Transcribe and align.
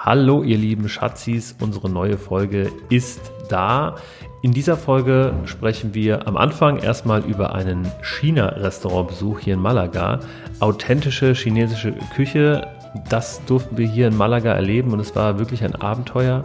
Hallo 0.00 0.44
ihr 0.44 0.56
lieben 0.56 0.88
Schatzis, 0.88 1.56
unsere 1.60 1.90
neue 1.90 2.18
Folge 2.18 2.70
ist 2.88 3.32
da. 3.48 3.96
In 4.42 4.52
dieser 4.52 4.76
Folge 4.76 5.32
sprechen 5.44 5.92
wir 5.92 6.28
am 6.28 6.36
Anfang 6.36 6.78
erstmal 6.78 7.24
über 7.24 7.52
einen 7.52 7.90
China-Restaurantbesuch 8.02 9.40
hier 9.40 9.54
in 9.54 9.60
Malaga. 9.60 10.20
Authentische 10.60 11.34
chinesische 11.34 11.94
Küche, 12.14 12.68
das 13.10 13.44
durften 13.46 13.76
wir 13.76 13.88
hier 13.88 14.06
in 14.06 14.16
Malaga 14.16 14.52
erleben 14.52 14.92
und 14.92 15.00
es 15.00 15.16
war 15.16 15.40
wirklich 15.40 15.64
ein 15.64 15.74
Abenteuer. 15.74 16.44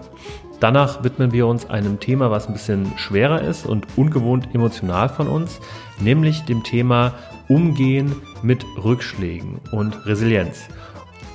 Danach 0.60 1.04
widmen 1.04 1.32
wir 1.32 1.46
uns 1.46 1.70
einem 1.70 2.00
Thema, 2.00 2.32
was 2.32 2.48
ein 2.48 2.54
bisschen 2.54 2.98
schwerer 2.98 3.44
ist 3.44 3.68
und 3.68 3.86
ungewohnt 3.96 4.50
emotional 4.56 5.10
von 5.10 5.28
uns, 5.28 5.60
nämlich 6.00 6.42
dem 6.46 6.64
Thema 6.64 7.14
Umgehen 7.48 8.16
mit 8.42 8.66
Rückschlägen 8.84 9.60
und 9.72 10.08
Resilienz. 10.08 10.70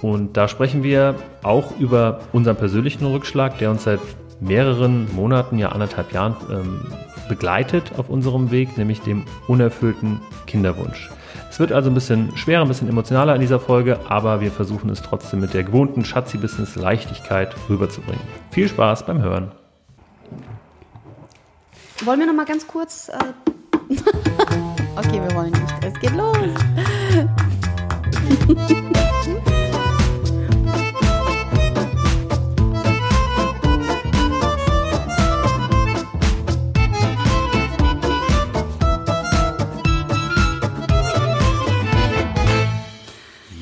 Und 0.02 0.36
da 0.36 0.48
sprechen 0.48 0.82
wir 0.82 1.16
auch 1.42 1.78
über 1.78 2.20
unseren 2.32 2.56
persönlichen 2.56 3.04
Rückschlag, 3.04 3.59
der 3.59 3.70
uns 3.70 3.84
seit 3.84 4.00
mehreren 4.40 5.12
Monaten, 5.14 5.59
ja 5.59 5.70
anderthalb 5.70 6.12
Jahren 6.12 6.36
ähm, 6.50 6.80
begleitet 7.28 7.92
auf 7.96 8.09
unserem 8.09 8.50
Weg, 8.50 8.78
nämlich 8.78 9.00
dem 9.00 9.24
unerfüllten 9.48 10.20
Kinderwunsch. 10.46 11.10
Es 11.50 11.59
wird 11.59 11.73
also 11.73 11.90
ein 11.90 11.95
bisschen 11.95 12.37
schwerer, 12.37 12.62
ein 12.62 12.68
bisschen 12.68 12.88
emotionaler 12.88 13.34
in 13.34 13.40
dieser 13.40 13.59
Folge, 13.59 13.98
aber 14.09 14.40
wir 14.40 14.52
versuchen 14.52 14.90
es 14.90 15.02
trotzdem 15.02 15.40
mit 15.40 15.54
der 15.54 15.64
gewohnten 15.64 16.04
Schatzi-Business-Leichtigkeit 16.04 17.54
rüberzubringen. 17.68 18.20
Viel 18.51 18.68
Spaß 18.68 19.06
beim 19.06 19.23
Hören. 19.23 19.51
Wollen 22.04 22.20
wir 22.20 22.26
noch 22.26 22.34
mal 22.34 22.46
ganz 22.46 22.66
kurz... 22.66 23.09
Äh 23.09 23.15
okay, 24.96 25.20
wir 25.20 25.34
wollen 25.34 25.51
nicht. 25.51 25.74
Es 25.82 25.98
geht 25.98 26.15
los. 26.15 26.37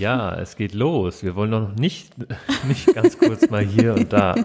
Ja, 0.06 0.36
es 0.36 0.54
geht 0.54 0.72
los. 0.72 1.24
Wir 1.24 1.34
wollen 1.34 1.50
noch 1.50 1.74
nicht, 1.74 2.12
nicht 2.68 2.94
ganz 2.94 3.18
kurz 3.18 3.50
mal 3.50 3.64
hier 3.64 3.92
und 3.92 4.12
da 4.12 4.36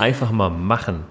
einfach 0.00 0.32
mal 0.32 0.50
machen. 0.50 1.04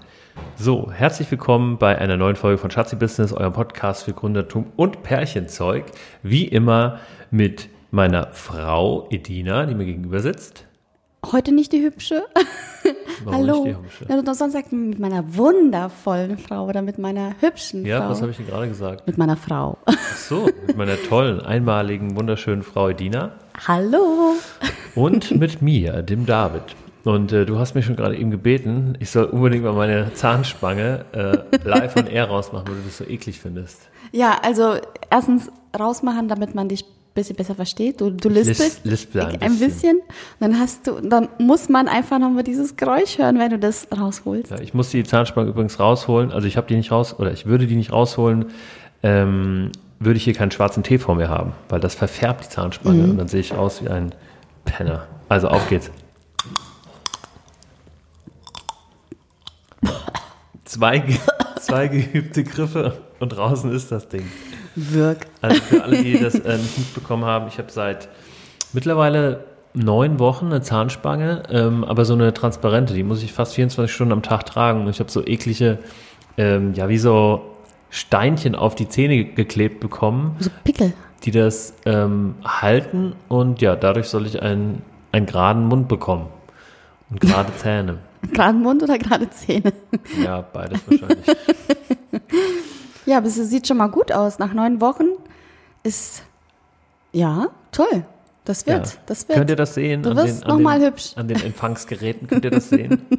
So, 0.57 0.91
herzlich 0.91 1.31
willkommen 1.31 1.77
bei 1.77 1.97
einer 1.97 2.17
neuen 2.17 2.35
Folge 2.35 2.57
von 2.57 2.69
Schatzi 2.69 2.97
Business, 2.97 3.31
eurem 3.31 3.53
Podcast 3.53 4.03
für 4.03 4.11
Gründertum 4.11 4.65
und 4.75 5.03
Pärchenzeug. 5.03 5.85
Wie 6.21 6.43
immer 6.45 6.99
mit 7.31 7.69
meiner 7.91 8.33
Frau 8.33 9.07
Edina, 9.09 9.65
die 9.67 9.73
mir 9.73 9.85
gegenüber 9.85 10.19
sitzt. 10.19 10.65
Heute 11.31 11.53
nicht 11.53 11.71
die 11.71 11.81
hübsche. 11.81 12.23
Warum 13.23 13.39
Hallo. 13.39 13.63
nicht 13.63 13.77
die 13.77 13.83
hübsche? 13.83 14.05
Ja, 14.09 14.33
sonst 14.33 14.51
sagt 14.51 14.73
mit 14.73 14.99
meiner 14.99 15.33
wundervollen 15.37 16.37
Frau 16.37 16.65
oder 16.67 16.81
mit 16.81 16.97
meiner 16.97 17.35
hübschen 17.39 17.85
Ja, 17.85 18.01
Frau. 18.01 18.09
was 18.09 18.21
habe 18.21 18.31
ich 18.31 18.35
denn 18.37 18.47
gerade 18.47 18.67
gesagt? 18.67 19.07
mit 19.07 19.17
meiner 19.17 19.37
Frau. 19.37 19.77
Ach 19.85 20.17
so, 20.17 20.49
mit 20.67 20.75
meiner 20.75 20.97
tollen, 21.07 21.39
einmaligen, 21.39 22.17
wunderschönen 22.17 22.63
Frau 22.63 22.89
Edina 22.89 23.31
Hallo. 23.67 24.35
und 24.95 25.31
mit 25.31 25.61
mir, 25.61 26.01
dem 26.01 26.25
David. 26.25 26.63
Und 27.03 27.33
äh, 27.33 27.45
du 27.45 27.59
hast 27.59 27.75
mich 27.75 27.85
schon 27.85 27.95
gerade 27.95 28.17
eben 28.17 28.31
gebeten, 28.31 28.97
ich 28.99 29.09
soll 29.09 29.25
unbedingt 29.25 29.63
mal 29.63 29.73
meine 29.73 30.13
Zahnspange 30.13 31.05
äh, 31.11 31.37
live 31.67 31.95
on 31.97 32.07
air 32.07 32.25
rausmachen, 32.25 32.67
weil 32.67 32.75
du 32.75 32.81
das 32.85 32.97
so 32.97 33.03
eklig 33.03 33.39
findest. 33.39 33.89
Ja, 34.11 34.39
also 34.41 34.77
erstens 35.09 35.51
rausmachen, 35.77 36.29
damit 36.29 36.55
man 36.55 36.69
dich 36.69 36.83
ein 36.83 37.13
bisschen 37.13 37.35
besser 37.35 37.55
versteht. 37.55 37.99
Du, 37.99 38.09
du 38.09 38.29
lispelst 38.29 38.85
lispel 38.85 39.21
ein 39.21 39.41
ein 39.41 39.59
bisschen. 39.59 39.99
Dann 40.39 40.57
hast 40.57 40.87
du, 40.87 41.01
dann 41.01 41.27
muss 41.39 41.67
man 41.67 41.89
einfach 41.89 42.19
nochmal 42.19 42.43
dieses 42.43 42.77
Geräusch 42.77 43.17
hören, 43.17 43.37
wenn 43.37 43.49
du 43.49 43.59
das 43.59 43.87
rausholst. 43.95 44.51
Ja, 44.51 44.59
ich 44.59 44.73
muss 44.73 44.89
die 44.89 45.03
Zahnspange 45.03 45.49
übrigens 45.49 45.79
rausholen. 45.79 46.31
Also 46.31 46.47
ich 46.47 46.55
habe 46.55 46.67
die 46.67 46.75
nicht 46.75 46.91
raus, 46.91 47.19
oder 47.19 47.33
ich 47.33 47.45
würde 47.45 47.67
die 47.67 47.75
nicht 47.75 47.91
rausholen, 47.91 48.45
ähm, 49.03 49.71
würde 50.05 50.17
ich 50.17 50.23
hier 50.23 50.33
keinen 50.33 50.51
schwarzen 50.51 50.83
Tee 50.83 50.97
vor 50.97 51.15
mir 51.15 51.29
haben, 51.29 51.53
weil 51.69 51.79
das 51.79 51.95
verfärbt 51.95 52.45
die 52.45 52.49
Zahnspange 52.49 53.03
und 53.03 53.17
dann 53.17 53.27
sehe 53.27 53.39
ich 53.39 53.53
aus 53.53 53.83
wie 53.83 53.89
ein 53.89 54.13
Penner. 54.65 55.07
Also 55.29 55.47
auf 55.47 55.67
geht's. 55.69 55.91
Zwei, 60.65 61.03
zwei 61.59 61.87
geübte 61.87 62.43
Griffe 62.43 62.97
und 63.19 63.29
draußen 63.29 63.71
ist 63.71 63.91
das 63.91 64.09
Ding. 64.09 64.25
Wirk. 64.75 65.27
Also 65.41 65.61
für 65.61 65.83
alle, 65.83 66.01
die 66.01 66.19
das 66.19 66.35
äh, 66.35 66.57
nicht 66.57 66.77
mitbekommen 66.77 67.25
haben, 67.25 67.47
ich 67.47 67.57
habe 67.57 67.71
seit 67.71 68.09
mittlerweile 68.73 69.43
neun 69.73 70.19
Wochen 70.19 70.47
eine 70.47 70.61
Zahnspange, 70.61 71.43
ähm, 71.49 71.83
aber 71.83 72.05
so 72.05 72.13
eine 72.13 72.33
transparente, 72.33 72.93
die 72.93 73.03
muss 73.03 73.23
ich 73.23 73.33
fast 73.33 73.53
24 73.53 73.93
Stunden 73.93 74.13
am 74.13 74.23
Tag 74.23 74.45
tragen. 74.45 74.81
Und 74.81 74.89
ich 74.89 74.99
habe 74.99 75.11
so 75.11 75.25
eklige, 75.25 75.79
ähm, 76.37 76.73
ja, 76.73 76.89
wie 76.89 76.97
so 76.97 77.52
Steinchen 77.93 78.55
auf 78.55 78.73
die 78.73 78.89
Zähne 78.89 79.23
geklebt 79.23 79.79
bekommen, 79.79 80.35
So 80.39 80.49
Pickel. 80.63 80.93
die 81.23 81.29
das 81.31 81.75
ähm, 81.85 82.33
halten 82.43 83.13
und 83.29 83.61
ja, 83.61 83.75
dadurch 83.75 84.07
soll 84.09 84.25
ich 84.25 84.41
einen, 84.41 84.81
einen 85.11 85.27
geraden 85.27 85.67
Mund 85.67 85.87
bekommen 85.87 86.25
und 87.11 87.21
gerade 87.21 87.53
Zähne. 87.57 87.99
Gerade 88.33 88.57
Mund 88.57 88.81
oder 88.81 88.97
gerade 88.97 89.29
Zähne? 89.29 89.73
Ja, 90.23 90.41
beides 90.41 90.81
wahrscheinlich. 90.87 91.25
Ja, 93.05 93.17
aber 93.17 93.27
es 93.27 93.35
sieht 93.35 93.67
schon 93.67 93.75
mal 93.77 93.87
gut 93.87 94.13
aus. 94.13 94.39
Nach 94.39 94.53
neun 94.53 94.79
Wochen 94.79 95.03
ist, 95.83 96.23
ja, 97.11 97.47
toll. 97.73 98.05
Das 98.45 98.67
wird, 98.67 98.85
Ja. 98.87 98.91
das 99.05 99.27
wird. 99.27 99.37
Könnt 99.37 99.49
ihr 99.49 99.55
das 99.55 99.73
sehen? 99.73 100.03
Du 100.03 100.15
wirst 100.15 100.43
an 100.43 100.49
noch 100.49 100.55
den, 100.57 100.63
mal 100.63 100.81
hübsch. 100.81 101.11
An 101.15 101.27
den 101.27 101.41
Empfangsgeräten 101.41 102.27
könnt 102.27 102.43
ihr 102.45 102.51
das 102.51 102.69
sehen. 102.69 103.01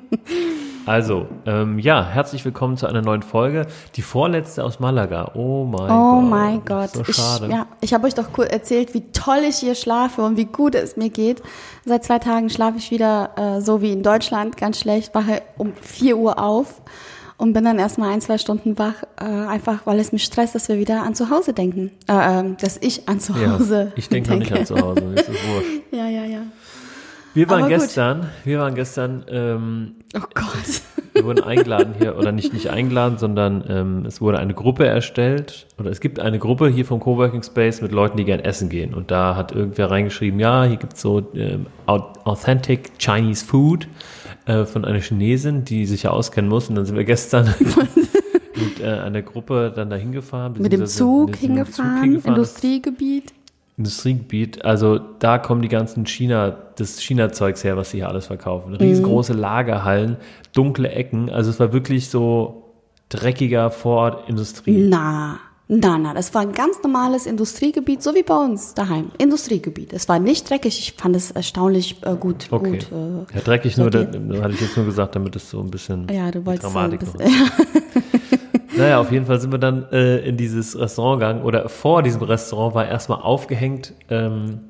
Also, 0.87 1.29
ähm, 1.47 1.79
ja, 1.79 2.05
herzlich 2.07 2.45
willkommen 2.45 2.77
zu 2.77 2.87
einer 2.87 3.01
neuen 3.01 3.23
Folge. 3.23 3.67
Die 3.97 4.03
vorletzte 4.03 4.63
aus 4.63 4.81
Malaga. 4.81 5.31
Oh 5.35 5.65
mein 5.65 5.91
Oh 5.91 6.21
Gott. 6.21 6.29
mein 6.29 6.65
Gott. 6.67 6.91
So 6.91 7.01
ich, 7.09 7.17
schade. 7.17 7.49
ja, 7.49 7.67
ich 7.81 7.95
habe 7.95 8.07
euch 8.07 8.13
doch 8.13 8.35
kurz 8.35 8.53
erzählt, 8.53 8.93
wie 8.93 9.01
toll 9.13 9.39
ich 9.49 9.57
hier 9.57 9.77
schlafe 9.77 10.21
und 10.21 10.37
wie 10.37 10.45
gut 10.45 10.75
es 10.75 10.99
mir 10.99 11.09
geht. 11.09 11.43
Seit 11.87 12.05
zwei 12.05 12.19
Tagen 12.19 12.51
schlafe 12.51 12.77
ich 12.77 12.91
wieder 12.91 13.31
äh, 13.57 13.61
so 13.63 13.81
wie 13.81 13.93
in 13.93 14.03
Deutschland, 14.03 14.59
ganz 14.59 14.79
schlecht, 14.79 15.15
wache 15.15 15.41
um 15.57 15.73
4 15.81 16.19
Uhr 16.19 16.39
auf 16.39 16.83
und 17.37 17.53
bin 17.53 17.65
dann 17.65 17.79
erstmal 17.79 18.13
ein, 18.13 18.21
zwei 18.21 18.39
Stunden 18.39 18.79
wach, 18.79 19.03
äh, 19.21 19.25
einfach 19.25 19.87
weil 19.87 19.99
es 19.99 20.13
mich 20.13 20.25
stresst, 20.25 20.55
dass 20.55 20.69
wir 20.69 20.79
wieder 20.79 21.03
an 21.03 21.15
zu 21.15 21.31
Hause 21.31 21.53
denken. 21.53 21.91
Äh, 22.09 22.41
ähm, 22.41 22.57
dass 22.61 22.77
ich 22.81 23.09
an 23.09 23.21
zu 23.21 23.33
ja, 23.35 23.53
Hause 23.59 23.93
ich 23.97 24.09
denke 24.09 24.31
noch 24.31 24.39
nicht 24.39 24.53
an 24.53 24.65
zu 24.67 24.77
Hause. 24.77 25.01
Ist 25.15 25.29
das 25.29 25.37
wurscht. 25.37 25.69
Ja, 25.93 26.09
ja, 26.09 26.25
ja. 26.25 26.43
Wir 27.35 27.49
waren 27.51 27.69
gestern, 27.69 28.29
wir 28.45 28.61
waren 28.61 28.77
gestern, 28.77 29.25
ähm, 29.29 29.93
Oh 30.17 30.21
Gott. 30.35 30.83
wir 31.15 31.25
wurden 31.25 31.43
eingeladen 31.43 31.95
hier, 31.99 32.17
oder 32.17 32.31
nicht, 32.31 32.53
nicht 32.53 32.71
eingeladen, 32.71 33.19
sondern 33.19 33.65
ähm, 33.69 34.07
es 34.07 34.21
wurde 34.21 34.39
eine 34.39 34.55
Gruppe 34.55 34.87
erstellt, 34.87 35.67
oder 35.77 35.91
es 35.91 35.99
gibt 36.01 36.21
eine 36.21 36.39
Gruppe 36.39 36.69
hier 36.69 36.85
vom 36.85 37.01
Coworking 37.01 37.43
Space 37.43 37.81
mit 37.81 37.91
Leuten, 37.91 38.17
die 38.17 38.25
gern 38.25 38.39
essen 38.39 38.69
gehen. 38.69 38.95
Und 38.95 39.11
da 39.11 39.35
hat 39.35 39.51
irgendwer 39.51 39.91
reingeschrieben, 39.91 40.39
ja, 40.39 40.63
hier 40.63 40.77
gibt's 40.77 41.01
so 41.01 41.29
ähm, 41.35 41.67
au- 41.87 42.13
Authentic 42.25 42.99
Chinese 42.99 43.45
Food 43.45 43.89
äh, 44.47 44.65
von 44.65 44.85
einer 44.85 45.01
Chinesin, 45.01 45.65
die 45.65 45.87
sich 45.87 46.05
ja 46.05 46.11
auskennen 46.11 46.49
muss. 46.49 46.69
Und 46.69 46.75
dann 46.75 46.87
sind 46.87 46.97
wir 46.97 47.05
gestern 47.05 47.55
mit 48.55 48.81
äh, 48.81 48.87
einer 48.87 49.23
Gruppe 49.23 49.73
dann 49.75 49.91
da 49.91 49.97
hingefahren. 49.97 50.55
Mit 50.59 50.73
dem 50.73 50.87
Zug 50.87 51.37
hingefahren, 51.37 52.21
Industriegebiet. 52.23 53.33
Industriegebiet, 53.77 54.65
also 54.65 54.99
da 54.99 55.39
kommen 55.39 55.61
die 55.61 55.69
ganzen 55.69 56.07
China, 56.07 56.57
das 56.77 57.03
China-Zeugs 57.03 57.65
her, 57.65 57.77
was 57.77 57.91
sie 57.91 57.99
hier 57.99 58.09
alles 58.09 58.27
verkaufen. 58.27 58.75
Riesengroße 58.75 59.33
Lagerhallen, 59.33 60.17
dunkle 60.53 60.91
Ecken, 60.91 61.29
also 61.29 61.51
es 61.51 61.59
war 61.59 61.73
wirklich 61.73 62.09
so 62.09 62.73
dreckiger 63.09 63.73
Vorort 63.73 64.29
Industrie. 64.29 64.87
Na, 64.89 65.41
na, 65.67 65.97
na, 65.97 66.13
das 66.13 66.35
war 66.35 66.43
ein 66.43 66.53
ganz 66.53 66.83
normales 66.83 67.25
Industriegebiet, 67.27 68.03
so 68.03 68.15
wie 68.15 68.23
bei 68.23 68.37
uns 68.37 68.75
daheim. 68.75 69.11
Industriegebiet. 69.17 69.93
Es 69.95 70.09
war 70.09 70.19
nicht 70.19 70.49
dreckig. 70.49 70.79
Ich 70.79 70.93
fand 70.93 71.17
es 71.17 71.31
erstaunlich 71.31 72.03
äh, 72.03 72.15
gut. 72.17 72.49
Okay. 72.51 72.71
gut 72.71 72.93
äh, 72.93 73.35
ja, 73.35 73.41
dreckig 73.43 73.79
nur, 73.79 73.91
da, 73.91 74.01
sortiert. 74.01 74.23
da 74.29 74.43
hatte 74.43 74.55
ich 74.55 74.61
jetzt 74.61 74.77
nur 74.77 74.85
gesagt, 74.85 75.17
damit 75.17 75.37
es 75.37 75.49
so 75.49 75.61
ein 75.61 75.71
bisschen 75.71 76.07
ja, 76.13 76.31
du 76.31 76.45
wolltest 76.45 76.65
Dramatik 76.65 77.03
sagen, 77.03 77.19
noch 77.19 77.25
das, 77.25 78.03
ist. 78.03 78.15
Naja, 78.77 78.99
auf 78.99 79.13
jeden 79.13 79.27
Fall 79.27 79.41
sind 79.41 79.53
wir 79.53 79.59
dann 79.59 79.87
äh, 79.93 80.19
in 80.19 80.37
dieses 80.37 80.79
Restaurant 80.79 81.21
gegangen 81.21 81.43
oder 81.43 81.69
vor 81.69 82.03
diesem 82.03 82.23
Restaurant 82.23 82.75
war 82.75 82.89
erstmal 82.89 83.21
aufgehängt, 83.21 83.95
ähm, 84.11 84.61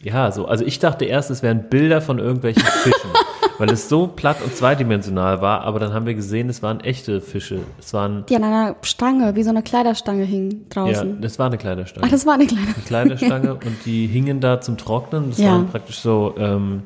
ja, 0.00 0.30
so, 0.32 0.46
also 0.46 0.64
ich 0.64 0.78
dachte 0.78 1.04
erst, 1.04 1.30
es 1.30 1.42
wären 1.42 1.68
Bilder 1.68 2.00
von 2.00 2.18
irgendwelchen 2.18 2.62
Fischen, 2.62 3.10
weil 3.62 3.70
es 3.70 3.88
so 3.88 4.08
platt 4.08 4.38
und 4.44 4.56
zweidimensional 4.56 5.40
war, 5.40 5.60
aber 5.60 5.78
dann 5.78 5.94
haben 5.94 6.04
wir 6.04 6.14
gesehen, 6.14 6.48
es 6.48 6.64
waren 6.64 6.80
echte 6.80 7.20
Fische. 7.20 7.60
Es 7.78 7.94
waren, 7.94 8.26
die 8.28 8.34
an 8.34 8.42
einer 8.42 8.74
Stange, 8.82 9.36
wie 9.36 9.44
so 9.44 9.50
eine 9.50 9.62
Kleiderstange 9.62 10.24
hing 10.24 10.50
ja, 10.50 10.58
draußen. 10.70 11.20
das 11.20 11.38
war 11.38 11.46
eine 11.46 11.58
Kleiderstange. 11.58 12.04
Ach, 12.04 12.10
das 12.10 12.26
war 12.26 12.34
eine 12.34 12.46
kleine. 12.46 12.66
Eine 12.66 12.84
Kleiderstange 12.84 13.54
und 13.64 13.76
die 13.86 14.08
hingen 14.08 14.40
da 14.40 14.60
zum 14.60 14.76
Trocknen. 14.78 15.30
Das 15.30 15.38
Ja. 15.38 15.52
waren 15.52 15.68
praktisch 15.68 16.00
so, 16.00 16.34
ähm, 16.38 16.82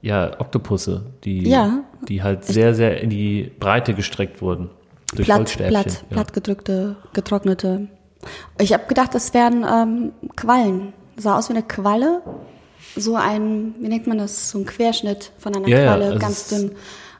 ja, 0.00 0.40
Oktopusse, 0.40 1.04
die, 1.24 1.50
Ja. 1.50 1.80
die 2.08 2.22
halt 2.22 2.46
sehr, 2.46 2.74
sehr 2.74 3.02
in 3.02 3.10
die 3.10 3.52
Breite 3.60 3.92
gestreckt 3.92 4.40
wurden. 4.40 4.70
Durch 5.14 5.26
Platt, 5.26 5.38
Holzstäbchen. 5.40 5.68
platt, 5.68 6.04
ja. 6.08 6.14
platt 6.14 6.32
gedrückte, 6.32 6.96
getrocknete. 7.12 7.88
Ich 8.58 8.72
habe 8.72 8.84
gedacht, 8.86 9.14
das 9.14 9.34
wären 9.34 9.66
ähm, 9.70 10.12
Quallen. 10.34 10.94
Sah 11.18 11.36
aus 11.36 11.50
wie 11.50 11.52
eine 11.52 11.62
Qualle. 11.62 12.22
So 12.96 13.16
ein, 13.16 13.74
wie 13.80 13.88
nennt 13.88 14.06
man 14.06 14.18
das, 14.18 14.50
so 14.50 14.58
ein 14.58 14.66
Querschnitt 14.66 15.32
von 15.38 15.54
einer 15.54 15.68
Ja, 15.68 15.78
ja, 15.78 15.84
Qualle, 15.86 16.04
also 16.06 16.18
ganz 16.18 16.48
dünn. 16.48 16.72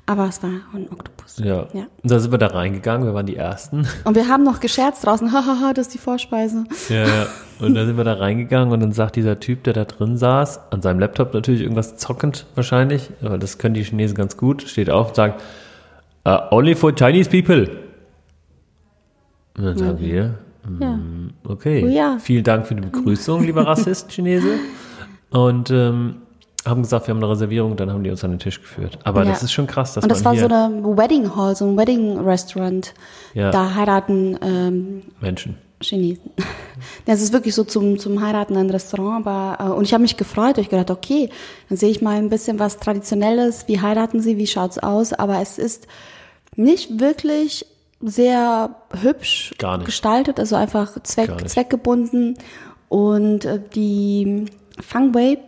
Aber 0.06 0.26
es 0.28 0.42
war 0.42 0.50
ein 0.74 0.86
Oktopus. 0.92 1.38
Ja. 1.38 1.66
Ja. 1.72 1.86
Und 2.02 2.10
da 2.10 2.18
sind 2.20 2.30
wir 2.30 2.36
da 2.36 2.48
reingegangen, 2.48 3.06
wir 3.06 3.14
waren 3.14 3.24
die 3.24 3.36
Ersten. 3.36 3.86
Und 4.04 4.14
wir 4.16 4.28
haben 4.28 4.44
noch 4.44 4.60
gescherzt 4.60 5.06
draußen, 5.06 5.32
hahaha, 5.32 5.72
das 5.72 5.86
ist 5.86 5.94
die 5.94 5.98
Vorspeise. 5.98 6.64
Ja, 6.90 7.06
ja. 7.06 7.26
Und 7.58 7.74
dann 7.74 7.86
sind 7.86 7.96
wir 7.96 8.04
da 8.04 8.12
reingegangen 8.14 8.70
und 8.74 8.80
dann 8.80 8.92
sagt 8.92 9.16
dieser 9.16 9.40
Typ, 9.40 9.64
der 9.64 9.72
da 9.72 9.84
drin 9.86 10.18
saß, 10.18 10.60
an 10.72 10.82
seinem 10.82 10.98
Laptop 11.00 11.32
natürlich 11.32 11.62
irgendwas 11.62 11.96
zockend 11.96 12.44
wahrscheinlich, 12.54 13.10
aber 13.22 13.38
das 13.38 13.56
können 13.56 13.74
die 13.74 13.82
Chinesen 13.82 14.14
ganz 14.14 14.36
gut, 14.36 14.62
steht 14.62 14.90
auf 14.90 15.08
und 15.08 15.16
sagt, 15.16 15.40
"Uh, 16.26 16.36
only 16.50 16.74
for 16.74 16.92
Chinese 16.94 17.30
people. 17.30 17.70
Und 19.56 19.64
dann 19.64 19.78
sagen 19.78 20.00
wir, 20.00 20.34
Ja. 20.80 20.98
okay, 21.48 21.82
Oh 21.84 21.88
ja. 21.88 22.18
vielen 22.20 22.44
Dank 22.44 22.66
für 22.66 22.74
die 22.74 22.82
Begrüßung, 22.82 23.44
lieber 23.44 23.66
Rassist 23.66 24.10
Chinese. 24.10 24.48
Und 25.34 25.70
ähm, 25.70 26.22
haben 26.64 26.82
gesagt, 26.82 27.06
wir 27.06 27.14
haben 27.14 27.22
eine 27.22 27.30
Reservierung, 27.30 27.76
dann 27.76 27.92
haben 27.92 28.04
die 28.04 28.10
uns 28.10 28.24
an 28.24 28.30
den 28.30 28.38
Tisch 28.38 28.60
geführt. 28.60 28.98
Aber 29.04 29.24
Ja. 29.24 29.30
das 29.30 29.42
ist 29.42 29.52
schon 29.52 29.66
krass, 29.66 29.92
dass 29.94 30.04
Und 30.04 30.10
das 30.10 30.24
war 30.24 30.34
so 30.36 30.46
eine 30.46 30.82
Wedding 30.96 31.34
Hall, 31.36 31.54
so 31.56 31.66
ein 31.66 31.76
Wedding 31.76 32.18
Restaurant. 32.20 32.94
Ja. 33.34 33.50
Da 33.50 33.74
heiraten 33.74 34.38
ähm, 34.42 35.02
Menschen. 35.20 35.58
Chinesen. 35.80 36.30
Das 37.06 37.20
ist 37.20 37.32
wirklich 37.32 37.54
so 37.54 37.62
zum, 37.64 37.98
zum 37.98 38.20
Heiraten 38.24 38.56
ein 38.56 38.68
Restaurant, 38.70 39.26
aber 39.26 39.58
äh, 39.64 39.72
und 39.72 39.84
ich 39.84 39.92
habe 39.92 40.02
mich 40.02 40.16
gefreut, 40.16 40.58
ich 40.58 40.68
gedacht, 40.70 40.90
okay, 40.90 41.28
dann 41.68 41.78
sehe 41.78 41.90
ich 41.90 42.02
mal 42.02 42.16
ein 42.16 42.30
bisschen 42.30 42.58
was 42.58 42.78
Traditionelles, 42.78 43.68
wie 43.68 43.80
heiraten 43.80 44.20
sie, 44.20 44.38
wie 44.38 44.46
schaut's 44.46 44.78
aus, 44.78 45.12
aber 45.12 45.40
es 45.40 45.58
ist 45.58 45.86
nicht 46.56 46.98
wirklich 46.98 47.66
sehr 48.00 48.74
hübsch 49.02 49.54
Gar 49.58 49.78
nicht. 49.78 49.86
gestaltet, 49.86 50.40
also 50.40 50.56
einfach 50.56 51.00
zweck, 51.04 51.48
zweckgebunden 51.48 52.38
und 52.88 53.44
äh, 53.44 53.60
die 53.74 54.46
Fang 54.80 55.14
Wei, 55.14 55.38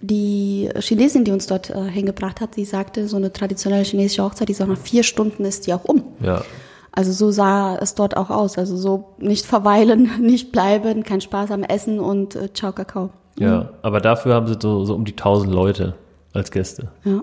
die 0.00 0.68
Chinesin, 0.80 1.24
die 1.24 1.30
uns 1.30 1.46
dort 1.46 1.70
äh, 1.70 1.84
hingebracht 1.84 2.40
hat, 2.40 2.56
die 2.56 2.64
sagte, 2.64 3.06
so 3.08 3.16
eine 3.16 3.32
traditionelle 3.32 3.84
chinesische 3.84 4.24
Hochzeit, 4.24 4.48
die 4.48 4.54
sagt, 4.54 4.70
nach 4.70 4.78
vier 4.78 5.02
Stunden 5.04 5.44
ist 5.44 5.66
die 5.66 5.74
auch 5.74 5.84
um. 5.84 6.02
Ja. 6.20 6.42
Also 6.90 7.12
so 7.12 7.30
sah 7.30 7.76
es 7.76 7.94
dort 7.94 8.16
auch 8.16 8.28
aus. 8.28 8.58
Also 8.58 8.76
so 8.76 9.14
nicht 9.18 9.46
verweilen, 9.46 10.10
nicht 10.20 10.52
bleiben, 10.52 11.04
kein 11.04 11.20
Spaß 11.20 11.50
am 11.52 11.62
Essen 11.62 12.00
und 12.00 12.36
äh, 12.36 12.52
ciao 12.52 12.72
Kakao. 12.72 13.10
Ja, 13.38 13.70
aber 13.80 14.00
dafür 14.00 14.34
haben 14.34 14.46
sie 14.46 14.56
so, 14.60 14.84
so 14.84 14.94
um 14.94 15.04
die 15.06 15.12
1000 15.12 15.52
Leute 15.52 15.94
als 16.34 16.50
Gäste. 16.50 16.88
Ja. 17.04 17.22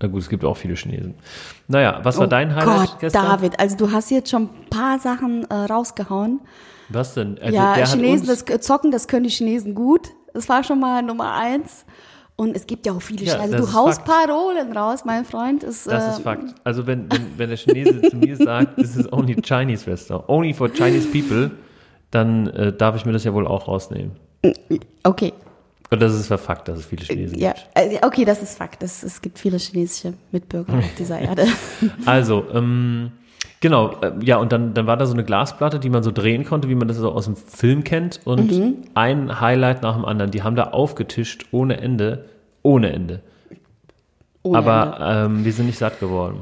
Na 0.00 0.08
gut, 0.08 0.20
es 0.20 0.28
gibt 0.28 0.44
auch 0.44 0.56
viele 0.56 0.74
Chinesen. 0.74 1.14
Naja, 1.68 2.00
was 2.02 2.18
war 2.18 2.26
Oh 2.26 2.28
dein 2.28 2.54
Highlight 2.54 2.90
Gott, 2.90 3.00
gestern? 3.00 3.24
David, 3.24 3.58
also 3.58 3.76
du 3.76 3.90
hast 3.90 4.10
jetzt 4.10 4.30
schon 4.30 4.42
ein 4.42 4.68
paar 4.68 4.98
Sachen 4.98 5.44
äh, 5.50 5.54
rausgehauen. 5.54 6.40
Was 6.90 7.14
denn? 7.14 7.38
Also 7.40 7.54
ja, 7.56 7.74
Chinesen, 7.86 8.26
das 8.26 8.44
Zocken, 8.60 8.90
das 8.90 9.08
können 9.08 9.24
die 9.24 9.30
Chinesen 9.30 9.74
gut. 9.74 10.10
Das 10.36 10.48
war 10.48 10.62
schon 10.62 10.78
mal 10.80 11.02
Nummer 11.02 11.34
eins. 11.34 11.84
Und 12.36 12.54
es 12.54 12.66
gibt 12.66 12.84
ja 12.84 12.92
auch 12.92 13.00
viele 13.00 13.24
Ja, 13.24 13.34
das 13.38 13.42
Also 13.52 13.56
du 13.56 13.72
haust 13.72 14.02
Fakt. 14.02 14.08
Parolen 14.28 14.76
raus, 14.76 15.04
mein 15.06 15.24
Freund. 15.24 15.62
Ist, 15.62 15.86
das 15.86 16.04
äh, 16.04 16.10
ist 16.10 16.20
Fakt. 16.22 16.54
Also 16.64 16.86
wenn, 16.86 17.10
wenn, 17.10 17.38
wenn 17.38 17.48
der 17.48 17.56
Chinese 17.56 18.02
zu 18.02 18.16
mir 18.16 18.36
sagt, 18.36 18.76
this 18.76 18.94
is 18.94 19.10
only 19.10 19.34
Chinese 19.40 19.86
restaurant, 19.90 20.28
only 20.28 20.52
for 20.52 20.70
Chinese 20.70 21.08
people, 21.08 21.50
dann 22.10 22.48
äh, 22.48 22.72
darf 22.74 22.94
ich 22.96 23.06
mir 23.06 23.12
das 23.12 23.24
ja 23.24 23.32
wohl 23.32 23.46
auch 23.46 23.66
rausnehmen. 23.66 24.12
Okay, 25.02 25.32
Und 25.90 26.00
das 26.02 26.14
ist 26.14 26.28
Fakt, 26.40 26.68
dass 26.68 26.80
es 26.80 26.84
viele 26.86 27.04
Chinesen 27.04 27.38
ja, 27.38 27.52
gibt. 27.52 27.68
äh, 27.74 27.98
okay, 28.04 28.24
das 28.26 28.42
ist 28.42 28.58
Fakt. 28.58 28.82
Es, 28.82 29.02
es 29.02 29.22
gibt 29.22 29.38
viele 29.38 29.56
chinesische 29.56 30.12
Mitbürger 30.30 30.74
auf 30.74 30.94
dieser 30.98 31.18
Erde. 31.20 31.46
Also, 32.04 32.44
ähm, 32.52 33.12
genau, 33.66 33.96
äh, 34.00 34.12
ja, 34.22 34.36
und 34.36 34.52
dann, 34.52 34.74
dann 34.74 34.86
war 34.86 34.96
da 34.96 35.06
so 35.06 35.12
eine 35.14 35.24
Glasplatte, 35.24 35.80
die 35.80 35.90
man 35.90 36.04
so 36.04 36.12
drehen 36.12 36.44
konnte, 36.44 36.68
wie 36.68 36.76
man 36.76 36.86
das 36.86 36.96
so 36.98 37.10
aus 37.10 37.24
dem 37.24 37.34
Film 37.34 37.82
kennt. 37.82 38.20
Und 38.24 38.52
Mhm. 38.52 38.74
ein 38.94 39.40
Highlight 39.40 39.82
nach 39.82 39.96
dem 39.96 40.04
anderen. 40.04 40.30
Die 40.30 40.44
haben 40.44 40.54
da 40.54 40.64
aufgetischt 40.68 41.46
ohne 41.50 41.80
Ende. 41.80 42.26
Ohne 42.62 42.92
Ende. 42.92 43.20
Ohne 44.44 44.58
Ende. 44.58 44.70
Aber 44.72 45.24
ähm, 45.24 45.44
wir 45.44 45.52
sind 45.52 45.66
nicht 45.66 45.78
satt 45.78 45.98
geworden. 45.98 46.40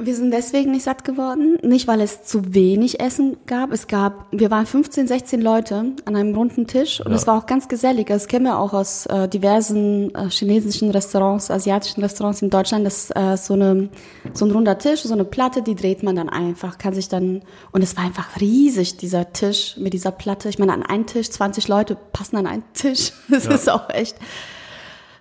Wir 0.00 0.14
sind 0.14 0.30
deswegen 0.30 0.70
nicht 0.70 0.84
satt 0.84 1.04
geworden, 1.04 1.58
nicht 1.62 1.88
weil 1.88 2.00
es 2.00 2.22
zu 2.22 2.54
wenig 2.54 3.00
Essen 3.00 3.36
gab. 3.46 3.72
Es 3.72 3.88
gab, 3.88 4.26
wir 4.30 4.48
waren 4.48 4.64
15, 4.64 5.08
16 5.08 5.40
Leute 5.42 5.74
an 6.04 6.14
einem 6.14 6.36
runden 6.36 6.68
Tisch 6.68 7.00
und 7.00 7.08
Ja. 7.10 7.16
es 7.16 7.26
war 7.26 7.36
auch 7.36 7.46
ganz 7.46 7.66
gesellig. 7.66 8.06
Das 8.06 8.28
kennen 8.28 8.44
wir 8.44 8.60
auch 8.60 8.72
aus 8.74 9.06
äh, 9.06 9.26
diversen 9.28 10.14
äh, 10.14 10.30
chinesischen 10.30 10.92
Restaurants, 10.92 11.50
asiatischen 11.50 12.00
Restaurants 12.00 12.42
in 12.42 12.50
Deutschland. 12.50 12.86
Das 12.86 13.06
ist 13.06 13.16
äh, 13.16 13.36
so 13.36 13.54
eine 13.54 13.88
so 14.34 14.44
ein 14.44 14.52
runder 14.52 14.78
Tisch, 14.78 15.02
so 15.02 15.12
eine 15.12 15.24
Platte, 15.24 15.62
die 15.62 15.74
dreht 15.74 16.04
man 16.04 16.14
dann 16.14 16.28
einfach, 16.28 16.78
kann 16.78 16.94
sich 16.94 17.08
dann 17.08 17.42
und 17.72 17.82
es 17.82 17.96
war 17.96 18.04
einfach 18.04 18.40
riesig 18.40 18.98
dieser 18.98 19.32
Tisch 19.32 19.76
mit 19.78 19.94
dieser 19.94 20.12
Platte. 20.12 20.48
Ich 20.48 20.60
meine, 20.60 20.74
an 20.74 20.84
einen 20.84 21.06
Tisch 21.06 21.28
20 21.30 21.66
Leute 21.66 21.96
passen 22.12 22.36
an 22.36 22.46
einen 22.46 22.62
Tisch. 22.72 23.12
Das 23.28 23.46
Ja. 23.46 23.50
ist 23.50 23.68
auch 23.68 23.90
echt 23.90 24.16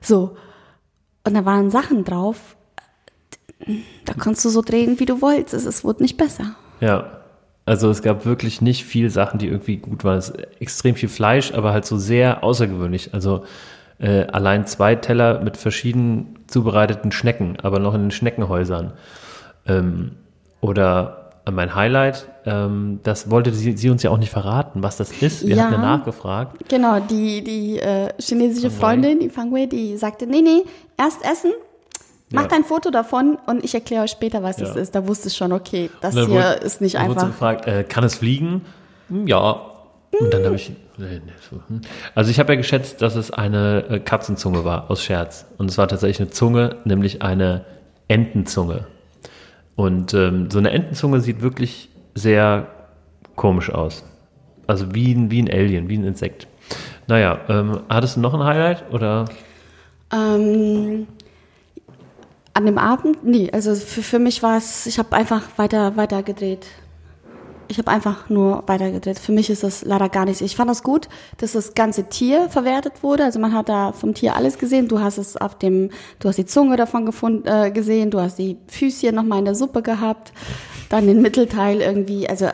so. 0.01 0.35
Und 1.25 1.33
da 1.33 1.45
waren 1.45 1.71
Sachen 1.71 2.03
drauf, 2.03 2.56
da 4.05 4.13
konntest 4.13 4.45
du 4.45 4.49
so 4.49 4.61
drehen, 4.61 4.99
wie 4.99 5.05
du 5.05 5.21
wolltest. 5.21 5.65
Es, 5.65 5.83
wurde 5.83 6.03
nicht 6.03 6.17
besser. 6.17 6.55
Ja. 6.79 7.11
Also 7.65 7.89
es 7.89 8.01
gab 8.01 8.25
wirklich 8.25 8.61
nicht 8.61 8.85
viel 8.85 9.09
Sachen, 9.09 9.39
die 9.39 9.47
irgendwie 9.47 9.77
gut 9.77 10.03
waren. 10.05 10.17
Es 10.17 10.29
extrem 10.59 10.95
viel 10.95 11.09
Fleisch, 11.09 11.53
aber 11.53 11.73
halt 11.73 11.85
so 11.85 11.97
sehr 11.97 12.43
außergewöhnlich. 12.43 13.13
Also 13.13 13.43
äh, 13.99 14.25
allein 14.27 14.65
zwei 14.67 14.95
Teller 14.95 15.41
mit 15.41 15.57
verschieden 15.57 16.39
zubereiteten 16.47 17.11
Schnecken, 17.11 17.57
aber 17.61 17.79
noch 17.79 17.93
in 17.93 18.03
den 18.03 18.11
Schneckenhäusern. 18.11 18.93
Ähm, 19.67 20.11
oder 20.61 21.31
mein 21.51 21.75
Highlight, 21.75 22.27
ähm, 22.45 22.99
das 23.03 23.29
wollte 23.29 23.53
sie, 23.53 23.75
sie 23.75 23.89
uns 23.89 24.03
ja 24.03 24.11
auch 24.11 24.17
nicht 24.17 24.31
verraten, 24.31 24.83
was 24.83 24.97
das 24.97 25.11
ist. 25.21 25.45
Wir 25.45 25.55
Ja. 25.55 25.63
hatten 25.63 25.73
ja 25.73 25.81
nachgefragt. 25.81 26.69
Genau, 26.69 26.99
die, 26.99 27.43
die 27.43 27.79
äh, 27.79 28.09
chinesische. 28.19 28.69
Freundin, 28.69 29.19
die 29.19 29.29
Fang 29.29 29.51
Wei, 29.53 29.65
die 29.65 29.97
sagte, 29.97 30.27
nee, 30.27 30.41
nee, 30.41 30.63
erst 30.97 31.23
essen, 31.25 31.51
macht 32.31 32.51
Ja. 32.51 32.57
ein 32.57 32.63
Foto 32.63 32.89
davon 32.89 33.37
und 33.47 33.63
ich 33.63 33.73
erkläre 33.73 34.03
euch 34.03 34.11
später, 34.11 34.43
was 34.43 34.57
Ja. 34.59 34.67
das 34.67 34.75
ist. 34.75 34.95
Da 34.95 35.07
wusste 35.07 35.27
ich 35.29 35.35
schon, 35.35 35.51
okay, 35.53 35.89
das 36.01 36.13
hier 36.15 36.27
wurde- 36.29 36.59
ist 36.63 36.81
nicht 36.81 36.95
dann 36.95 37.07
wurde 37.09 37.19
einfach. 37.21 37.31
gefragt, 37.33 37.67
äh, 37.67 37.83
kann 37.83 38.03
es 38.03 38.15
fliegen? 38.15 38.61
Hm, 39.09 39.27
Ja. 39.27 39.61
Und 40.19 40.33
dann 40.33 40.45
habe 40.45 40.55
ich, 40.55 40.71
so, 40.97 41.57
hm. 41.67 41.81
also 42.15 42.31
ich 42.31 42.39
habe 42.39 42.53
ja 42.53 42.57
geschätzt, 42.57 43.01
dass 43.01 43.15
es 43.15 43.29
eine 43.29 43.85
äh, 43.89 43.99
Katzenzunge 43.99 44.63
war, 44.65 44.89
aus 44.89 45.03
Scherz. 45.03 45.45
Und 45.57 45.69
es 45.69 45.77
war 45.77 45.87
tatsächlich 45.87 46.19
eine 46.21 46.29
Zunge, 46.31 46.77
nämlich 46.85 47.21
eine 47.21 47.65
Entenzunge. 48.07 48.87
Und 49.75 50.13
ähm, 50.15 50.49
so 50.49 50.57
eine 50.57 50.71
Entenzunge 50.71 51.19
sieht 51.19 51.41
wirklich 51.41 51.89
sehr 52.15 52.67
komisch 53.35 53.69
aus. 53.69 54.03
Also 54.65 54.95
wie 54.95 55.13
ein, 55.13 55.29
wie 55.29 55.41
ein 55.43 55.49
Alien, 55.51 55.87
wie 55.87 55.97
ein 55.97 56.03
Insekt. 56.05 56.47
Naja, 57.07 57.39
ähm, 57.47 57.81
hattest 57.89 58.15
du 58.15 58.21
noch 58.21 58.33
ein 58.33 58.43
Highlight 58.43 58.85
oder? 58.91 59.25
Ähm, 60.11 61.05
an 62.57 62.65
dem 62.65 62.79
Abend, 62.79 63.23
nee, 63.23 63.51
also 63.53 63.75
für, 63.75 64.01
für 64.01 64.17
mich 64.17 64.41
war 64.41 64.57
es, 64.57 64.87
ich 64.87 64.97
habe 64.97 65.15
einfach 65.15 65.43
weiter, 65.57 65.95
weiter 65.95 66.23
gedreht. 66.23 66.65
Ich 67.67 67.77
habe 67.77 67.91
einfach 67.91 68.29
nur 68.29 68.63
weitergedreht. 68.65 69.19
Für 69.19 69.31
mich 69.31 69.51
ist 69.51 69.61
das 69.61 69.85
leider 69.85 70.09
gar 70.09 70.25
nichts. 70.25 70.41
Ich 70.41 70.55
fand 70.55 70.69
das 70.69 70.81
gut, 70.81 71.07
dass 71.37 71.51
das 71.51 71.75
ganze 71.75 72.05
Tier 72.05 72.49
verwertet 72.49 73.03
wurde. 73.03 73.25
Also 73.25 73.39
man 73.39 73.53
hat 73.53 73.69
da 73.69 73.91
vom 73.91 74.15
Tier 74.15 74.35
alles 74.35 74.57
gesehen. 74.57 74.87
Du 74.87 75.01
hast 75.01 75.17
es 75.19 75.37
auf 75.37 75.57
dem, 75.59 75.91
du 76.19 76.29
hast 76.29 76.37
die 76.37 76.45
Zunge 76.45 76.77
davon 76.77 77.05
gefunden, 77.05 77.45
äh, 77.45 77.69
gesehen, 77.69 78.09
du 78.09 78.19
hast 78.19 78.39
die 78.39 78.57
Füßchen 78.69 79.13
nochmal 79.13 79.39
in 79.39 79.45
der 79.45 79.55
Suppe 79.55 79.83
gehabt, 79.83 80.31
dann 80.89 81.05
den 81.05 81.21
Mittelteil 81.21 81.81
irgendwie. 81.81 82.27
Also 82.27 82.47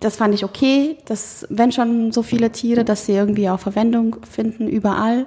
das 0.00 0.16
fand 0.16 0.34
ich 0.34 0.42
okay, 0.42 0.96
dass 1.04 1.46
wenn 1.50 1.70
schon 1.70 2.10
so 2.10 2.24
viele 2.24 2.50
Tiere, 2.50 2.84
dass 2.84 3.06
sie 3.06 3.12
irgendwie 3.12 3.48
auch 3.48 3.60
Verwendung 3.60 4.16
finden 4.28 4.66
überall. 4.66 5.26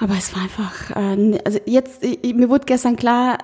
Aber 0.00 0.14
es 0.18 0.34
war 0.34 0.42
einfach, 0.42 0.90
äh, 0.90 1.38
also 1.44 1.60
jetzt, 1.66 2.02
mir 2.02 2.48
wurde 2.48 2.64
gestern 2.66 2.96
klar, 2.96 3.38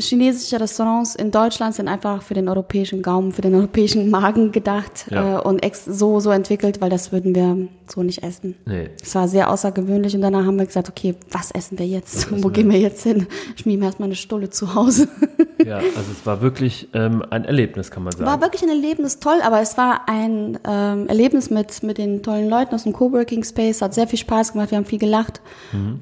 chinesische 0.00 0.60
Restaurants 0.60 1.14
in 1.14 1.30
Deutschland 1.30 1.74
sind 1.74 1.86
einfach 1.88 2.22
für 2.22 2.34
den 2.34 2.48
europäischen 2.48 3.00
Gaumen, 3.02 3.32
für 3.32 3.42
den 3.42 3.54
europäischen 3.54 4.10
Magen 4.10 4.50
gedacht 4.50 5.06
Ja. 5.10 5.38
äh, 5.38 5.42
und 5.42 5.62
ex 5.62 5.84
so, 5.84 6.18
so 6.20 6.30
entwickelt, 6.30 6.80
weil 6.80 6.90
das 6.90 7.12
würden 7.12 7.34
wir 7.34 7.68
so 7.86 8.02
nicht 8.02 8.22
essen. 8.22 8.56
Nee. 8.66 8.90
Es 9.00 9.14
war 9.14 9.28
sehr 9.28 9.50
außergewöhnlich 9.50 10.14
und 10.16 10.22
danach 10.22 10.44
haben 10.46 10.58
wir 10.58 10.66
gesagt, 10.66 10.88
okay, 10.88 11.14
was 11.30 11.50
essen 11.52 11.78
wir 11.78 11.86
jetzt? 11.86 12.26
Wo 12.42 12.48
gehen 12.48 12.70
wir 12.70 12.78
jetzt 12.78 13.02
hin? 13.04 13.26
Schmieren 13.56 13.80
wir 13.82 13.86
erstmal 13.86 14.08
eine 14.08 14.16
Stulle 14.16 14.50
zu 14.50 14.74
Hause. 14.74 15.08
Ja, 15.64 15.76
also 15.76 16.10
es 16.12 16.26
war 16.26 16.42
wirklich 16.42 16.88
ähm, 16.92 17.24
ein 17.30 17.44
Erlebnis, 17.46 17.90
kann 17.90 18.02
man 18.02 18.12
sagen. 18.12 18.26
War 18.26 18.42
wirklich 18.42 18.62
ein 18.64 18.68
Erlebnis, 18.68 19.18
toll, 19.20 19.38
aber 19.42 19.60
es 19.62 19.78
war 19.78 20.02
ein 20.08 20.58
ähm, 20.68 21.06
Erlebnis 21.08 21.48
mit, 21.48 21.82
mit 21.82 21.96
den 21.96 22.22
tollen 22.22 22.50
Leuten 22.50 22.74
aus 22.74 22.82
dem 22.82 22.92
Coworking 22.92 23.42
Space, 23.44 23.80
hat 23.80 23.94
sehr 23.94 24.06
viel 24.06 24.18
Spaß 24.18 24.52
gemacht, 24.52 24.72
wir 24.72 24.76
haben 24.78 24.84
viel 24.84 24.98
gelacht. 24.98 25.40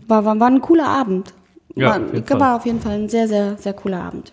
War, 0.09 0.25
war, 0.25 0.41
war 0.41 0.49
ein 0.49 0.63
cooler 0.63 0.89
Abend. 0.89 1.33
Mhm. 1.75 1.83
Ja, 1.83 1.88
war, 1.91 1.97
auf 1.97 2.12
jeden 2.14 2.26
Fall. 2.26 2.41
war 2.41 2.57
auf 2.57 2.67
jeden 2.67 2.81
Fall 2.81 2.93
ein 2.95 3.09
sehr, 3.09 3.29
sehr, 3.29 3.57
sehr 3.57 3.73
cooler 3.73 4.02
Abend. 4.02 4.33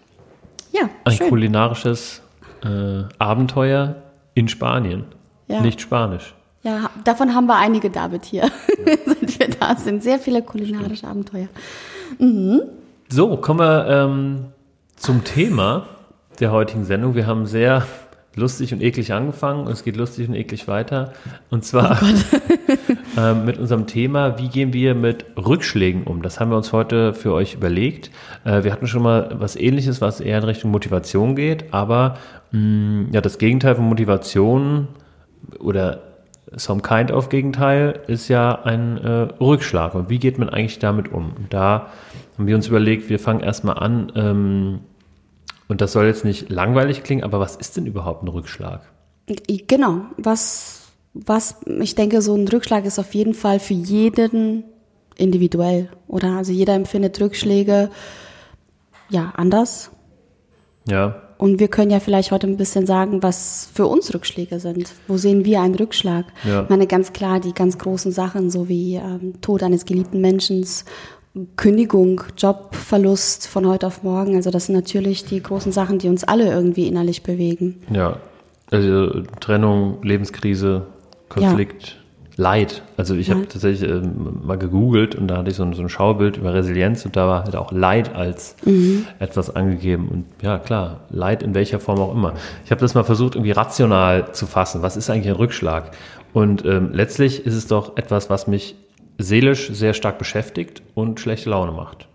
Ja, 0.72 0.90
Ein 1.06 1.14
schön. 1.14 1.30
kulinarisches 1.30 2.22
äh, 2.64 3.04
Abenteuer 3.18 3.96
in 4.34 4.48
Spanien. 4.48 5.06
Ja. 5.48 5.62
Nicht 5.62 5.82
Spanisch. 5.82 6.36
Ja, 6.62 6.90
davon 7.06 7.34
haben 7.34 7.48
wir 7.48 7.56
einige, 7.56 7.90
David, 7.90 8.26
hier, 8.26 8.50
seit 9.06 9.40
wir 9.40 9.48
da 9.60 9.76
sind. 9.76 10.04
Sehr 10.04 10.20
viele 10.20 10.42
kulinarische 10.42 11.08
Abenteuer. 11.08 11.48
So, 13.08 13.38
kommen 13.38 13.60
wir 13.62 13.88
ähm, 13.88 14.46
zum 14.98 15.24
Thema 15.24 15.88
der 16.40 16.52
heutigen 16.52 16.84
Sendung. 16.86 17.16
Wir 17.16 17.26
haben 17.26 17.46
sehr 17.46 17.86
lustig 18.36 18.74
und 18.74 18.82
eklig 18.82 19.14
angefangen 19.14 19.66
und 19.66 19.72
es 19.72 19.84
geht 19.84 19.96
lustig 19.96 20.28
und 20.28 20.36
eklig 20.36 20.68
weiter. 20.68 21.14
Und 21.50 21.64
zwar 21.66 22.00
Oh 22.02 22.06
ähm, 23.20 23.46
mit 23.46 23.58
unserem 23.58 23.86
Thema, 23.86 24.40
wie 24.40 24.48
gehen 24.48 24.72
wir 24.72 24.96
mit 24.96 25.26
Rückschlägen 25.38 26.04
um? 26.04 26.22
Das 26.22 26.40
haben 26.40 26.52
wir 26.52 26.58
uns 26.58 26.72
heute 26.72 27.14
für 27.14 27.34
euch 27.34 27.56
überlegt. 27.56 28.12
Äh, 28.46 28.64
wir 28.64 28.72
hatten 28.72 28.88
schon 28.88 29.04
mal 29.04 29.36
was 29.40 29.56
ähnliches, 29.56 30.00
was 30.00 30.22
eher 30.22 30.38
in 30.38 30.44
Richtung 30.46 30.72
Motivation 30.72 31.36
geht, 31.36 31.74
aber 31.74 32.18
mh, 32.52 33.08
ja, 33.12 33.22
das 33.22 33.38
Gegenteil 33.38 33.76
von 33.76 33.86
Motivation 33.86 34.88
oder 35.60 36.02
some 36.56 36.82
kind 36.82 37.12
of 37.12 37.30
Gegenteil 37.30 38.00
ist 38.08 38.28
ja 38.28 38.64
ein 38.64 38.98
äh, 38.98 39.10
Rückschlag. 39.42 39.96
Und 39.96 40.10
wie 40.10 40.20
geht 40.20 40.40
man 40.40 40.50
eigentlich 40.50 40.80
damit 40.80 41.12
um? 41.12 41.34
Und 41.38 41.54
da 41.54 41.88
haben 42.38 42.48
wir 42.48 42.56
uns 42.56 42.68
überlegt, 42.68 43.10
wir 43.10 43.20
fangen 43.20 43.42
erstmal 43.42 43.78
an, 43.78 44.12
ähm, 44.16 44.80
und 45.68 45.82
das 45.82 45.92
soll 45.92 46.08
jetzt 46.08 46.26
nicht 46.26 46.50
langweilig 46.50 47.04
klingen, 47.04 47.24
aber 47.24 47.40
was 47.40 47.56
ist 47.56 47.78
denn 47.78 47.86
überhaupt 47.86 48.24
ein 48.24 48.28
Rückschlag? 48.28 48.82
Genau, 49.68 50.02
was, 50.18 50.79
was, 51.14 51.58
ich 51.66 51.96
denke, 51.96 52.22
so 52.22 52.36
ein 52.36 52.48
Rückschlag 52.48 52.86
ist 52.86 53.00
auf 53.00 53.14
jeden 53.14 53.34
Fall 53.34 53.60
für 53.60 53.74
jeden 53.74 54.64
individuell, 55.16 55.90
oder? 56.08 56.38
Also 56.38 56.52
jeder 56.52 56.76
empfindet 56.76 57.20
Rückschläge, 57.20 57.90
ja, 59.10 59.34
anders. 59.36 59.92
Ja. 60.88 61.22
Und 61.38 61.60
wir 61.60 61.70
können 61.70 61.90
ja 61.90 62.00
vielleicht 62.00 62.32
heute 62.32 62.48
ein 62.48 62.58
bisschen 62.58 62.86
sagen, 62.86 63.24
was 63.24 63.70
für 63.74 63.88
uns 63.88 64.14
Rückschläge 64.14 64.60
sind. 64.60 64.92
Wo 65.08 65.18
sehen 65.18 65.46
wir 65.46 65.62
einen 65.62 65.76
Rückschlag? 65.76 66.26
Ja. 66.44 66.64
Ich 66.64 66.70
meine, 66.70 66.86
ganz 66.86 67.14
klar, 67.14 67.40
die 67.40 67.54
ganz 67.54 67.78
großen 67.78 68.12
Sachen, 68.12 68.50
so 68.50 68.68
wie 68.68 68.96
ähm, 68.96 69.40
Tod 69.42 69.64
eines 69.64 69.86
geliebten 69.86 70.20
Menschen, 70.20 70.66
Kündigung, 71.56 72.24
Jobverlust 72.38 73.48
von 73.48 73.68
heute 73.68 73.88
auf 73.88 74.04
morgen. 74.04 74.36
Also 74.36 74.52
das 74.52 74.66
sind 74.66 74.76
natürlich 74.76 75.26
die 75.26 75.42
großen 75.42 75.72
Sachen, 75.72 76.00
die 76.00 76.10
uns 76.10 76.24
alle 76.24 76.52
irgendwie 76.52 76.88
innerlich 76.88 77.24
bewegen. 77.24 77.84
Ja, 77.94 78.18
also 78.70 79.22
Trennung, 79.40 80.04
Lebenskrise, 80.04 80.88
Konflikt, 81.30 81.98
Leid. 82.38 82.84
Also 82.96 83.16
ich 83.16 83.30
habe 83.32 83.42
Ja. 83.42 83.46
tatsächlich 83.48 83.90
ähm, 83.90 84.40
mal 84.46 84.58
gegoogelt 84.58 85.14
und 85.14 85.28
da 85.28 85.38
hatte 85.38 85.50
ich 85.50 85.58
so 85.58 85.64
ein, 85.64 85.74
so 85.74 85.82
ein 85.82 85.90
Schaubild 85.90 86.38
über 86.38 86.54
Resilienz 86.54 87.06
und 87.06 87.16
da 87.18 87.28
war 87.28 87.44
halt 87.44 87.56
auch 87.58 87.72
Leid 87.74 88.16
als 88.16 88.56
etwas 89.20 89.54
angegeben. 89.56 90.08
Und 90.08 90.26
ja, 90.42 90.58
klar, 90.58 91.02
Leid 91.10 91.44
in 91.44 91.54
welcher 91.54 91.80
Form 91.80 92.00
auch 92.00 92.14
immer. 92.14 92.34
Ich 92.64 92.72
habe 92.72 92.80
das 92.82 92.94
mal 92.94 93.04
versucht, 93.04 93.36
irgendwie 93.36 93.52
rational 93.52 94.32
zu 94.32 94.48
fassen. 94.48 94.82
Was 94.82 94.96
ist 94.96 95.10
eigentlich 95.10 95.28
ein 95.28 95.36
Rückschlag? 95.36 95.92
Und 96.32 96.64
ähm, 96.66 96.92
letztlich 96.94 97.46
ist 97.46 97.56
es 97.56 97.68
doch 97.68 97.98
etwas, 97.98 98.30
was 98.30 98.48
mich 98.48 98.76
seelisch 99.18 99.70
sehr 99.72 99.94
stark 99.94 100.18
beschäftigt 100.18 100.82
und 100.96 101.20
schlechte 101.20 101.50
Laune 101.50 101.74
macht. 101.74 102.08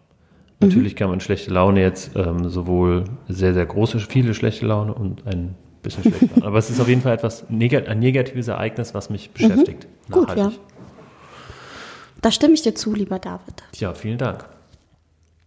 Natürlich 0.61 0.97
kann 0.97 1.11
man 1.11 1.21
schlechte 1.21 1.53
Laune 1.53 1.83
jetzt 1.83 2.13
ähm, 2.17 2.49
sowohl 2.49 3.05
sehr, 3.29 3.53
sehr 3.53 3.67
große, 3.67 3.99
viele 3.99 4.33
schlechte 4.33 4.65
Laune 4.65 4.95
und 4.95 5.27
ein 5.27 5.55
bisschen 5.85 6.03
schlechte 6.03 6.27
Laune. 6.27 6.47
Aber 6.47 6.59
es 6.59 6.69
ist 6.69 6.81
auf 6.81 6.89
jeden 6.89 7.03
Fall 7.03 7.15
etwas, 7.15 7.45
negat 7.49 7.89
ein 7.89 8.01
negatives 8.01 8.49
Ereignis, 8.49 8.95
was 8.95 9.11
mich 9.11 9.31
beschäftigt. 9.31 9.87
Gut, 10.11 10.29
nachhaltig. 10.29 10.59
ja. 10.59 10.75
Da 12.21 12.31
stimme 12.31 12.55
ich 12.55 12.63
dir 12.63 12.75
zu, 12.75 12.93
lieber 12.93 13.19
David. 13.19 13.63
Ja, 13.75 13.95
vielen 13.95 14.19
Dank. 14.19 14.47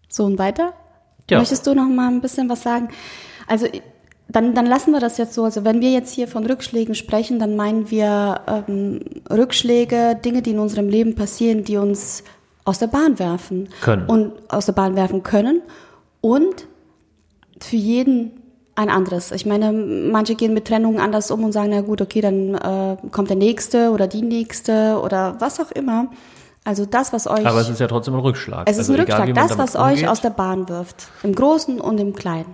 So 0.10 0.24
und 0.26 0.38
weiter? 0.38 0.74
Ja. 1.30 1.40
Möchtest 1.40 1.68
du 1.68 1.74
noch 1.74 1.88
mal 1.88 2.08
ein 2.08 2.22
bisschen 2.22 2.50
was 2.50 2.64
sagen? 2.64 2.90
Also 3.48 3.68
dann, 4.30 4.54
dann 4.54 4.66
lassen 4.66 4.92
wir 4.92 5.00
das 5.00 5.18
jetzt 5.18 5.34
so. 5.34 5.44
Also 5.44 5.64
wenn 5.66 5.82
wir 5.82 5.92
jetzt 5.92 6.14
hier 6.14 6.28
von 6.28 6.46
Rückschlägen 6.46 6.96
sprechen, 6.96 7.40
dann 7.40 7.56
meinen 7.56 7.90
wir 7.90 8.42
ähm, 8.48 9.00
Rückschläge, 9.30 10.20
Dinge, 10.24 10.42
die 10.42 10.52
in 10.52 10.60
unserem 10.60 10.90
Leben 10.90 11.16
passieren, 11.16 11.64
die 11.64 11.78
uns 11.78 12.24
aus 12.66 12.80
der 12.80 12.88
Bahn 12.88 13.20
werfen. 13.20 13.70
Können. 13.82 14.06
Und 14.06 14.34
aus 14.50 14.66
der 14.66 14.74
Bahn 14.74 14.96
werfen 14.96 15.24
können. 15.24 15.62
Und 16.22 16.68
für 17.62 17.78
jeden 17.78 18.34
ein 18.78 18.90
anderes. 18.90 19.32
Ich 19.32 19.46
meine, 19.46 19.72
manche 19.74 20.36
gehen 20.36 20.54
mit 20.54 20.66
Trennungen 20.68 21.00
anders 21.00 21.32
um 21.32 21.44
und 21.44 21.52
sagen, 21.52 21.72
na 21.72 21.82
gut, 21.82 22.00
okay, 22.00 22.22
dann 22.22 22.54
äh, 22.54 22.98
kommt 23.12 23.30
der 23.30 23.36
nächste 23.36 23.90
oder 23.92 24.06
die 24.08 24.22
nächste 24.22 25.02
oder 25.04 25.36
was 25.40 25.60
auch 25.60 25.72
immer. 25.72 26.08
Also 26.64 26.86
das, 26.86 27.12
was 27.12 27.28
euch 27.28 27.46
Aber 27.46 27.60
es 27.62 27.70
ist 27.70 27.80
ja 27.80 27.88
trotzdem 27.88 28.14
ein 28.14 28.20
Rückschlag. 28.20 28.70
es 28.70 28.78
ist 28.78 28.90
Also 28.90 28.94
ein 28.94 29.00
egal, 29.00 29.22
Rückschlag, 29.22 29.36
man 29.36 29.48
das, 29.48 29.58
was 29.58 29.76
euch 29.76 29.94
umgeht. 29.94 30.08
aus 30.10 30.22
der 30.22 30.30
Bahn 30.30 30.70
wirft. 30.70 31.08
Im 31.24 31.34
Großen 31.34 31.82
und 31.82 31.98
im 32.00 32.14
Kleinen. 32.14 32.54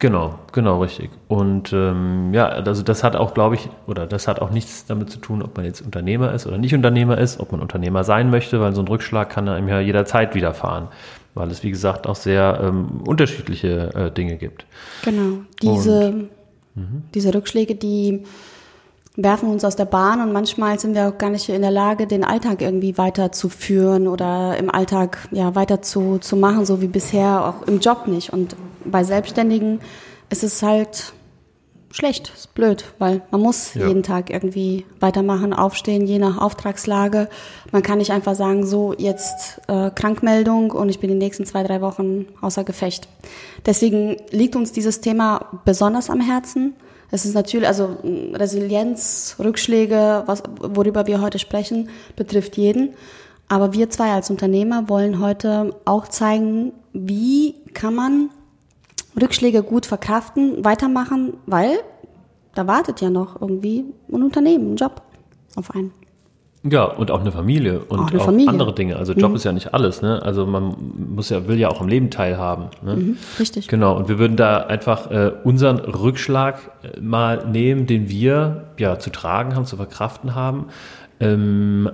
Genau, 0.00 0.38
genau, 0.52 0.82
richtig. 0.82 1.10
Und 1.28 1.72
ähm, 1.72 2.34
ja, 2.34 2.48
also 2.48 2.82
das 2.82 3.04
hat 3.04 3.14
auch, 3.14 3.32
glaube 3.32 3.54
ich, 3.54 3.68
oder 3.86 4.06
das 4.06 4.26
hat 4.26 4.40
auch 4.40 4.50
nichts 4.50 4.86
damit 4.86 5.10
zu 5.10 5.18
tun, 5.18 5.40
ob 5.40 5.56
man 5.56 5.64
jetzt 5.64 5.82
Unternehmer 5.82 6.32
ist 6.32 6.46
oder 6.46 6.58
nicht 6.58 6.74
Unternehmer 6.74 7.16
ist, 7.18 7.38
ob 7.38 7.52
man 7.52 7.60
Unternehmer 7.60 8.02
sein 8.02 8.28
möchte, 8.28 8.60
weil 8.60 8.74
so 8.74 8.82
ein 8.82 8.88
Rückschlag 8.88 9.30
kann 9.30 9.48
einem 9.48 9.68
ja 9.68 9.78
jederzeit 9.78 10.34
widerfahren, 10.34 10.88
weil 11.34 11.48
es, 11.50 11.62
wie 11.62 11.70
gesagt, 11.70 12.08
auch 12.08 12.16
sehr 12.16 12.60
ähm, 12.60 13.02
unterschiedliche 13.06 13.94
äh, 13.94 14.10
Dinge 14.10 14.36
gibt. 14.36 14.66
Genau. 15.04 15.44
Diese, 15.62 16.28
diese 17.14 17.32
Rückschläge, 17.32 17.76
die 17.76 18.24
werfen 19.16 19.48
uns 19.48 19.64
aus 19.64 19.76
der 19.76 19.84
Bahn 19.84 20.20
und 20.20 20.32
manchmal 20.32 20.78
sind 20.80 20.94
wir 20.96 21.08
auch 21.08 21.18
gar 21.18 21.30
nicht 21.30 21.48
in 21.48 21.62
der 21.62 21.70
Lage, 21.70 22.08
den 22.08 22.24
Alltag 22.24 22.62
irgendwie 22.62 22.98
weiterzuführen 22.98 24.08
oder 24.08 24.56
im 24.56 24.70
Alltag 24.70 25.28
ja 25.30 25.54
weiter 25.54 25.82
zu, 25.82 26.18
zu 26.18 26.36
machen, 26.36 26.66
so 26.66 26.80
wie 26.80 26.88
bisher, 26.88 27.46
auch 27.46 27.66
im 27.68 27.78
Job 27.78 28.08
nicht. 28.08 28.32
Und 28.32 28.56
bei 28.84 29.04
Selbstständigen 29.04 29.80
ist 30.30 30.44
es 30.44 30.62
halt 30.62 31.12
schlecht, 31.90 32.32
ist 32.34 32.54
blöd, 32.54 32.84
weil 32.98 33.22
man 33.30 33.40
muss 33.40 33.74
Ja. 33.74 33.86
jeden 33.86 34.02
Tag 34.02 34.28
irgendwie 34.30 34.84
weitermachen, 34.98 35.52
aufstehen, 35.52 36.06
je 36.06 36.18
nach 36.18 36.38
Auftragslage. 36.38 37.28
Man 37.70 37.82
kann 37.82 37.98
nicht 37.98 38.10
einfach 38.10 38.34
sagen, 38.34 38.66
so 38.66 38.94
jetzt 38.98 39.60
äh, 39.68 39.90
Krankmeldung 39.90 40.72
und 40.72 40.88
ich 40.88 40.98
bin 40.98 41.10
die 41.10 41.16
nächsten 41.16 41.46
zwei, 41.46 41.62
drei 41.62 41.80
Wochen 41.80 42.26
außer 42.40 42.64
Gefecht. 42.64 43.08
Deswegen 43.64 44.16
liegt 44.30 44.56
uns 44.56 44.72
dieses 44.72 45.00
Thema 45.00 45.60
besonders 45.64 46.10
am 46.10 46.20
Herzen. 46.20 46.74
Es 47.12 47.24
ist 47.24 47.34
natürlich, 47.34 47.68
also 47.68 47.96
Resilienz, 48.32 49.36
Rückschläge, 49.38 50.24
was, 50.26 50.42
worüber 50.58 51.06
wir 51.06 51.20
heute 51.20 51.38
sprechen, 51.38 51.90
betrifft 52.16 52.56
jeden. 52.56 52.94
Aber 53.46 53.72
wir 53.72 53.88
zwei 53.90 54.10
als 54.10 54.30
Unternehmer 54.30 54.88
wollen 54.88 55.20
heute 55.20 55.76
auch 55.84 56.08
zeigen, 56.08 56.72
wie 56.92 57.54
kann 57.72 57.94
man 57.94 58.30
Rückschläge 59.20 59.62
gut 59.62 59.86
verkraften, 59.86 60.64
weitermachen, 60.64 61.34
weil 61.46 61.78
da 62.54 62.66
wartet 62.66 63.00
ja 63.00 63.10
noch 63.10 63.40
irgendwie 63.40 63.84
ein 64.12 64.22
Unternehmen, 64.22 64.74
ein 64.74 64.76
Job 64.76 65.02
auf 65.56 65.74
einen. 65.74 65.92
Ja, 66.66 66.84
und 66.84 67.10
auch 67.10 67.20
eine 67.20 67.30
Familie 67.30 67.80
und 67.80 67.98
Auch 67.98 68.14
auch, 68.14 68.24
Familie. 68.24 68.48
andere 68.48 68.74
Dinge. 68.74 68.96
Also 68.96 69.12
Job 69.12 69.34
ist 69.34 69.44
ja 69.44 69.52
nicht 69.52 69.74
alles, 69.74 70.00
ne? 70.00 70.22
Also 70.22 70.46
man 70.46 70.74
muss 71.14 71.28
ja, 71.28 71.46
will 71.46 71.58
ja 71.58 71.68
auch 71.68 71.82
am 71.82 71.88
Leben 71.88 72.08
teilhaben. 72.08 72.68
Ne? 72.82 73.16
Richtig. 73.38 73.68
Genau, 73.68 73.94
und 73.94 74.08
wir 74.08 74.18
würden 74.18 74.38
da 74.38 74.60
einfach 74.60 75.10
äh, 75.10 75.32
unseren 75.44 75.78
Rückschlag 75.78 76.70
äh, 76.82 77.00
mal 77.00 77.46
nehmen, 77.46 77.86
den 77.86 78.08
wir 78.08 78.68
ja 78.78 78.98
zu 78.98 79.10
tragen 79.10 79.54
haben, 79.54 79.66
zu 79.66 79.76
verkraften 79.76 80.34
haben. 80.34 80.68
Ähm, 81.20 81.90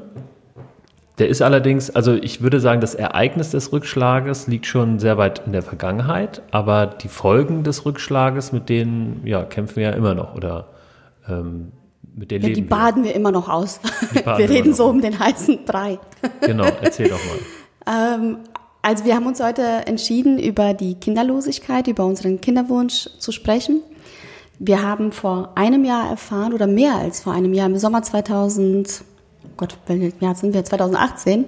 der 1.20 1.28
ist 1.28 1.42
allerdings, 1.42 1.90
also 1.90 2.14
ich 2.14 2.40
würde 2.40 2.60
sagen, 2.60 2.80
das 2.80 2.94
Ereignis 2.94 3.50
des 3.50 3.72
Rückschlages 3.72 4.46
liegt 4.46 4.64
schon 4.64 4.98
sehr 4.98 5.18
weit 5.18 5.42
in 5.44 5.52
der 5.52 5.60
Vergangenheit, 5.62 6.40
aber 6.50 6.86
die 6.86 7.08
Folgen 7.08 7.62
des 7.62 7.84
Rückschlages, 7.84 8.52
mit 8.52 8.70
denen 8.70 9.20
ja, 9.26 9.44
kämpfen 9.44 9.76
wir 9.76 9.82
ja 9.84 9.90
immer 9.90 10.14
noch 10.14 10.34
oder 10.34 10.68
ähm, 11.28 11.72
mit 12.16 12.30
denen 12.30 12.42
Ja, 12.42 12.48
die 12.48 12.54
leben 12.54 12.70
wir. 12.70 12.76
baden 12.76 13.04
wir 13.04 13.14
immer 13.14 13.32
noch 13.32 13.50
aus. 13.50 13.80
Die 14.14 14.16
Wir 14.24 14.48
reden 14.48 14.72
so 14.72 14.84
noch. 14.84 14.94
um 14.94 15.00
den 15.02 15.18
heißen 15.18 15.64
Brei. 15.66 15.98
Genau, 16.40 16.66
erzähl 16.80 17.08
doch 17.08 17.18
mal. 17.18 17.38
Ähm, 17.86 18.36
also 18.82 19.06
wir 19.06 19.16
haben 19.16 19.26
uns 19.26 19.42
heute 19.42 19.62
entschieden, 19.62 20.38
über 20.38 20.74
die 20.74 20.96
Kinderlosigkeit, 20.96 21.88
über 21.88 22.04
unseren 22.04 22.42
Kinderwunsch 22.42 23.08
zu 23.18 23.32
sprechen. 23.32 23.80
Wir 24.58 24.82
haben 24.82 25.12
vor 25.12 25.52
einem 25.54 25.84
Jahr 25.86 26.10
erfahren, 26.10 26.52
oder 26.52 26.66
mehr 26.66 26.94
als 26.96 27.22
vor 27.22 27.32
einem 27.32 27.54
Jahr, 27.54 27.66
im 27.66 27.78
Sommer 27.78 28.02
2000, 28.02 29.02
Gott, 29.60 29.76
welches 29.86 30.14
Jahr 30.20 30.34
sind 30.34 30.54
wir, 30.54 30.64
2018, 30.64 31.44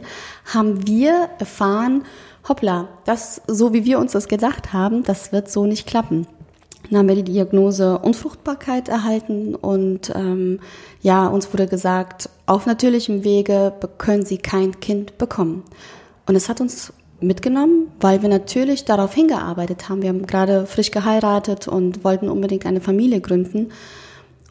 haben 0.52 0.86
wir 0.86 1.30
erfahren, 1.38 2.04
hoppla, 2.46 2.88
das, 3.06 3.40
so 3.46 3.72
wie 3.72 3.86
wir 3.86 3.98
uns 3.98 4.12
das 4.12 4.28
gedacht 4.28 4.74
haben, 4.74 5.02
das 5.02 5.32
wird 5.32 5.50
so 5.50 5.64
nicht 5.64 5.86
klappen. 5.86 6.26
Dann 6.90 6.98
haben 6.98 7.08
wir 7.08 7.14
die 7.14 7.32
Diagnose 7.32 7.98
Unfruchtbarkeit 7.98 8.90
erhalten 8.90 9.54
und 9.54 10.12
ähm, 10.14 10.60
ja, 11.00 11.26
uns 11.26 11.50
wurde 11.54 11.66
gesagt, 11.66 12.28
auf 12.44 12.66
natürlichem 12.66 13.24
Wege 13.24 13.72
können 13.96 14.26
Sie 14.26 14.36
kein 14.36 14.78
Kind 14.80 15.16
bekommen. 15.16 15.62
Und 16.26 16.36
es 16.36 16.50
hat 16.50 16.60
uns 16.60 16.92
mitgenommen, 17.18 17.92
weil 17.98 18.20
wir 18.20 18.28
natürlich 18.28 18.84
darauf 18.84 19.14
hingearbeitet 19.14 19.88
haben. 19.88 20.02
Wir 20.02 20.10
haben 20.10 20.26
gerade 20.26 20.66
frisch 20.66 20.90
geheiratet 20.90 21.66
und 21.66 22.04
wollten 22.04 22.28
unbedingt 22.28 22.66
eine 22.66 22.82
Familie 22.82 23.22
gründen. 23.22 23.70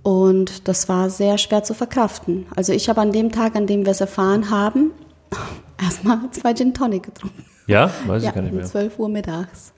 Und 0.03 0.67
das 0.67 0.89
war 0.89 1.09
sehr 1.09 1.37
schwer 1.37 1.63
zu 1.63 1.73
verkraften. 1.73 2.47
Also 2.55 2.73
ich 2.73 2.89
habe 2.89 3.01
an 3.01 3.11
dem 3.11 3.31
Tag, 3.31 3.55
an 3.55 3.67
dem 3.67 3.85
wir 3.85 3.91
es 3.91 4.01
erfahren 4.01 4.49
haben, 4.49 4.91
erstmal 5.81 6.19
zwei 6.31 6.53
Gin 6.53 6.73
Tonic 6.73 7.03
getrunken. 7.03 7.45
Ja, 7.67 7.91
weiß 8.07 8.23
Ja, 8.23 8.29
ich 8.29 8.35
gar 8.35 8.41
nicht 8.41 8.51
um 8.51 8.57
mehr. 8.57 8.65
12 8.65 8.99
Uhr 8.99 9.09
mittags. 9.09 9.73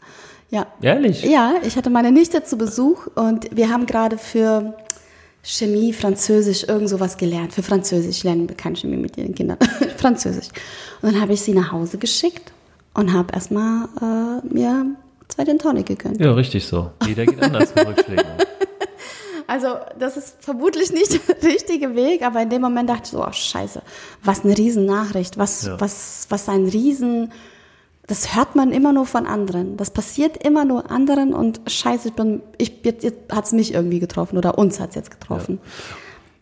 Ja, 0.49 0.67
Ehrlich? 0.81 1.23
ja, 1.23 1.53
ich 1.63 1.75
hatte 1.75 1.89
meine 1.89 2.11
Nichte 2.11 2.43
zu 2.43 2.57
Besuch 2.57 3.07
und 3.15 3.55
wir 3.55 3.69
haben 3.69 3.85
gerade 3.85 4.17
für 4.17 4.75
Chemie, 5.41 5.91
Französisch, 5.93 6.63
irgend 6.67 6.87
sowas 6.89 7.17
gelernt. 7.17 7.53
Für 7.53 7.63
Französisch 7.63 8.23
lernen 8.23 8.47
wir 8.47 8.55
keine 8.55 8.75
Chemie 8.77 8.95
mit 8.97 9.17
ihren 9.17 9.35
Kindern. 9.35 9.57
Französisch. 9.97 10.47
Und 11.01 11.11
dann 11.13 11.21
habe 11.21 11.33
ich 11.33 11.41
sie 11.41 11.53
nach 11.53 11.71
Hause 11.71 11.97
geschickt 11.97 12.51
und 12.93 13.11
habe 13.11 13.33
erstmal 13.33 13.89
äh, 14.01 14.47
mir 14.53 14.85
zwei 15.27 15.43
Gin 15.43 15.57
Tonic 15.59 15.87
gegönnt. 15.87 16.19
Ja, 16.21 16.31
richtig 16.33 16.65
so. 16.65 16.91
Jeder 17.05 17.25
geht 17.25 17.41
anders 17.41 17.73
mit 17.75 17.85
Rückschlägen. 17.87 18.25
Also 19.47 19.75
das 19.99 20.17
ist 20.17 20.35
vermutlich 20.39 20.91
nicht 20.91 21.19
der 21.27 21.43
richtige 21.43 21.95
Weg, 21.95 22.23
aber 22.23 22.41
in 22.41 22.49
dem 22.49 22.61
Moment 22.61 22.89
dachte 22.89 23.03
ich 23.05 23.11
so, 23.11 23.25
oh 23.25 23.31
scheiße, 23.31 23.81
was 24.23 24.43
eine 24.43 24.57
Riesennachricht, 24.57 25.37
was, 25.37 25.65
Ja. 25.65 25.79
was, 25.79 26.27
was 26.29 26.49
ein 26.49 26.65
Riesen, 26.65 27.31
das 28.07 28.35
hört 28.35 28.55
man 28.55 28.71
immer 28.71 28.91
nur 28.91 29.05
von 29.05 29.25
anderen. 29.25 29.77
Das 29.77 29.89
passiert 29.91 30.43
immer 30.45 30.65
nur 30.65 30.91
anderen 30.91 31.33
und 31.33 31.61
scheiße, 31.67 32.09
ich 32.09 32.13
bin, 32.13 32.41
ich, 32.57 32.81
jetzt, 32.83 33.03
jetzt 33.03 33.31
hat's 33.31 33.51
mich 33.53 33.73
irgendwie 33.73 33.99
getroffen 33.99 34.37
oder 34.37 34.57
uns 34.57 34.79
hat's 34.79 34.95
jetzt 34.95 35.11
getroffen. 35.11 35.59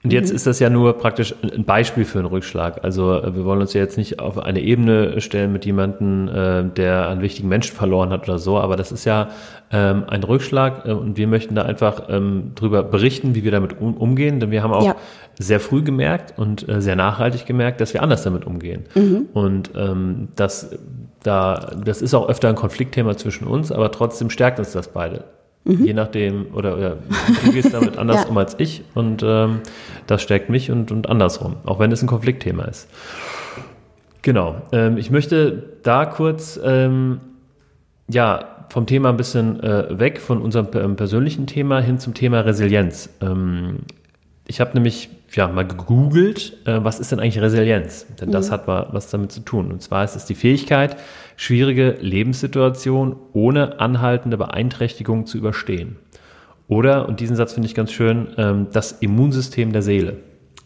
Und 0.04 0.12
jetzt 0.14 0.32
ist 0.32 0.48
das 0.48 0.58
ja 0.60 0.70
nur 0.72 0.94
praktisch 0.98 1.36
ein 1.44 1.64
Beispiel 1.64 2.06
für 2.06 2.18
einen 2.18 2.28
Rückschlag. 2.28 2.84
Also 2.84 3.14
äh, 3.22 3.36
wir 3.36 3.46
wollen 3.46 3.62
uns 3.62 3.74
ja 3.74 3.82
jetzt 3.82 3.98
nicht 3.98 4.20
auf 4.20 4.40
eine 4.40 4.60
Ebene 4.60 5.22
stellen 5.22 5.54
mit 5.54 5.64
jemandem, 5.64 6.28
äh, 6.28 6.64
der 6.76 7.08
einen 7.10 7.22
wichtigen 7.22 7.48
Menschen 7.50 7.76
verloren 7.76 8.10
hat 8.10 8.28
oder 8.28 8.40
so, 8.40 8.58
aber 8.58 8.76
das 8.78 8.92
ist 8.92 9.06
ja 9.06 9.30
ähm, 9.72 10.06
ein 10.08 10.24
Rückschlag 10.24 10.86
äh, 10.88 10.92
und 10.92 11.18
wir 11.18 11.28
möchten 11.28 11.54
da 11.54 11.62
einfach 11.64 12.04
ähm, 12.10 12.54
drüber 12.56 12.82
berichten, 12.82 13.36
wie 13.36 13.44
wir 13.44 13.52
damit 13.52 13.80
um, 13.80 13.96
umgehen, 13.96 14.40
denn 14.40 14.50
wir 14.50 14.64
haben 14.64 14.74
auch 14.74 14.86
Ja. 14.86 14.96
sehr 15.38 15.60
früh 15.60 15.84
gemerkt 15.84 16.34
und 16.36 16.68
äh, 16.68 16.82
sehr 16.82 16.96
nachhaltig 16.96 17.46
gemerkt, 17.46 17.80
dass 17.80 17.94
wir 17.94 18.02
anders 18.02 18.24
damit 18.24 18.46
umgehen. 18.46 18.86
Und 19.34 19.70
ähm, 19.76 20.30
das, 20.36 20.76
da, 21.22 21.76
das 21.86 22.02
ist 22.02 22.16
auch 22.16 22.28
öfter 22.28 22.50
ein 22.50 22.56
Konfliktthema 22.56 23.16
zwischen 23.18 23.46
uns, 23.46 23.72
aber 23.72 23.92
trotzdem 23.92 24.32
stärkt 24.32 24.58
uns 24.58 24.72
das 24.72 24.88
beide. 24.88 25.26
Je 25.64 25.94
nachdem, 25.94 26.48
oder, 26.56 26.76
oder 26.76 26.98
du 27.46 27.52
gehst 27.52 27.72
damit 27.74 27.98
anders 28.00 28.24
Ja. 28.24 28.30
um 28.30 28.38
als 28.38 28.56
ich 28.58 28.84
und 28.96 29.22
ähm, 29.24 29.60
das 30.08 30.24
stärkt 30.24 30.50
mich 30.50 30.72
und, 30.72 30.92
und 30.92 31.08
andersrum, 31.08 31.58
auch 31.66 31.78
wenn 31.78 31.92
es 31.92 32.02
ein 32.02 32.08
Konfliktthema 32.08 32.64
ist. 32.64 32.90
Genau. 34.24 34.62
Ähm, 34.72 34.98
ich 34.98 35.12
möchte 35.12 35.64
da 35.84 36.06
kurz 36.06 36.60
ähm, 36.64 37.20
ja, 38.10 38.66
vom 38.70 38.86
Thema 38.86 39.10
ein 39.10 39.18
bisschen 39.18 39.62
äh, 39.62 40.00
weg, 40.00 40.20
von 40.20 40.42
unserem 40.42 40.68
ähm, 40.74 40.96
persönlichen 40.96 41.46
Thema 41.46 41.80
hin 41.80 42.00
zum 42.00 42.14
Thema 42.14 42.40
Resilienz. 42.42 43.10
Ähm, 43.22 43.80
ich 44.48 44.62
habe 44.62 44.74
nämlich 44.74 45.10
ja, 45.34 45.48
mal 45.48 45.66
gegoogelt, 45.66 46.58
äh, 46.66 46.80
was 46.84 47.00
ist 47.00 47.12
denn 47.12 47.20
eigentlich 47.20 47.42
Resilienz? 47.42 48.06
Denn 48.20 48.32
das 48.32 48.52
hat 48.52 48.68
wa- 48.68 48.88
was 48.92 49.10
damit 49.10 49.32
zu 49.32 49.40
tun. 49.42 49.72
Und 49.72 49.82
zwar 49.82 50.04
ist 50.04 50.16
es 50.16 50.26
die 50.26 50.36
Fähigkeit, 50.36 50.98
schwierige 51.38 51.98
Lebenssituationen 52.02 53.16
ohne 53.34 53.80
anhaltende 53.80 54.38
Beeinträchtigung 54.38 55.26
zu 55.26 55.38
überstehen. 55.38 55.96
Oder, 56.68 57.08
und 57.08 57.20
diesen 57.20 57.36
Satz 57.36 57.54
finde 57.54 57.68
ich 57.68 57.76
ganz 57.76 57.92
schön, 57.92 58.28
ähm, 58.38 58.68
das 58.72 58.94
Immunsystem 58.94 59.72
der 59.74 59.82
Seele. 59.82 60.18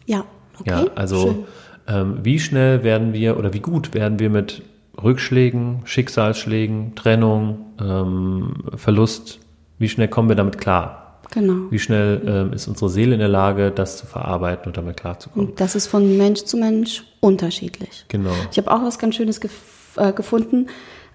Ja, 0.06 0.24
okay. 0.60 0.70
Ja, 0.70 0.84
also 0.94 1.46
ähm, 1.88 2.18
wie 2.22 2.38
schnell 2.38 2.82
werden 2.84 3.12
wir 3.12 3.38
oder 3.38 3.52
wie 3.52 3.60
gut 3.60 3.94
werden 3.94 4.18
wir 4.18 4.30
mit 4.30 4.62
Rückschlägen, 5.02 5.82
Schicksalsschlägen, 5.84 6.94
Trennung, 6.94 7.66
ähm, 7.80 8.54
Verlust, 8.76 9.40
wie 9.78 9.88
schnell 9.88 10.08
kommen 10.08 10.28
wir 10.28 10.36
damit 10.36 10.58
klar? 10.58 11.05
Genau. 11.32 11.70
Wie 11.70 11.78
schnell 11.78 12.22
ähm, 12.26 12.52
ist 12.52 12.68
unsere 12.68 12.88
Seele 12.88 13.14
in 13.14 13.20
der 13.20 13.28
Lage, 13.28 13.70
das 13.70 13.96
zu 13.98 14.06
verarbeiten 14.06 14.66
und 14.68 14.76
damit 14.76 14.96
klarzukommen? 14.96 15.52
Das 15.56 15.74
ist 15.74 15.86
von 15.86 16.16
Mensch 16.16 16.44
zu 16.44 16.56
Mensch 16.56 17.04
unterschiedlich. 17.20 18.04
Genau. 18.08 18.30
Ich 18.50 18.58
habe 18.58 18.70
auch 18.72 18.82
was 18.82 18.98
ganz 18.98 19.16
Schönes 19.16 19.40
gef 19.40 19.52
äh, 19.96 20.12
gefunden. 20.12 20.68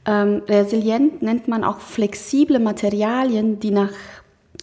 Ähm, 0.06 0.42
resilient 0.48 1.22
nennt 1.22 1.48
man 1.48 1.64
auch 1.64 1.80
flexible 1.80 2.60
Materialien, 2.60 3.60
die 3.60 3.70
nach 3.72 3.92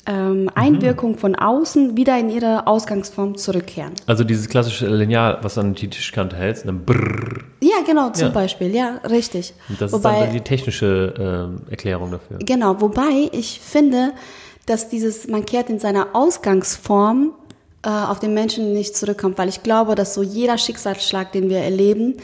ähm, 0.07 0.51
Einwirkung 0.55 1.17
von 1.19 1.35
außen 1.35 1.97
wieder 1.97 2.19
in 2.19 2.31
ihre 2.31 2.67
Ausgangsform 2.67 3.37
zurückkehren. 3.37 3.93
Also 4.07 4.25
dieses 4.25 4.49
klassische 4.49 4.87
Lineal, 4.89 5.39
was 5.43 5.55
du 5.55 5.61
an 5.61 5.75
die 5.75 5.89
Tischkante 5.89 6.35
hältst, 6.35 6.67
dann 6.67 6.85
brrr, 6.85 7.43
Ja, 7.61 7.77
genau, 7.87 8.11
zum 8.11 8.29
Ja. 8.29 8.33
Beispiel, 8.33 8.75
ja, 8.75 8.97
richtig. 9.09 9.53
und 9.69 9.81
das 9.81 9.93
Wobei, 9.93 10.15
ist 10.15 10.27
dann 10.27 10.33
die 10.33 10.41
technische 10.41 11.15
ähm, 11.19 11.61
Erklärung 11.71 12.11
dafür. 12.11 12.39
Genau, 12.41 12.81
wobei 12.81 13.29
ich 13.33 13.61
finde, 13.61 14.13
dass 14.69 14.89
dieses, 14.89 15.29
man 15.29 15.45
kehrt 15.45 15.71
in 15.71 15.79
seiner 15.79 16.09
Ausgangsform 16.15 17.33
äh, 17.85 17.89
auf 17.89 18.19
den 18.19 18.35
Menschen 18.35 18.73
nicht 18.73 18.97
zurückkommt, 18.97 19.39
weil 19.39 19.49
ich 19.49 19.63
glaube, 19.63 19.95
dass 19.95 20.15
so 20.15 20.23
jeder 20.23 20.59
Schicksalsschlag, 20.59 21.33
den 21.33 21.49
wir 21.49 21.59
erleben, 21.59 22.17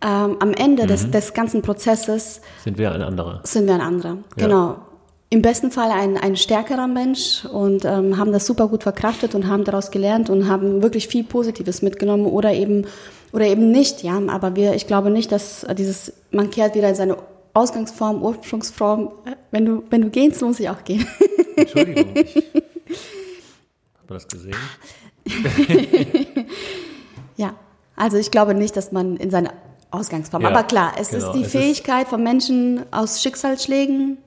ähm, 0.00 0.36
am 0.40 0.52
Ende 0.52 0.84
Mhm. 0.84 0.88
des, 0.88 1.10
des 1.10 1.34
ganzen 1.34 1.62
Prozesses 1.62 2.40
Sind 2.64 2.78
wir 2.78 2.92
ein 2.92 3.02
anderer. 3.02 3.40
sind 3.44 3.66
wir 3.66 3.74
ein 3.74 3.80
anderer. 3.80 4.18
Ja. 4.36 4.46
Genau. 4.46 4.76
Im 5.30 5.42
besten 5.42 5.70
Fall 5.70 5.90
ein, 5.90 6.16
ein 6.16 6.36
stärkerer 6.36 6.86
Mensch 6.86 7.44
und 7.44 7.84
ähm, 7.84 8.16
haben 8.16 8.32
das 8.32 8.46
super 8.46 8.68
gut 8.68 8.82
verkraftet 8.84 9.34
und 9.34 9.46
haben 9.46 9.64
daraus 9.64 9.90
gelernt 9.90 10.30
und 10.30 10.48
haben 10.48 10.82
wirklich 10.82 11.06
viel 11.08 11.22
Positives 11.24 11.82
mitgenommen 11.82 12.24
oder 12.26 12.52
eben 12.54 12.86
oder 13.30 13.44
eben 13.44 13.70
nicht, 13.70 14.02
ja. 14.02 14.18
Aber 14.28 14.56
wir, 14.56 14.74
ich 14.74 14.86
glaube 14.86 15.10
nicht, 15.10 15.30
dass 15.30 15.66
dieses, 15.76 16.14
man 16.30 16.48
kehrt 16.50 16.74
wieder 16.74 16.88
in 16.88 16.94
seine 16.94 17.16
Ausgangsform, 17.58 18.22
Ursprungsform. 18.22 19.10
Wenn 19.50 19.64
du, 19.66 19.82
wenn 19.90 20.02
du 20.02 20.10
gehst, 20.10 20.40
muss 20.42 20.60
ich 20.60 20.68
auch 20.70 20.82
gehen. 20.84 21.06
Entschuldigung. 21.56 22.06
Ich, 22.14 22.36
hat 22.36 24.08
man 24.08 24.18
das 24.18 24.28
gesehen? 24.28 24.56
Ja. 27.36 27.54
Also 27.96 28.16
ich 28.16 28.30
glaube 28.30 28.54
nicht, 28.54 28.76
dass 28.76 28.90
man 28.92 29.16
in 29.16 29.30
seine 29.30 29.50
Ausgangsform. 29.90 30.42
Ja, 30.42 30.48
Aber 30.50 30.64
klar, 30.64 30.92
es 30.98 31.10
genau. 31.10 31.26
ist 31.26 31.32
die 31.34 31.40
Es 31.42 31.46
ist- 31.46 31.52
Fähigkeit 31.52 32.08
von 32.08 32.22
Menschen 32.22 32.84
aus 32.92 33.22
Schicksalsschlägen 33.22 34.18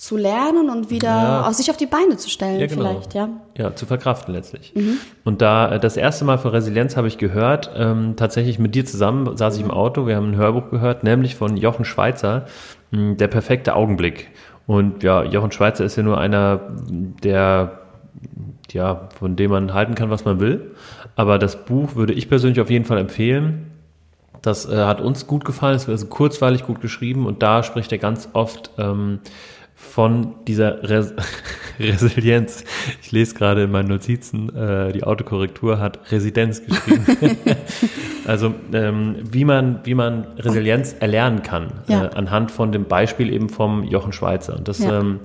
zu 0.00 0.16
lernen 0.16 0.70
und 0.70 0.88
wieder 0.88 1.08
Ja. 1.08 1.46
aus 1.46 1.58
sich 1.58 1.68
auf 1.70 1.76
die 1.76 1.84
Beine 1.84 2.16
zu 2.16 2.30
stellen, 2.30 2.58
Ja, 2.58 2.66
genau. 2.66 2.88
vielleicht, 2.88 3.12
ja. 3.12 3.28
Ja, 3.58 3.74
zu 3.76 3.84
verkraften 3.84 4.32
letztlich. 4.32 4.72
Und 5.24 5.42
da 5.42 5.72
äh, 5.72 5.78
das 5.78 5.98
erste 5.98 6.24
Mal 6.24 6.38
von 6.38 6.52
Resilienz 6.52 6.96
habe 6.96 7.06
ich 7.06 7.18
gehört, 7.18 7.70
ähm, 7.76 8.14
tatsächlich 8.16 8.58
mit 8.58 8.74
dir 8.74 8.86
zusammen 8.86 9.36
saß 9.36 9.56
ich 9.58 9.62
im 9.62 9.70
Auto, 9.70 10.06
wir 10.06 10.16
haben 10.16 10.30
ein 10.30 10.36
Hörbuch 10.36 10.70
gehört, 10.70 11.04
nämlich 11.04 11.34
von 11.36 11.58
Jochen 11.58 11.84
Schweizer, 11.84 12.46
mh, 12.92 13.16
Der 13.16 13.28
perfekte 13.28 13.76
Augenblick. 13.76 14.30
Und 14.66 15.02
ja, 15.02 15.22
Jochen 15.22 15.52
Schweizer 15.52 15.84
ist 15.84 15.96
ja 15.96 16.02
nur 16.02 16.16
einer, 16.16 16.60
der, 17.22 17.80
ja, 18.72 19.08
von 19.18 19.36
dem 19.36 19.50
man 19.50 19.74
halten 19.74 19.96
kann, 19.96 20.08
was 20.08 20.24
man 20.24 20.40
will. 20.40 20.70
Aber 21.14 21.38
das 21.38 21.62
Buch 21.66 21.94
würde 21.94 22.14
ich 22.14 22.30
persönlich 22.30 22.58
auf 22.62 22.70
jeden 22.70 22.86
Fall 22.86 22.96
empfehlen. 22.96 23.66
Das 24.40 24.66
äh, 24.66 24.76
hat 24.84 25.02
uns 25.02 25.26
gut 25.26 25.44
gefallen, 25.44 25.76
es 25.76 25.82
ist 25.82 25.88
also 25.90 26.06
kurzweilig 26.06 26.64
gut 26.64 26.80
geschrieben 26.80 27.26
und 27.26 27.42
da 27.42 27.62
spricht 27.62 27.92
er 27.92 27.98
ganz 27.98 28.30
oft 28.32 28.70
ähm, 28.78 29.18
von 29.80 30.34
dieser 30.46 30.88
Res 30.88 31.14
Resilienz. 31.80 32.64
Ich 33.02 33.10
lese 33.10 33.34
gerade 33.34 33.64
in 33.64 33.70
meinen 33.70 33.88
Notizen, 33.88 34.54
äh, 34.54 34.92
die 34.92 35.02
Autokorrektur 35.02 35.78
hat 35.80 35.98
Residenz 36.12 36.62
geschrieben. 36.64 37.06
also 38.26 38.54
ähm, 38.72 39.16
wie 39.22 39.44
man 39.46 39.80
wie 39.84 39.94
man 39.94 40.26
Resilienz 40.38 40.94
erlernen 41.00 41.42
kann 41.42 41.72
Ja. 41.88 42.04
äh, 42.04 42.10
anhand 42.14 42.50
von 42.50 42.70
dem 42.70 42.84
Beispiel 42.84 43.32
eben 43.32 43.48
vom 43.48 43.82
Jochen 43.82 44.12
Schweizer. 44.12 44.56
Und 44.56 44.68
das 44.68 44.78
Ja. 44.80 45.00
ähm, 45.00 45.20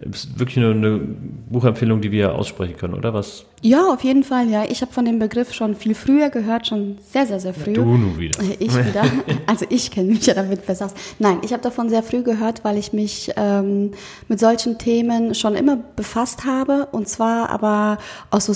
ist 0.00 0.38
wirklich 0.38 0.58
eine, 0.58 0.72
eine 0.72 1.00
Buchempfehlung, 1.48 2.00
die 2.00 2.10
wir 2.10 2.34
aussprechen 2.34 2.76
können, 2.76 2.94
oder 2.94 3.14
was? 3.14 3.46
Ja, 3.62 3.92
auf 3.92 4.04
jeden 4.04 4.24
Fall, 4.24 4.48
ja. 4.48 4.64
Ich 4.68 4.82
habe 4.82 4.92
von 4.92 5.04
dem 5.06 5.18
Begriff 5.18 5.54
schon 5.54 5.74
viel 5.74 5.94
früher 5.94 6.28
gehört, 6.28 6.66
schon 6.66 6.98
sehr, 7.10 7.26
sehr, 7.26 7.40
sehr 7.40 7.54
früh. 7.54 7.72
Du 7.72 7.84
nun 7.84 8.18
wieder. 8.18 8.38
Äh, 8.42 8.56
Ich 8.58 8.74
wieder. 8.76 9.04
Also 9.46 9.64
ich 9.70 9.90
kenne 9.90 10.12
mich 10.12 10.26
ja 10.26 10.34
damit 10.34 10.66
besser 10.66 10.86
aus. 10.86 10.94
Nein, 11.18 11.38
ich 11.42 11.52
habe 11.52 11.62
davon 11.62 11.88
sehr 11.88 12.02
früh 12.02 12.22
gehört, 12.22 12.64
weil 12.64 12.76
ich 12.76 12.92
mich 12.92 13.30
ähm, 13.36 13.92
mit 14.28 14.38
solchen 14.40 14.76
Themen 14.78 15.34
schon 15.34 15.54
immer 15.54 15.76
befasst 15.76 16.44
habe. 16.44 16.88
Und 16.92 17.08
zwar 17.08 17.48
aber 17.50 17.98
aus 18.30 18.46
so 18.46 18.52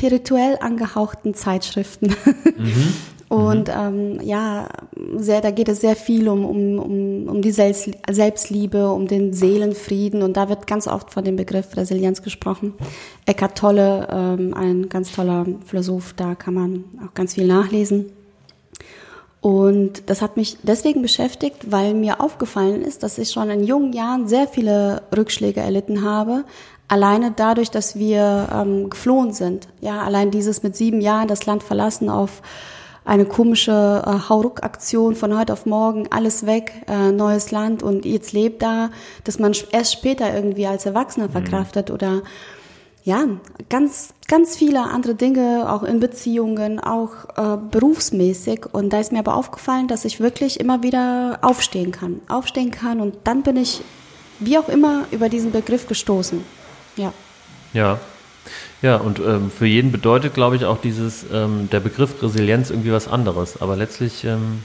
spirituell 0.00 0.56
angehauchten 0.60 1.34
Zeitschriften. 1.34 2.14
Und 3.30 3.68
ähm, 3.72 4.18
ja, 4.24 4.66
sehr, 5.16 5.40
da 5.40 5.52
geht 5.52 5.68
es 5.68 5.80
sehr 5.80 5.94
viel 5.94 6.28
um, 6.28 6.44
um, 6.44 6.80
um, 6.80 7.28
um 7.28 7.42
die 7.42 7.52
Selbst, 7.52 7.88
Selbstliebe, 8.10 8.90
um 8.90 9.06
den 9.06 9.32
Seelenfrieden. 9.32 10.24
Und 10.24 10.36
da 10.36 10.48
wird 10.48 10.66
ganz 10.66 10.88
oft 10.88 11.12
von 11.12 11.24
dem 11.24 11.36
Begriff 11.36 11.76
Resilienz 11.76 12.22
gesprochen. 12.22 12.74
Eckhart 13.26 13.56
Tolle, 13.56 14.08
ähm, 14.10 14.52
ein 14.52 14.88
ganz 14.88 15.12
toller 15.12 15.46
Philosoph, 15.64 16.12
da 16.14 16.34
kann 16.34 16.54
man 16.54 16.84
auch 17.06 17.14
ganz 17.14 17.34
viel 17.34 17.46
nachlesen. 17.46 18.06
Und 19.40 20.10
das 20.10 20.22
hat 20.22 20.36
mich 20.36 20.56
deswegen 20.64 21.00
beschäftigt, 21.00 21.70
weil 21.70 21.94
mir 21.94 22.20
aufgefallen 22.20 22.82
ist, 22.82 23.04
dass 23.04 23.16
ich 23.16 23.30
schon 23.30 23.48
in 23.48 23.62
jungen 23.62 23.92
Jahren 23.92 24.26
sehr 24.26 24.48
viele 24.48 25.02
Rückschläge 25.16 25.60
erlitten 25.60 26.02
habe. 26.02 26.42
Alleine 26.88 27.32
dadurch, 27.36 27.70
dass 27.70 27.96
wir 27.96 28.48
ähm, 28.52 28.90
geflohen 28.90 29.32
sind. 29.32 29.68
Ja, 29.80 30.02
allein 30.02 30.32
dieses 30.32 30.64
mit 30.64 30.74
sieben 30.74 31.00
Jahren 31.00 31.28
das 31.28 31.46
Land 31.46 31.62
verlassen 31.62 32.10
auf 32.10 32.42
eine 33.04 33.24
komische 33.24 34.02
äh, 34.04 34.28
Hauruck-Aktion 34.28 35.16
von 35.16 35.38
heute 35.38 35.52
auf 35.52 35.66
morgen, 35.66 36.06
alles 36.10 36.46
weg, 36.46 36.72
äh, 36.88 37.12
neues 37.12 37.50
Land 37.50 37.82
und 37.82 38.04
jetzt 38.04 38.32
lebt 38.32 38.62
da, 38.62 38.90
dass 39.24 39.38
man 39.38 39.54
erst 39.72 39.92
später 39.92 40.34
irgendwie 40.34 40.66
als 40.66 40.86
Erwachsener 40.86 41.28
verkraftet 41.28 41.90
oder 41.90 42.22
ja, 43.02 43.24
ganz, 43.70 44.12
ganz 44.28 44.56
viele 44.56 44.82
andere 44.82 45.14
Dinge, 45.14 45.72
auch 45.72 45.82
in 45.82 46.00
Beziehungen, 46.00 46.78
auch 46.78 47.10
äh, 47.36 47.56
berufsmäßig. 47.70 48.66
Und 48.72 48.92
da 48.92 49.00
ist 49.00 49.10
mir 49.10 49.20
aber 49.20 49.36
aufgefallen, 49.36 49.88
dass 49.88 50.04
ich 50.04 50.20
wirklich 50.20 50.60
immer 50.60 50.82
wieder 50.82 51.38
aufstehen 51.40 51.92
kann. 51.92 52.20
Aufstehen 52.28 52.70
kann 52.70 53.00
und 53.00 53.16
dann 53.24 53.42
bin 53.42 53.56
ich, 53.56 53.82
wie 54.38 54.58
auch 54.58 54.68
immer, 54.68 55.06
über 55.10 55.28
diesen 55.28 55.50
Begriff 55.50 55.86
gestoßen. 55.86 56.44
Ja. 56.96 57.12
Ja. 57.72 57.98
Ja, 58.82 58.96
und 58.96 59.18
ähm, 59.18 59.50
für 59.50 59.66
jeden 59.66 59.92
bedeutet, 59.92 60.32
glaube 60.34 60.56
ich, 60.56 60.64
auch 60.64 60.80
dieses, 60.80 61.26
ähm, 61.32 61.68
der 61.70 61.80
Begriff 61.80 62.22
Resilienz 62.22 62.70
irgendwie 62.70 62.92
was 62.92 63.08
anderes. 63.08 63.60
Aber 63.60 63.76
letztlich, 63.76 64.24
ähm, 64.24 64.62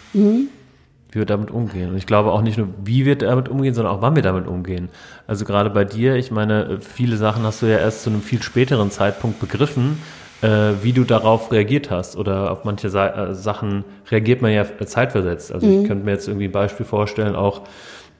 wie 1.11 1.19
wir 1.19 1.25
damit 1.25 1.51
umgehen. 1.51 1.91
Und 1.91 1.97
ich 1.97 2.05
glaube 2.05 2.31
auch 2.31 2.41
nicht 2.41 2.57
nur, 2.57 2.67
wie 2.83 3.05
wir 3.05 3.17
damit 3.17 3.49
umgehen, 3.49 3.73
sondern 3.73 3.93
auch, 3.93 4.01
wann 4.01 4.15
wir 4.15 4.23
damit 4.23 4.47
umgehen. 4.47 4.89
Also 5.27 5.45
gerade 5.45 5.69
bei 5.69 5.85
dir, 5.85 6.15
ich 6.15 6.31
meine, 6.31 6.79
viele 6.79 7.17
Sachen 7.17 7.43
hast 7.43 7.61
du 7.61 7.65
ja 7.65 7.77
erst 7.77 8.03
zu 8.03 8.09
einem 8.09 8.21
viel 8.21 8.41
späteren 8.41 8.91
Zeitpunkt 8.91 9.39
begriffen, 9.39 10.01
äh, 10.41 10.73
wie 10.81 10.93
du 10.93 11.03
darauf 11.03 11.51
reagiert 11.51 11.91
hast. 11.91 12.15
Oder 12.15 12.51
auf 12.51 12.63
manche 12.63 12.89
Sa 12.89 13.07
äh, 13.07 13.33
Sachen 13.33 13.83
reagiert 14.09 14.41
man 14.41 14.51
ja 14.51 14.65
zeitversetzt. 14.85 15.51
Also 15.51 15.67
mhm. 15.67 15.81
ich 15.81 15.87
könnte 15.87 16.05
mir 16.05 16.11
jetzt 16.11 16.27
irgendwie 16.27 16.45
ein 16.45 16.51
Beispiel 16.51 16.85
vorstellen, 16.85 17.35
auch 17.35 17.61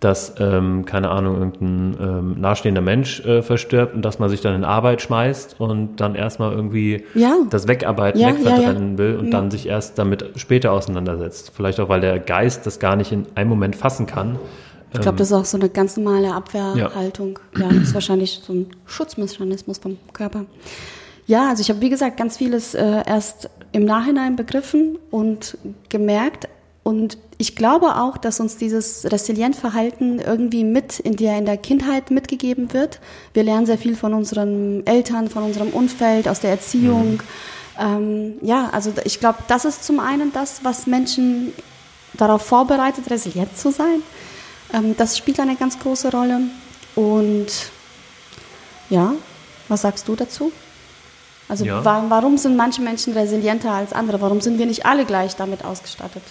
dass, 0.05 0.35
ähm, 0.39 0.85
keine 0.85 1.09
Ahnung, 1.09 1.39
irgendein 1.39 1.97
ähm, 1.99 2.35
nahestehender 2.39 2.81
Mensch 2.81 3.25
äh, 3.25 3.41
verstirbt 3.41 3.95
und 3.95 4.03
dass 4.03 4.19
man 4.19 4.29
sich 4.29 4.39
dann 4.39 4.53
in 4.53 4.63
Arbeit 4.63 5.01
schmeißt 5.01 5.55
und 5.59 5.95
dann 5.95 6.13
erstmal 6.13 6.53
irgendwie 6.53 7.03
ja. 7.15 7.37
das 7.49 7.67
Wegarbeiten 7.67 8.21
ja, 8.21 8.27
wegverdrennen 8.27 8.91
ja, 8.91 8.97
will 8.99 9.15
und 9.17 9.31
dann 9.31 9.49
sich 9.49 9.67
erst 9.67 9.97
damit 9.97 10.23
später 10.35 10.73
auseinandersetzt. 10.73 11.53
Vielleicht 11.55 11.79
auch, 11.79 11.89
weil 11.89 12.01
der 12.01 12.19
Geist 12.19 12.67
das 12.67 12.77
gar 12.79 12.95
nicht 12.95 13.11
in 13.11 13.25
einem 13.33 13.49
Moment 13.49 13.75
fassen 13.75 14.05
kann. 14.05 14.37
Ich 14.93 15.01
glaube, 15.01 15.17
das 15.17 15.29
ist 15.29 15.33
auch 15.33 15.43
so 15.43 15.57
eine 15.57 15.69
ganz 15.69 15.97
normale 15.97 16.33
Abwehrhaltung. 16.33 17.39
Ja, 17.57 17.67
das 17.67 17.75
ist 17.77 17.93
wahrscheinlich 17.95 18.41
so 18.45 18.53
ein 18.53 18.67
Schutzmechanismus 18.85 19.79
vom 19.79 19.97
Körper. 20.13 20.45
Ja, 21.25 21.49
also 21.49 21.61
ich 21.61 21.69
habe, 21.69 21.81
wie 21.81 21.89
gesagt, 21.89 22.17
ganz 22.17 22.37
vieles 22.37 22.75
äh, 22.75 23.01
erst 23.07 23.49
im 23.71 23.85
Nachhinein 23.85 24.35
begriffen 24.35 24.99
und 25.09 25.57
gemerkt, 25.89 26.47
und 26.85 27.17
ich 27.39 27.55
glaube 27.55 27.95
auch, 27.95 28.15
dass 28.15 28.39
uns 28.39 28.57
dieses 28.57 29.11
Resilientverhalten 29.11 30.19
irgendwie 30.19 30.63
mit 30.63 30.99
in 30.99 31.15
der, 31.15 31.35
in 31.35 31.45
der 31.47 31.57
Kindheit 31.57 32.11
mitgegeben 32.11 32.73
wird. 32.73 32.99
Wir 33.33 33.43
lernen 33.43 33.65
sehr 33.65 33.79
viel 33.79 33.95
von 33.95 34.13
unseren 34.13 34.85
Eltern, 34.85 35.27
von 35.27 35.41
unserem 35.41 35.69
Umfeld, 35.69 36.27
aus 36.27 36.41
der 36.41 36.51
Erziehung. 36.51 37.13
Mhm. 37.13 37.19
Ähm, 37.79 38.33
ja, 38.43 38.69
also 38.71 38.93
ich 39.03 39.19
glaube, 39.19 39.39
das 39.47 39.65
ist 39.65 39.83
zum 39.83 39.99
einen 39.99 40.31
das, 40.31 40.63
was 40.63 40.85
Menschen 40.85 41.53
darauf 42.13 42.43
vorbereitet, 42.43 43.09
resilient 43.09 43.57
zu 43.57 43.71
sein. 43.71 44.03
Ähm, 44.71 44.95
das 44.95 45.17
spielt 45.17 45.39
eine 45.39 45.55
ganz 45.55 45.79
große 45.79 46.11
Rolle. 46.11 46.41
Und 46.93 47.47
ja, 48.91 49.13
was 49.69 49.81
sagst 49.81 50.07
du 50.07 50.15
dazu? 50.15 50.51
Also 51.49 51.65
ja. 51.65 51.83
wa 51.83 52.05
warum 52.09 52.37
sind 52.37 52.55
manche 52.55 52.81
Menschen 52.81 53.13
resilienter 53.13 53.71
als 53.71 53.91
andere? 53.91 54.21
Warum 54.21 54.39
sind 54.39 54.59
wir 54.59 54.67
nicht 54.67 54.85
alle 54.85 55.05
gleich 55.05 55.35
damit 55.35 55.65
ausgestattet? 55.65 56.21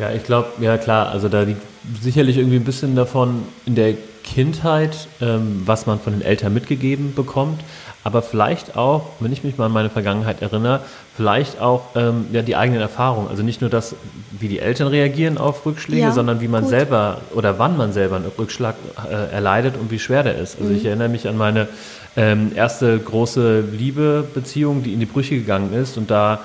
Ja, 0.00 0.10
ich 0.12 0.24
glaube, 0.24 0.48
ja 0.60 0.78
klar, 0.78 1.10
also 1.10 1.28
da 1.28 1.42
liegt 1.42 1.60
sicherlich 2.00 2.38
irgendwie 2.38 2.56
ein 2.56 2.64
bisschen 2.64 2.96
davon 2.96 3.42
in 3.66 3.74
der 3.74 3.94
Kindheit, 4.24 5.08
ähm, 5.20 5.62
was 5.66 5.86
man 5.86 6.00
von 6.00 6.14
den 6.14 6.22
Eltern 6.22 6.54
mitgegeben 6.54 7.14
bekommt, 7.14 7.60
aber 8.02 8.22
vielleicht 8.22 8.76
auch, 8.76 9.08
wenn 9.20 9.30
ich 9.30 9.44
mich 9.44 9.58
mal 9.58 9.66
an 9.66 9.72
meine 9.72 9.90
Vergangenheit 9.90 10.40
erinnere, 10.40 10.80
vielleicht 11.16 11.60
auch 11.60 11.82
ähm, 11.96 12.26
ja, 12.32 12.40
die 12.40 12.56
eigenen 12.56 12.80
Erfahrungen. 12.80 13.28
Also 13.28 13.42
nicht 13.42 13.60
nur 13.60 13.68
das, 13.68 13.94
wie 14.38 14.48
die 14.48 14.58
Eltern 14.58 14.88
reagieren 14.88 15.36
auf 15.36 15.66
Rückschläge, 15.66 16.02
ja, 16.02 16.12
sondern 16.12 16.40
wie 16.40 16.48
man 16.48 16.62
gut. 16.62 16.70
selber 16.70 17.20
oder 17.34 17.58
wann 17.58 17.76
man 17.76 17.92
selber 17.92 18.16
einen 18.16 18.30
Rückschlag 18.38 18.76
äh, 19.06 19.30
erleidet 19.32 19.74
und 19.78 19.90
wie 19.90 19.98
schwer 19.98 20.22
der 20.22 20.38
ist. 20.38 20.58
Also 20.58 20.70
mhm. 20.70 20.78
ich 20.78 20.84
erinnere 20.86 21.10
mich 21.10 21.28
an 21.28 21.36
meine 21.36 21.68
ähm, 22.16 22.52
erste 22.54 22.98
große 22.98 23.60
Liebebeziehung, 23.70 24.82
die 24.82 24.94
in 24.94 25.00
die 25.00 25.06
Brüche 25.06 25.34
gegangen 25.34 25.74
ist 25.74 25.98
und 25.98 26.10
da 26.10 26.40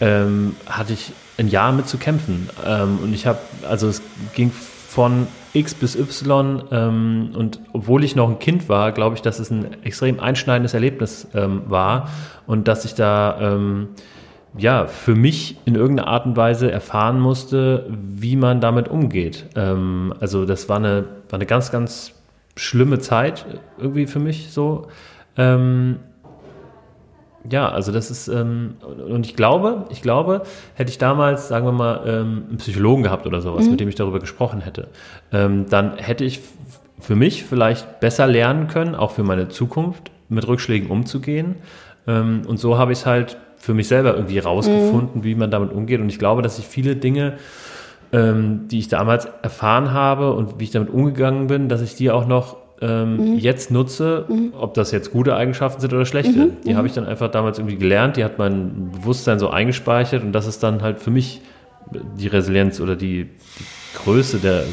ähm, 0.00 0.54
hatte 0.66 0.92
ich 0.92 1.12
ein 1.40 1.48
Jahr 1.48 1.72
mit 1.72 1.88
zu 1.88 1.98
kämpfen. 1.98 2.48
Ähm, 2.64 2.98
und 3.02 3.14
ich 3.14 3.26
habe, 3.26 3.38
also 3.68 3.88
es 3.88 4.02
ging 4.34 4.52
von 4.52 5.26
X 5.52 5.74
bis 5.74 5.96
Y 5.96 6.62
ähm, 6.70 7.30
und 7.34 7.60
obwohl 7.72 8.04
ich 8.04 8.14
noch 8.14 8.28
ein 8.28 8.38
Kind 8.38 8.68
war, 8.68 8.92
glaube 8.92 9.16
ich, 9.16 9.22
dass 9.22 9.40
es 9.40 9.50
ein 9.50 9.82
extrem 9.82 10.20
einschneidendes 10.20 10.74
Erlebnis 10.74 11.26
ähm, 11.34 11.62
war 11.66 12.08
und 12.46 12.68
dass 12.68 12.84
ich 12.84 12.94
da 12.94 13.38
ähm, 13.40 13.88
ja 14.56 14.86
für 14.86 15.14
mich 15.14 15.56
in 15.64 15.74
irgendeiner 15.74 16.08
Art 16.08 16.26
und 16.26 16.36
Weise 16.36 16.70
erfahren 16.70 17.20
musste, 17.20 17.86
wie 17.88 18.36
man 18.36 18.60
damit 18.60 18.88
umgeht. 18.88 19.46
Ähm, 19.56 20.14
also 20.20 20.44
das 20.44 20.68
war 20.68 20.76
eine, 20.76 21.04
war 21.28 21.38
eine 21.38 21.46
ganz, 21.46 21.72
ganz 21.72 22.12
schlimme 22.56 22.98
Zeit 22.98 23.46
irgendwie 23.78 24.06
für 24.06 24.20
mich 24.20 24.52
so. 24.52 24.88
Ähm, 25.36 26.00
ja, 27.48 27.68
also 27.68 27.92
das 27.92 28.10
ist, 28.10 28.28
ähm, 28.28 28.74
und 29.08 29.24
ich 29.24 29.36
glaube, 29.36 29.86
ich 29.90 30.02
glaube, 30.02 30.42
hätte 30.74 30.90
ich 30.90 30.98
damals, 30.98 31.48
sagen 31.48 31.66
wir 31.66 31.72
mal, 31.72 32.02
ähm, 32.06 32.44
einen 32.48 32.58
Psychologen 32.58 33.02
gehabt 33.02 33.26
oder 33.26 33.40
sowas, 33.40 33.64
mhm. 33.64 33.72
mit 33.72 33.80
dem 33.80 33.88
ich 33.88 33.94
darüber 33.94 34.18
gesprochen 34.18 34.60
hätte, 34.60 34.88
ähm, 35.32 35.66
dann 35.68 35.96
hätte 35.96 36.24
ich 36.24 36.40
für 36.98 37.16
mich 37.16 37.44
vielleicht 37.44 38.00
besser 38.00 38.26
lernen 38.26 38.68
können, 38.68 38.94
auch 38.94 39.12
für 39.12 39.22
meine 39.22 39.48
Zukunft, 39.48 40.10
mit 40.28 40.46
Rückschlägen 40.46 40.90
umzugehen. 40.90 41.56
Ähm, 42.06 42.42
und 42.46 42.58
so 42.58 42.76
habe 42.76 42.92
ich 42.92 43.00
es 43.00 43.06
halt 43.06 43.38
für 43.56 43.74
mich 43.74 43.88
selber 43.88 44.14
irgendwie 44.14 44.38
rausgefunden, 44.38 45.20
mhm. 45.20 45.24
wie 45.24 45.34
man 45.34 45.50
damit 45.50 45.72
umgeht. 45.72 46.00
Und 46.00 46.08
ich 46.08 46.18
glaube, 46.18 46.42
dass 46.42 46.58
ich 46.58 46.66
viele 46.66 46.96
Dinge, 46.96 47.34
ähm, 48.12 48.68
die 48.68 48.78
ich 48.78 48.88
damals 48.88 49.28
erfahren 49.42 49.92
habe 49.92 50.32
und 50.32 50.58
wie 50.58 50.64
ich 50.64 50.70
damit 50.70 50.90
umgegangen 50.90 51.46
bin, 51.46 51.68
dass 51.68 51.80
ich 51.80 51.94
die 51.94 52.10
auch 52.10 52.26
noch 52.26 52.56
ähm, 52.80 53.32
mhm. 53.32 53.38
jetzt 53.38 53.70
nutze, 53.70 54.24
mhm. 54.28 54.52
ob 54.58 54.74
das 54.74 54.90
jetzt 54.90 55.12
gute 55.12 55.36
Eigenschaften 55.36 55.80
sind 55.80 55.92
oder 55.92 56.06
schlechte. 56.06 56.32
Mhm. 56.32 56.56
Die 56.64 56.76
habe 56.76 56.86
ich 56.86 56.94
dann 56.94 57.06
einfach 57.06 57.30
damals 57.30 57.58
irgendwie 57.58 57.76
gelernt, 57.76 58.16
die 58.16 58.24
hat 58.24 58.38
mein 58.38 58.90
Bewusstsein 58.92 59.38
so 59.38 59.50
eingespeichert 59.50 60.22
und 60.22 60.32
das 60.32 60.46
ist 60.46 60.62
dann 60.62 60.82
halt 60.82 60.98
für 60.98 61.10
mich 61.10 61.40
die 62.16 62.28
Resilienz 62.28 62.80
oder 62.80 62.96
die, 62.96 63.24
die 63.24 63.98
Größe 64.02 64.38
der, 64.38 64.64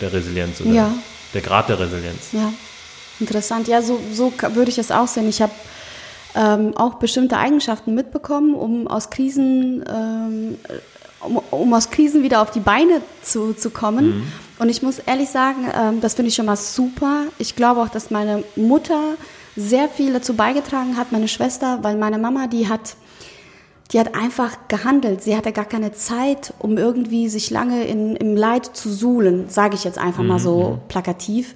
der 0.00 0.12
Resilienz 0.12 0.60
oder 0.60 0.70
ja. 0.70 0.92
der 1.32 1.40
Grad 1.40 1.68
der 1.68 1.78
Resilienz. 1.78 2.32
Ja, 2.32 2.52
interessant. 3.20 3.68
Ja, 3.68 3.82
so, 3.82 3.98
so 4.12 4.32
würde 4.54 4.70
ich 4.70 4.78
es 4.78 4.90
auch 4.90 5.06
sehen. 5.06 5.28
Ich 5.28 5.40
habe 5.40 5.52
ähm, 6.34 6.76
auch 6.76 6.94
bestimmte 6.94 7.38
Eigenschaften 7.38 7.94
mitbekommen, 7.94 8.54
um 8.54 8.88
aus 8.88 9.10
Krisen 9.10 9.84
ähm, 9.88 10.56
um, 11.20 11.40
um, 11.50 11.74
aus 11.74 11.90
Krisen 11.90 12.22
wieder 12.22 12.42
auf 12.42 12.50
die 12.50 12.60
Beine 12.60 13.00
zu, 13.22 13.54
zu 13.54 13.70
kommen. 13.70 14.30
Mhm. 14.56 14.62
Und 14.62 14.68
ich 14.68 14.82
muss 14.82 14.98
ehrlich 14.98 15.28
sagen, 15.28 15.66
ähm, 15.74 16.00
das 16.00 16.14
finde 16.14 16.28
ich 16.28 16.34
schon 16.34 16.46
mal 16.46 16.56
super. 16.56 17.24
Ich 17.38 17.56
glaube 17.56 17.82
auch, 17.82 17.88
dass 17.88 18.10
meine 18.10 18.44
Mutter 18.56 19.14
sehr 19.56 19.88
viel 19.88 20.12
dazu 20.12 20.34
beigetragen 20.34 20.96
hat, 20.96 21.12
meine 21.12 21.28
Schwester, 21.28 21.78
weil 21.82 21.96
meine 21.96 22.18
Mama, 22.18 22.46
die 22.46 22.68
hat, 22.68 22.96
die 23.92 24.00
hat 24.00 24.14
einfach 24.14 24.68
gehandelt. 24.68 25.22
Sie 25.22 25.36
hatte 25.36 25.52
gar 25.52 25.64
keine 25.64 25.92
Zeit, 25.92 26.52
um 26.58 26.76
irgendwie 26.76 27.28
sich 27.28 27.50
lange 27.50 27.84
in, 27.84 28.16
im 28.16 28.36
Leid 28.36 28.66
zu 28.66 28.92
suhlen, 28.92 29.48
sage 29.48 29.74
ich 29.74 29.84
jetzt 29.84 29.98
einfach 29.98 30.22
mhm. 30.22 30.28
mal 30.28 30.38
so 30.38 30.70
mhm. 30.70 30.88
plakativ. 30.88 31.54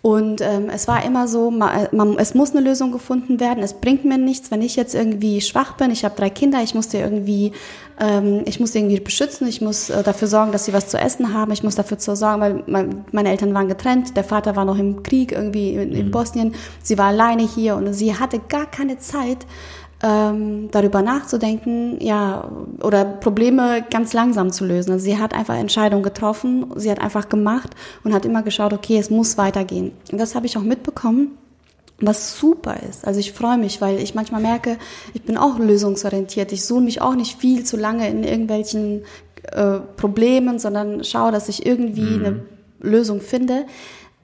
Und 0.00 0.40
ähm, 0.42 0.70
es 0.70 0.86
war 0.86 1.04
immer 1.04 1.26
so, 1.26 1.50
man, 1.50 1.88
man, 1.90 2.18
es 2.18 2.34
muss 2.34 2.52
eine 2.52 2.60
Lösung 2.60 2.92
gefunden 2.92 3.40
werden. 3.40 3.64
Es 3.64 3.74
bringt 3.74 4.04
mir 4.04 4.16
nichts, 4.16 4.50
wenn 4.50 4.62
ich 4.62 4.76
jetzt 4.76 4.94
irgendwie 4.94 5.40
schwach 5.40 5.76
bin. 5.76 5.90
Ich 5.90 6.04
habe 6.04 6.14
drei 6.14 6.30
Kinder, 6.30 6.62
ich 6.62 6.74
muss 6.74 6.88
die 6.88 6.98
irgendwie, 6.98 7.52
ähm, 8.00 8.42
ich 8.44 8.60
muss 8.60 8.74
irgendwie 8.74 9.00
beschützen. 9.00 9.46
Ich 9.48 9.60
muss 9.60 9.90
äh, 9.90 10.02
dafür 10.02 10.28
sorgen, 10.28 10.52
dass 10.52 10.64
sie 10.64 10.72
was 10.72 10.88
zu 10.88 10.98
essen 10.98 11.34
haben. 11.34 11.52
Ich 11.52 11.62
muss 11.62 11.74
dafür 11.74 11.98
sorgen, 11.98 12.40
weil 12.40 12.62
mein, 12.66 13.04
meine 13.12 13.30
Eltern 13.30 13.54
waren 13.54 13.68
getrennt. 13.68 14.16
Der 14.16 14.24
Vater 14.24 14.56
war 14.56 14.64
noch 14.64 14.78
im 14.78 15.02
Krieg 15.02 15.32
irgendwie 15.32 15.74
in, 15.74 15.92
in 15.92 16.06
mhm. 16.06 16.10
Bosnien. 16.10 16.54
Sie 16.82 16.96
war 16.96 17.06
alleine 17.06 17.42
hier 17.42 17.76
und 17.76 17.92
sie 17.92 18.14
hatte 18.14 18.40
gar 18.48 18.66
keine 18.66 18.98
Zeit, 18.98 19.46
ähm, 20.00 20.70
darüber 20.70 21.02
nachzudenken, 21.02 22.00
ja, 22.00 22.48
oder 22.82 23.04
Probleme 23.04 23.84
ganz 23.90 24.12
langsam 24.12 24.52
zu 24.52 24.64
lösen. 24.64 24.92
Also 24.92 25.04
sie 25.04 25.18
hat 25.18 25.34
einfach 25.34 25.56
Entscheidungen 25.56 26.04
getroffen, 26.04 26.66
sie 26.76 26.90
hat 26.90 27.00
einfach 27.00 27.28
gemacht 27.28 27.70
und 28.04 28.14
hat 28.14 28.24
immer 28.24 28.42
geschaut, 28.42 28.72
okay, 28.72 28.98
es 28.98 29.10
muss 29.10 29.38
weitergehen. 29.38 29.92
Und 30.12 30.18
das 30.18 30.34
habe 30.36 30.46
ich 30.46 30.56
auch 30.56 30.62
mitbekommen, 30.62 31.36
was 32.00 32.38
super 32.38 32.76
ist. 32.88 33.06
Also 33.06 33.18
ich 33.18 33.32
freue 33.32 33.58
mich, 33.58 33.80
weil 33.80 34.00
ich 34.00 34.14
manchmal 34.14 34.40
merke, 34.40 34.78
ich 35.14 35.22
bin 35.22 35.36
auch 35.36 35.58
lösungsorientiert. 35.58 36.52
Ich 36.52 36.64
suche 36.64 36.80
mich 36.80 37.02
auch 37.02 37.14
nicht 37.14 37.38
viel 37.38 37.64
zu 37.64 37.76
lange 37.76 38.08
in 38.08 38.22
irgendwelchen 38.22 39.02
äh, 39.50 39.80
Problemen, 39.96 40.58
sondern 40.58 41.02
schaue, 41.04 41.32
dass 41.32 41.48
ich 41.48 41.66
irgendwie 41.66 42.02
mhm. 42.02 42.24
eine 42.24 42.44
Lösung 42.80 43.20
finde. 43.20 43.66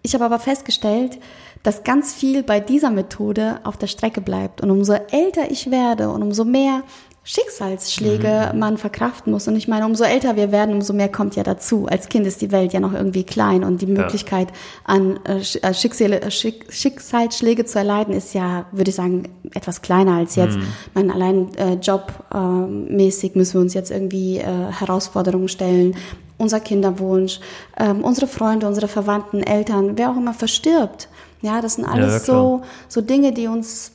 Ich 0.02 0.14
habe 0.14 0.24
aber 0.24 0.38
festgestellt, 0.38 1.18
dass 1.62 1.82
ganz 1.82 2.12
viel 2.12 2.42
bei 2.42 2.60
dieser 2.60 2.90
Methode 2.90 3.58
auf 3.64 3.76
der 3.76 3.86
Strecke 3.86 4.20
bleibt. 4.20 4.60
Und 4.60 4.70
umso 4.70 4.92
älter 4.92 5.50
ich 5.50 5.70
werde 5.70 6.10
und 6.10 6.22
umso 6.22 6.44
mehr 6.44 6.82
Schicksalsschläge 7.26 8.50
mhm. 8.52 8.58
man 8.58 8.76
verkraften 8.76 9.32
muss. 9.32 9.48
Und 9.48 9.56
ich 9.56 9.66
meine, 9.66 9.86
umso 9.86 10.04
älter 10.04 10.36
wir 10.36 10.52
werden, 10.52 10.74
umso 10.74 10.92
mehr 10.92 11.08
kommt 11.08 11.36
ja 11.36 11.42
dazu. 11.42 11.86
Als 11.86 12.10
Kind 12.10 12.26
ist 12.26 12.42
die 12.42 12.52
Welt 12.52 12.74
ja 12.74 12.80
noch 12.80 12.92
irgendwie 12.92 13.24
klein 13.24 13.64
und 13.64 13.80
die 13.80 13.86
Möglichkeit, 13.86 14.48
ja. 14.50 14.54
an 14.84 15.18
äh, 15.24 15.38
äh 15.38 15.72
Schicksale, 15.72 16.20
äh, 16.20 16.30
Schick, 16.30 16.70
Schicksalsschläge 16.70 17.64
zu 17.64 17.78
erleiden, 17.78 18.14
ist 18.14 18.34
ja, 18.34 18.66
würde 18.72 18.90
ich 18.90 18.94
sagen, 18.94 19.30
etwas 19.54 19.80
kleiner 19.80 20.12
als 20.12 20.36
jetzt. 20.36 20.58
Mhm. 20.58 20.66
Mein 20.92 21.10
allein 21.10 21.54
äh, 21.54 21.74
jobmäßig 21.74 23.34
äh, 23.34 23.38
müssen 23.38 23.54
wir 23.54 23.60
uns 23.62 23.72
jetzt 23.72 23.90
irgendwie 23.90 24.38
äh, 24.38 24.44
Herausforderungen 24.44 25.48
stellen. 25.48 25.96
Unser 26.36 26.60
Kinderwunsch, 26.60 27.40
äh, 27.76 27.88
unsere 27.90 28.26
Freunde, 28.26 28.66
unsere 28.66 28.88
Verwandten, 28.88 29.42
Eltern, 29.42 29.96
wer 29.96 30.10
auch 30.10 30.16
immer 30.16 30.34
verstirbt. 30.34 31.08
Ja, 31.40 31.62
das 31.62 31.74
sind 31.74 31.86
alles 31.86 32.12
ja, 32.12 32.20
so, 32.20 32.62
so 32.88 33.00
Dinge, 33.00 33.32
die 33.32 33.48
uns 33.48 33.93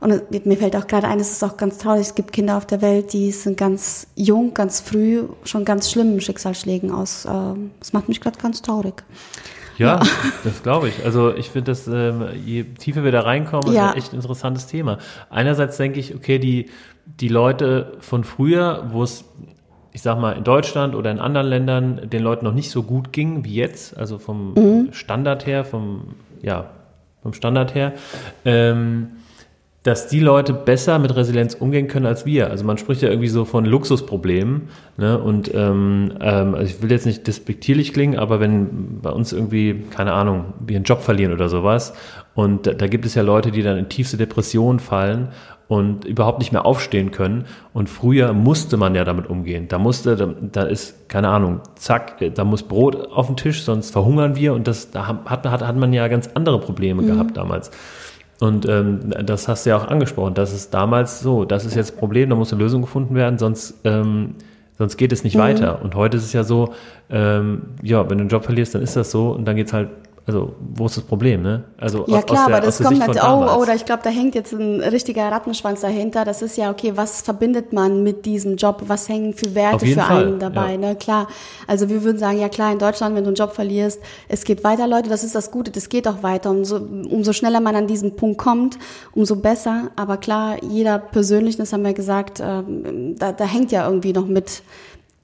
und 0.00 0.46
mir 0.46 0.56
fällt 0.56 0.76
auch 0.76 0.86
gerade 0.86 1.08
ein, 1.08 1.18
es 1.20 1.32
ist 1.32 1.42
auch 1.42 1.56
ganz 1.56 1.78
traurig, 1.78 2.02
es 2.02 2.14
gibt 2.14 2.32
Kinder 2.32 2.56
auf 2.56 2.66
der 2.66 2.82
Welt, 2.82 3.12
die 3.12 3.30
sind 3.30 3.56
ganz 3.56 4.06
jung, 4.14 4.52
ganz 4.54 4.80
früh, 4.80 5.24
schon 5.44 5.64
ganz 5.64 5.90
schlimmen 5.90 6.20
Schicksalsschlägen 6.20 6.90
aus. 6.90 7.26
Ähm, 7.30 7.70
das 7.80 7.92
macht 7.92 8.08
mich 8.08 8.20
gerade 8.20 8.38
ganz 8.38 8.60
traurig. 8.62 9.02
Ja, 9.78 10.02
ja. 10.02 10.08
das 10.44 10.62
glaube 10.62 10.88
ich. 10.88 11.04
Also 11.04 11.34
ich 11.34 11.50
finde 11.50 11.72
das, 11.72 11.86
ähm, 11.86 12.24
je 12.44 12.64
tiefer 12.64 13.04
wir 13.04 13.12
da 13.12 13.20
reinkommen, 13.20 13.72
ja. 13.72 13.88
ist 13.88 13.92
ein 13.92 13.98
echt 13.98 14.12
interessantes 14.12 14.66
Thema. 14.66 14.98
Einerseits 15.30 15.76
denke 15.76 16.00
ich, 16.00 16.14
okay, 16.14 16.38
die, 16.38 16.70
die 17.06 17.28
Leute 17.28 17.92
von 18.00 18.24
früher, 18.24 18.88
wo 18.92 19.02
es 19.02 19.24
ich 19.96 20.02
sag 20.02 20.20
mal, 20.20 20.32
in 20.32 20.44
Deutschland 20.44 20.94
oder 20.94 21.10
in 21.10 21.18
anderen 21.18 21.46
Ländern 21.46 22.10
den 22.10 22.22
Leuten 22.22 22.44
noch 22.44 22.52
nicht 22.52 22.70
so 22.70 22.82
gut 22.82 23.14
ging 23.14 23.46
wie 23.46 23.54
jetzt, 23.54 23.96
also 23.96 24.18
vom 24.18 24.52
Mhm. 24.52 24.92
Standard 24.92 25.46
her, 25.46 25.64
vom, 25.64 26.16
ja, 26.42 26.66
vom 27.22 27.32
Standard 27.32 27.74
her, 27.74 27.94
ähm, 28.44 29.08
dass 29.86 30.08
die 30.08 30.18
Leute 30.18 30.52
besser 30.52 30.98
mit 30.98 31.14
Resilienz 31.14 31.54
umgehen 31.54 31.86
können 31.86 32.06
als 32.06 32.26
wir. 32.26 32.50
Also 32.50 32.64
man 32.64 32.76
spricht 32.76 33.02
ja 33.02 33.08
irgendwie 33.08 33.28
so 33.28 33.44
von 33.44 33.64
Luxusproblemen. 33.64 34.62
Ne? 34.96 35.16
Und 35.16 35.54
ähm, 35.54 36.12
ähm, 36.20 36.56
also 36.56 36.64
ich 36.64 36.82
will 36.82 36.90
jetzt 36.90 37.06
nicht 37.06 37.24
despektierlich 37.28 37.92
klingen, 37.92 38.18
aber 38.18 38.40
wenn 38.40 39.00
bei 39.00 39.10
uns 39.10 39.32
irgendwie, 39.32 39.84
keine 39.90 40.12
Ahnung, 40.12 40.54
wir 40.58 40.74
einen 40.74 40.84
Job 40.84 41.02
verlieren 41.02 41.32
oder 41.32 41.48
sowas, 41.48 41.94
und 42.34 42.66
da, 42.66 42.72
da 42.72 42.88
gibt 42.88 43.06
es 43.06 43.14
ja 43.14 43.22
Leute, 43.22 43.52
die 43.52 43.62
dann 43.62 43.78
in 43.78 43.88
tiefste 43.88 44.16
Depressionen 44.16 44.80
fallen 44.80 45.28
und 45.68 46.04
überhaupt 46.04 46.40
nicht 46.40 46.50
mehr 46.50 46.66
aufstehen 46.66 47.12
können. 47.12 47.44
Und 47.72 47.88
früher 47.88 48.32
musste 48.32 48.76
man 48.76 48.96
ja 48.96 49.04
damit 49.04 49.30
umgehen. 49.30 49.68
Da 49.68 49.78
musste, 49.78 50.16
da, 50.16 50.26
da 50.26 50.62
ist, 50.64 51.08
keine 51.08 51.28
Ahnung, 51.28 51.60
zack, 51.76 52.16
da 52.34 52.44
muss 52.44 52.64
Brot 52.64 52.96
auf 53.12 53.28
den 53.28 53.36
Tisch, 53.36 53.62
sonst 53.62 53.90
verhungern 53.90 54.34
wir. 54.34 54.52
Und 54.52 54.66
das, 54.66 54.90
da 54.90 55.06
hat, 55.06 55.28
hat, 55.28 55.62
hat 55.62 55.76
man 55.76 55.92
ja 55.92 56.08
ganz 56.08 56.28
andere 56.34 56.58
Probleme 56.58 57.04
gehabt 57.04 57.36
damals. 57.36 57.70
Und 58.40 58.68
ähm, 58.68 59.14
das 59.24 59.48
hast 59.48 59.64
du 59.64 59.70
ja 59.70 59.76
auch 59.78 59.88
angesprochen. 59.88 60.34
Das 60.34 60.52
ist 60.52 60.74
damals 60.74 61.20
so, 61.20 61.44
das 61.44 61.64
ist 61.64 61.74
jetzt 61.74 61.90
das 61.90 61.96
Problem, 61.96 62.30
da 62.30 62.36
muss 62.36 62.52
eine 62.52 62.62
Lösung 62.62 62.82
gefunden 62.82 63.14
werden, 63.14 63.38
sonst, 63.38 63.74
ähm, 63.84 64.34
sonst 64.76 64.96
geht 64.96 65.12
es 65.12 65.24
nicht 65.24 65.38
weiter. 65.38 65.82
Und 65.82 65.94
heute 65.94 66.18
ist 66.18 66.24
es 66.24 66.32
ja 66.32 66.44
so, 66.44 66.74
ähm, 67.08 67.62
ja, 67.82 68.08
wenn 68.10 68.18
du 68.18 68.22
einen 68.22 68.28
Job 68.28 68.44
verlierst, 68.44 68.74
dann 68.74 68.82
ist 68.82 68.96
das 68.96 69.10
so 69.10 69.30
und 69.30 69.46
dann 69.46 69.56
geht's 69.56 69.72
halt, 69.72 69.88
also 70.26 70.54
wo 70.74 70.86
ist 70.86 70.96
das 70.96 71.04
Problem, 71.04 71.42
ne? 71.42 71.64
Also 71.78 71.98
Ja 72.08 72.16
aus- 72.18 72.24
aus 72.24 72.24
klar, 72.26 72.46
der- 72.48 72.56
aber 72.56 72.66
aus 72.68 72.78
das 72.78 72.86
kommt 72.86 72.98
natürlich, 72.98 73.22
oh, 73.22 73.62
oder 73.62 73.74
ich 73.76 73.84
glaube, 73.84 74.02
da 74.02 74.10
hängt 74.10 74.34
jetzt 74.34 74.52
ein 74.52 74.80
richtiger 74.80 75.30
Rattenschwanz 75.30 75.82
dahinter. 75.82 76.24
Das 76.24 76.42
ist 76.42 76.56
ja, 76.56 76.70
okay, 76.70 76.92
was 76.96 77.22
verbindet 77.22 77.72
man 77.72 78.02
mit 78.02 78.26
diesem 78.26 78.56
Job? 78.56 78.82
Was 78.88 79.08
hängen 79.08 79.34
für 79.34 79.54
Werte 79.54 79.86
für 79.86 80.00
Fall, 80.00 80.26
einen 80.26 80.38
dabei? 80.40 80.72
ja. 80.72 80.78
Ne? 80.78 80.96
Klar, 80.96 81.28
also 81.68 81.88
wir 81.88 82.02
würden 82.02 82.18
sagen, 82.18 82.40
ja 82.40 82.48
klar, 82.48 82.72
in 82.72 82.78
Deutschland, 82.80 83.14
wenn 83.14 83.22
du 83.22 83.28
einen 83.28 83.36
Job 83.36 83.52
verlierst, 83.52 84.00
es 84.28 84.44
geht 84.44 84.64
weiter, 84.64 84.88
Leute, 84.88 85.08
das 85.08 85.22
ist 85.22 85.34
das 85.36 85.50
Gute, 85.52 85.70
das 85.70 85.88
geht 85.88 86.08
auch 86.08 86.22
weiter. 86.24 86.50
Umso, 86.50 86.76
umso 86.76 87.32
schneller 87.32 87.60
man 87.60 87.76
an 87.76 87.86
diesen 87.86 88.16
Punkt 88.16 88.38
kommt, 88.38 88.78
umso 89.14 89.36
besser. 89.36 89.90
Aber 89.94 90.16
klar, 90.16 90.56
jeder 90.62 90.98
persönlich, 90.98 91.56
das 91.56 91.72
haben 91.72 91.84
wir 91.84 91.92
gesagt, 91.94 92.40
ähm, 92.44 93.14
da, 93.16 93.30
da 93.32 93.44
hängt 93.44 93.70
ja 93.70 93.86
irgendwie 93.86 94.12
noch 94.12 94.26
mit 94.26 94.62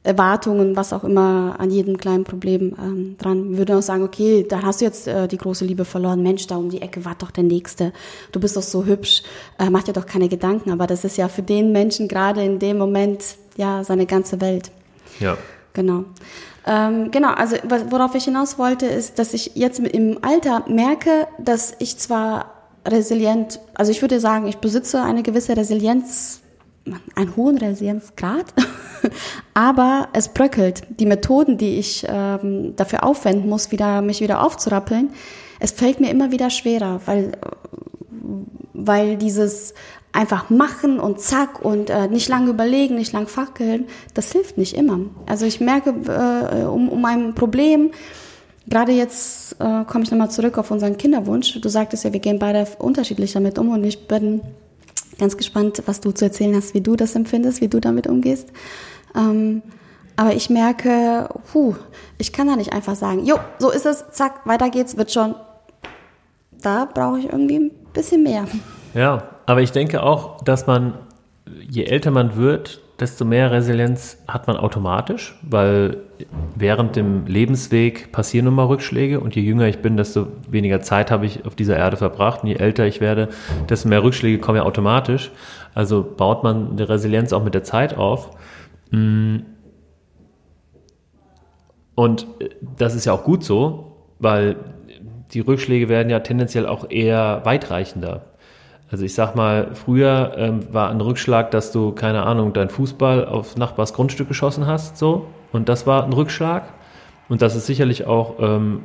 Erwartungen, 0.04 0.74
was 0.74 0.92
auch 0.92 1.04
immer 1.04 1.54
an 1.58 1.70
jedem 1.70 1.96
kleinen 1.96 2.24
Problem 2.24 2.74
ähm, 2.78 3.16
dran. 3.18 3.50
Wir 3.50 3.58
würden 3.58 3.76
auch 3.76 3.82
sagen, 3.82 4.02
okay, 4.02 4.44
da 4.48 4.62
hast 4.62 4.80
du 4.80 4.84
jetzt 4.84 5.06
äh, 5.06 5.28
die 5.28 5.36
große 5.36 5.64
Liebe 5.64 5.84
verloren. 5.84 6.22
Mensch, 6.22 6.46
da 6.48 6.56
um 6.56 6.70
die 6.70 6.82
Ecke 6.82 7.04
war 7.04 7.14
doch 7.14 7.30
der 7.30 7.44
Nächste. 7.44 7.92
Du 8.32 8.40
bist 8.40 8.56
doch 8.56 8.62
so 8.62 8.84
hübsch, 8.84 9.22
äh, 9.58 9.70
mach 9.70 9.84
dir 9.84 9.92
doch 9.92 10.06
keine 10.06 10.28
Gedanken. 10.28 10.72
Aber 10.72 10.88
das 10.88 11.04
ist 11.04 11.16
ja 11.18 11.28
für 11.28 11.42
den 11.42 11.70
Menschen 11.70 12.08
gerade 12.08 12.42
in 12.44 12.58
dem 12.58 12.78
Moment 12.78 13.36
ja 13.56 13.84
seine 13.84 14.06
ganze 14.06 14.40
Welt. 14.40 14.72
Ja. 15.20 15.36
Genau. 15.72 16.04
Ähm, 16.66 17.10
genau, 17.10 17.30
also 17.30 17.56
worauf 17.90 18.14
ich 18.14 18.24
hinaus 18.24 18.58
wollte, 18.58 18.86
ist, 18.86 19.18
dass 19.18 19.34
ich 19.34 19.52
jetzt 19.54 19.80
im 19.80 20.18
Alter 20.22 20.64
merke, 20.68 21.26
dass 21.38 21.74
ich 21.78 21.98
zwar 21.98 22.68
resilient, 22.86 23.60
also 23.74 23.90
ich 23.90 24.02
würde 24.02 24.20
sagen, 24.20 24.46
ich 24.46 24.58
besitze 24.58 25.02
eine 25.02 25.22
gewisse 25.22 25.56
Resilienz, 25.56 26.41
einen 27.14 27.36
hohen 27.36 27.58
Resilienzgrad, 27.58 28.46
aber 29.54 30.08
es 30.12 30.28
bröckelt. 30.28 30.82
Die 30.98 31.06
Methoden, 31.06 31.58
die 31.58 31.78
ich 31.78 32.04
ähm, 32.08 32.74
dafür 32.76 33.04
aufwenden 33.04 33.48
muss, 33.48 33.70
wieder, 33.70 34.02
mich 34.02 34.20
wieder 34.20 34.42
aufzurappeln, 34.42 35.10
es 35.60 35.70
fällt 35.70 36.00
mir 36.00 36.10
immer 36.10 36.32
wieder 36.32 36.50
schwerer, 36.50 37.00
weil 37.06 37.32
weil 38.74 39.16
dieses 39.16 39.74
einfach 40.12 40.50
machen 40.50 41.00
und 41.00 41.20
zack 41.20 41.64
und 41.64 41.88
äh, 41.88 42.08
nicht 42.08 42.28
lange 42.28 42.50
überlegen, 42.50 42.96
nicht 42.96 43.12
lang 43.12 43.28
fackeln, 43.28 43.86
das 44.14 44.32
hilft 44.32 44.58
nicht 44.58 44.74
immer. 44.76 45.00
Also 45.26 45.46
ich 45.46 45.60
merke, 45.60 45.90
äh, 45.90 46.64
um, 46.64 46.88
um 46.88 47.04
ein 47.04 47.34
Problem, 47.34 47.92
gerade 48.68 48.92
jetzt 48.92 49.56
äh, 49.58 49.84
komme 49.84 50.04
ich 50.04 50.10
nochmal 50.10 50.30
zurück 50.30 50.58
auf 50.58 50.70
unseren 50.70 50.98
Kinderwunsch. 50.98 51.58
Du 51.60 51.68
sagtest 51.68 52.04
ja, 52.04 52.12
wir 52.12 52.20
gehen 52.20 52.38
beide 52.38 52.66
unterschiedlich 52.78 53.32
damit 53.32 53.58
um 53.58 53.70
und 53.70 53.84
ich 53.84 54.06
bin 54.06 54.42
ganz 55.18 55.36
gespannt, 55.36 55.82
was 55.86 56.00
du 56.00 56.12
zu 56.12 56.24
erzählen 56.24 56.54
hast, 56.56 56.74
wie 56.74 56.80
du 56.80 56.96
das 56.96 57.14
empfindest, 57.14 57.60
wie 57.60 57.68
du 57.68 57.80
damit 57.80 58.06
umgehst. 58.06 58.48
Ähm, 59.14 59.62
aber 60.16 60.34
ich 60.34 60.50
merke, 60.50 61.28
puh, 61.50 61.74
ich 62.18 62.32
kann 62.32 62.46
da 62.46 62.56
nicht 62.56 62.72
einfach 62.72 62.94
sagen, 62.94 63.24
jo, 63.24 63.36
so 63.58 63.70
ist 63.70 63.86
es, 63.86 64.04
zack, 64.10 64.46
weiter 64.46 64.70
geht's, 64.70 64.96
wird 64.96 65.10
schon. 65.10 65.34
Da 66.60 66.84
brauche 66.92 67.18
ich 67.18 67.26
irgendwie 67.26 67.58
ein 67.58 67.70
bisschen 67.92 68.22
mehr. 68.22 68.46
Ja, 68.94 69.30
aber 69.46 69.62
ich 69.62 69.72
denke 69.72 70.02
auch, 70.02 70.42
dass 70.42 70.66
man, 70.66 70.94
je 71.68 71.84
älter 71.84 72.10
man 72.10 72.36
wird, 72.36 72.80
desto 73.00 73.24
mehr 73.24 73.50
Resilienz 73.50 74.18
hat 74.28 74.46
man 74.46 74.56
automatisch, 74.56 75.38
weil 75.42 75.98
während 76.54 76.94
dem 76.96 77.26
Lebensweg 77.26 78.12
passieren 78.12 78.44
nun 78.46 78.54
mal 78.54 78.66
Rückschläge 78.66 79.18
und 79.20 79.34
je 79.34 79.42
jünger 79.42 79.66
ich 79.66 79.78
bin, 79.78 79.96
desto 79.96 80.28
weniger 80.48 80.80
Zeit 80.80 81.10
habe 81.10 81.26
ich 81.26 81.44
auf 81.44 81.54
dieser 81.54 81.76
Erde 81.76 81.96
verbracht 81.96 82.42
und 82.42 82.48
je 82.48 82.56
älter 82.56 82.86
ich 82.86 83.00
werde, 83.00 83.28
desto 83.68 83.88
mehr 83.88 84.02
Rückschläge 84.04 84.38
kommen 84.38 84.58
ja 84.58 84.64
automatisch. 84.64 85.30
Also 85.74 86.02
baut 86.04 86.44
man 86.44 86.76
die 86.76 86.82
Resilienz 86.82 87.32
auch 87.32 87.42
mit 87.42 87.54
der 87.54 87.64
Zeit 87.64 87.96
auf. 87.96 88.30
Und 91.94 92.26
äh, 92.40 92.50
das 92.76 92.94
ist 92.94 93.04
ja 93.06 93.12
auch 93.12 93.24
gut 93.24 93.42
so, 93.44 93.96
weil 94.18 94.56
die 95.32 95.40
Rückschläge 95.40 95.88
werden 95.88 96.10
ja 96.10 96.20
tendenziell 96.20 96.66
auch 96.66 96.90
eher 96.90 97.40
weitreichender. 97.44 98.31
Also 98.92 99.06
ich 99.06 99.14
sag 99.14 99.34
mal, 99.34 99.70
früher 99.74 100.34
ähm, 100.36 100.60
war 100.70 100.90
ein 100.90 101.00
Rückschlag, 101.00 101.50
dass 101.50 101.72
du, 101.72 101.92
keine 101.92 102.24
Ahnung, 102.24 102.52
deinen 102.52 102.68
Fußball 102.68 103.24
auf 103.24 103.56
Nachbars 103.56 103.94
Grundstück 103.94 104.28
geschossen 104.28 104.66
hast, 104.66 104.98
so. 104.98 105.26
Und 105.50 105.70
das 105.70 105.86
war 105.86 106.04
ein 106.04 106.12
Rückschlag. 106.12 106.64
Und 107.30 107.40
das 107.40 107.56
ist 107.56 107.64
sicherlich 107.66 108.06
auch 108.06 108.34
ähm, 108.38 108.82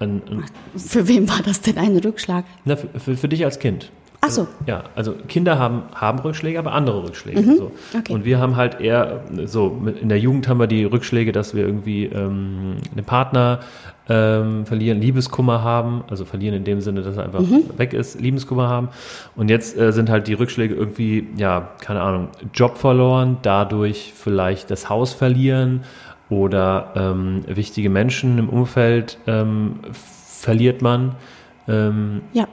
ein, 0.00 0.22
ein, 0.28 0.44
Für 0.76 1.06
wen 1.06 1.28
war 1.28 1.40
das 1.44 1.60
denn 1.60 1.78
ein 1.78 1.96
Rückschlag? 1.96 2.44
na, 2.64 2.74
für, 2.74 2.88
für, 2.98 3.16
für 3.16 3.28
dich 3.28 3.44
als 3.44 3.60
Kind. 3.60 3.92
Ach 4.26 4.30
so. 4.30 4.48
Ja, 4.66 4.84
also 4.94 5.14
Kinder 5.28 5.58
haben, 5.58 5.82
haben 5.94 6.18
Rückschläge, 6.20 6.58
aber 6.58 6.72
andere 6.72 7.04
Rückschläge. 7.04 7.42
So. 7.42 7.64
Mhm. 7.64 7.98
okay. 7.98 8.12
Und 8.12 8.24
wir 8.24 8.38
haben 8.38 8.56
halt 8.56 8.80
eher, 8.80 9.20
so, 9.44 9.82
in 10.00 10.08
der 10.08 10.18
Jugend 10.18 10.48
haben 10.48 10.58
wir 10.58 10.66
die 10.66 10.84
Rückschläge, 10.84 11.32
dass 11.32 11.54
wir 11.54 11.64
irgendwie 11.66 12.06
ähm, 12.06 12.76
einen 12.94 13.04
Partner 13.04 13.60
ähm, 14.08 14.66
verlieren, 14.66 15.00
Liebeskummer 15.00 15.62
haben, 15.62 16.04
also 16.08 16.24
verlieren 16.24 16.54
in 16.56 16.64
dem 16.64 16.80
Sinne, 16.80 17.02
dass 17.02 17.16
er 17.16 17.24
einfach 17.24 17.40
Mhm. 17.40 17.64
weg 17.78 17.92
ist, 17.94 18.20
Liebeskummer 18.20 18.68
haben. 18.68 18.88
Und 19.36 19.50
jetzt 19.50 19.76
äh, 19.78 19.92
sind 19.92 20.08
halt 20.10 20.26
die 20.28 20.34
Rückschläge 20.34 20.74
irgendwie, 20.74 21.26
ja, 21.36 21.68
keine 21.80 22.00
Ahnung, 22.02 22.28
Job 22.54 22.78
verloren, 22.78 23.38
dadurch 23.42 24.12
vielleicht 24.14 24.70
das 24.70 24.88
Haus 24.88 25.12
verlieren 25.12 25.84
oder 26.30 26.92
ähm, 26.96 27.42
wichtige 27.46 27.90
Menschen 27.90 28.38
im 28.38 28.48
Umfeld 28.48 29.18
ähm, 29.26 29.80
verliert 29.92 30.82
man. 30.82 31.14
Ähm, 31.68 32.22
Ja. 32.32 32.46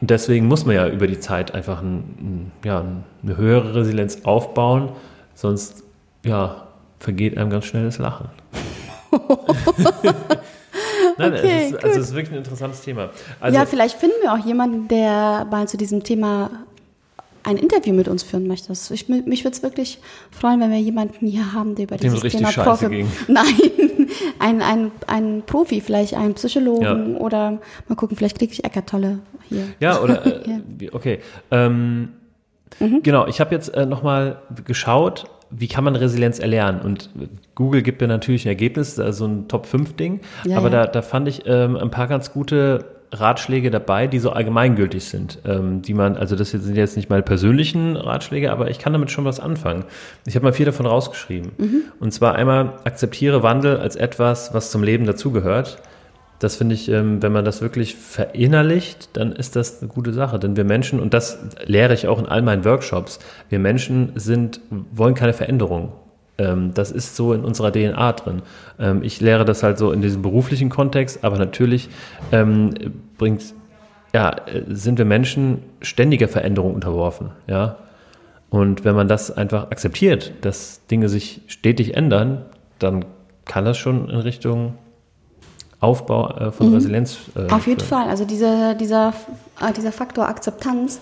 Und 0.00 0.10
deswegen 0.10 0.46
muss 0.46 0.64
man 0.64 0.74
ja 0.76 0.88
über 0.88 1.06
die 1.06 1.20
Zeit 1.20 1.54
einfach 1.54 1.82
ein, 1.82 1.96
ein, 1.96 2.52
ja, 2.64 2.84
eine 3.22 3.36
höhere 3.36 3.74
Resilienz 3.74 4.20
aufbauen, 4.24 4.90
sonst 5.34 5.82
ja, 6.24 6.66
vergeht 6.98 7.36
einem 7.38 7.50
ganz 7.50 7.64
schnell 7.66 7.84
das 7.84 7.98
Lachen. 7.98 8.28
Nein, 11.16 11.32
Okay, 11.34 11.64
es 11.66 11.72
ist, 11.72 11.84
also 11.84 12.00
es 12.00 12.08
ist 12.08 12.14
wirklich 12.14 12.32
ein 12.32 12.38
interessantes 12.38 12.80
Thema. 12.82 13.10
Also, 13.40 13.58
ja, 13.58 13.66
vielleicht 13.66 13.96
finden 13.98 14.16
wir 14.22 14.32
auch 14.32 14.44
jemanden, 14.44 14.86
der 14.88 15.46
mal 15.50 15.66
zu 15.66 15.76
diesem 15.76 16.04
Thema 16.04 16.50
ein 17.42 17.56
Interview 17.56 17.94
mit 17.94 18.08
uns 18.08 18.22
führen 18.22 18.46
möchte. 18.46 18.72
Ich, 18.72 19.08
mich 19.08 19.44
würde 19.44 19.56
es 19.56 19.62
wirklich 19.62 19.98
freuen, 20.30 20.60
wenn 20.60 20.70
wir 20.70 20.78
jemanden 20.80 21.26
hier 21.26 21.52
haben, 21.52 21.74
der 21.74 21.84
über 21.84 21.96
Dem 21.96 22.10
dieses 22.10 22.22
richtig 22.22 22.40
Thema 22.46 22.50
Profi- 22.50 22.88
ging. 22.88 23.10
Nein, 23.28 23.87
ein, 24.38 24.62
ein, 24.62 24.90
ein 25.06 25.42
Profi, 25.46 25.80
vielleicht 25.80 26.14
einen 26.14 26.34
Psychologen 26.34 26.82
Ja. 27.14 27.18
oder 27.18 27.58
mal 27.88 27.94
gucken, 27.96 28.16
vielleicht 28.16 28.38
kriege 28.38 28.52
ich 28.52 28.64
Eckart 28.64 28.88
Tolle 28.88 29.20
hier. 29.48 29.64
Ja, 29.80 30.00
oder 30.00 30.24
äh, 30.46 30.50
Ja. 30.50 30.88
okay. 30.92 31.20
Ähm, 31.50 32.10
Mhm. 32.80 33.02
Genau, 33.02 33.26
ich 33.26 33.40
habe 33.40 33.54
jetzt 33.54 33.74
äh, 33.74 33.86
nochmal 33.86 34.42
geschaut, 34.64 35.24
wie 35.50 35.68
kann 35.68 35.84
man 35.84 35.96
Resilienz 35.96 36.38
erlernen? 36.38 36.80
Und 36.82 37.08
Google 37.54 37.82
gibt 37.82 38.00
mir 38.02 38.06
natürlich 38.08 38.44
ein 38.44 38.48
Ergebnis, 38.48 38.98
also 39.00 39.26
ein 39.26 39.48
Top-5-Ding. 39.48 40.20
Ja, 40.44 40.58
aber. 40.58 40.68
Da, 40.70 40.86
da 40.86 41.02
fand 41.02 41.28
ich 41.28 41.42
ähm, 41.46 41.76
ein 41.76 41.90
paar 41.90 42.06
ganz 42.06 42.30
gute 42.32 42.84
Ratschläge 43.12 43.70
dabei, 43.70 44.06
die 44.06 44.18
so 44.18 44.30
allgemeingültig 44.30 45.04
sind. 45.04 45.38
Ähm, 45.46 45.82
die 45.82 45.94
man, 45.94 46.16
also 46.16 46.36
das 46.36 46.50
sind 46.50 46.76
jetzt 46.76 46.96
nicht 46.96 47.10
meine 47.10 47.22
persönlichen 47.22 47.96
Ratschläge, 47.96 48.52
aber 48.52 48.70
ich 48.70 48.78
kann 48.78 48.92
damit 48.92 49.10
schon 49.10 49.24
was 49.24 49.40
anfangen. 49.40 49.84
Ich 50.26 50.34
habe 50.34 50.44
mal 50.44 50.52
vier 50.52 50.66
davon 50.66 50.86
rausgeschrieben. 50.86 51.52
Mhm. 51.58 51.82
Und 52.00 52.12
zwar 52.12 52.34
einmal, 52.34 52.74
akzeptiere 52.84 53.42
Wandel 53.42 53.78
als 53.78 53.96
etwas, 53.96 54.52
was 54.54 54.70
zum 54.70 54.82
Leben 54.82 55.06
dazugehört. 55.06 55.78
Das 56.38 56.56
finde 56.56 56.74
ich, 56.74 56.88
ähm, 56.88 57.22
wenn 57.22 57.32
man 57.32 57.44
das 57.44 57.62
wirklich 57.62 57.96
verinnerlicht, 57.96 59.16
dann 59.16 59.32
ist 59.32 59.56
das 59.56 59.80
eine 59.80 59.88
gute 59.90 60.12
Sache. 60.12 60.38
Denn 60.38 60.56
wir 60.56 60.64
Menschen, 60.64 61.00
und 61.00 61.14
das 61.14 61.38
lehre 61.64 61.94
ich 61.94 62.06
auch 62.06 62.18
in 62.18 62.26
all 62.26 62.42
meinen 62.42 62.64
Workshops, 62.64 63.18
wir 63.48 63.58
Menschen 63.58 64.12
sind, 64.14 64.60
wollen 64.92 65.14
keine 65.14 65.32
Veränderung. 65.32 65.92
Ähm, 66.38 66.72
das 66.74 66.90
ist 66.90 67.16
so 67.16 67.32
in 67.32 67.44
unserer 67.44 67.72
DNA 67.72 68.12
drin. 68.12 68.42
Ähm, 68.78 69.02
ich 69.02 69.20
lehre 69.20 69.44
das 69.44 69.62
halt 69.62 69.78
so 69.78 69.92
in 69.92 70.00
diesem 70.00 70.22
beruflichen 70.22 70.68
Kontext, 70.70 71.24
aber 71.24 71.38
natürlich 71.38 71.88
ähm, 72.32 72.74
bringt, 73.18 73.54
ja, 74.14 74.36
sind 74.68 74.98
wir 74.98 75.04
Menschen 75.04 75.62
ständiger 75.82 76.28
Veränderung 76.28 76.74
unterworfen, 76.74 77.30
ja. 77.46 77.76
Und 78.50 78.84
wenn 78.84 78.94
man 78.94 79.08
das 79.08 79.30
einfach 79.36 79.70
akzeptiert, 79.70 80.32
dass 80.40 80.86
Dinge 80.86 81.10
sich 81.10 81.42
stetig 81.48 81.94
ändern, 81.94 82.46
dann 82.78 83.04
kann 83.44 83.66
das 83.66 83.76
schon 83.76 84.08
in 84.08 84.16
Richtung 84.20 84.78
Aufbau 85.80 86.30
äh, 86.30 86.50
von 86.50 86.68
mhm. 86.68 86.74
Resilienz. 86.74 87.18
Äh, 87.36 87.52
Auf 87.52 87.66
jeden 87.66 87.80
Fall. 87.80 88.08
Also 88.08 88.24
dieser, 88.24 88.74
dieser, 88.74 89.12
äh, 89.60 89.72
dieser 89.72 89.92
Faktor 89.92 90.28
Akzeptanz 90.28 91.00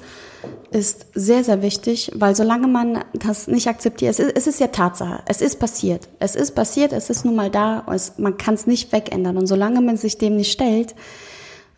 ist 0.71 1.07
sehr, 1.15 1.45
sehr 1.45 1.63
wichtig, 1.63 2.11
weil 2.15 2.35
solange 2.35 2.67
man 2.67 3.05
das 3.15 3.47
nicht 3.47 3.69
akzeptiert, 3.69 4.11
es 4.11 4.19
ist, 4.19 4.37
es 4.37 4.47
ist 4.47 4.61
ja 4.61 4.67
Tatsache, 4.69 5.23
es 5.27 5.41
ist 5.41 5.59
passiert. 5.59 6.09
Es 6.19 6.35
ist 6.35 6.55
passiert, 6.55 6.93
es 6.93 7.11
ist 7.11 7.25
nun 7.25 7.37
mal 7.37 7.51
da, 7.51 7.87
es, 7.93 8.19
man 8.19 8.37
kann 8.37 8.55
es 8.55 8.67
nicht 8.67 8.93
wegändern. 8.93 9.37
Und 9.37 9.47
solange 9.47 9.81
man 9.81 9.97
sich 9.97 10.19
dem 10.19 10.37
nicht 10.37 10.53
stellt, 10.53 10.95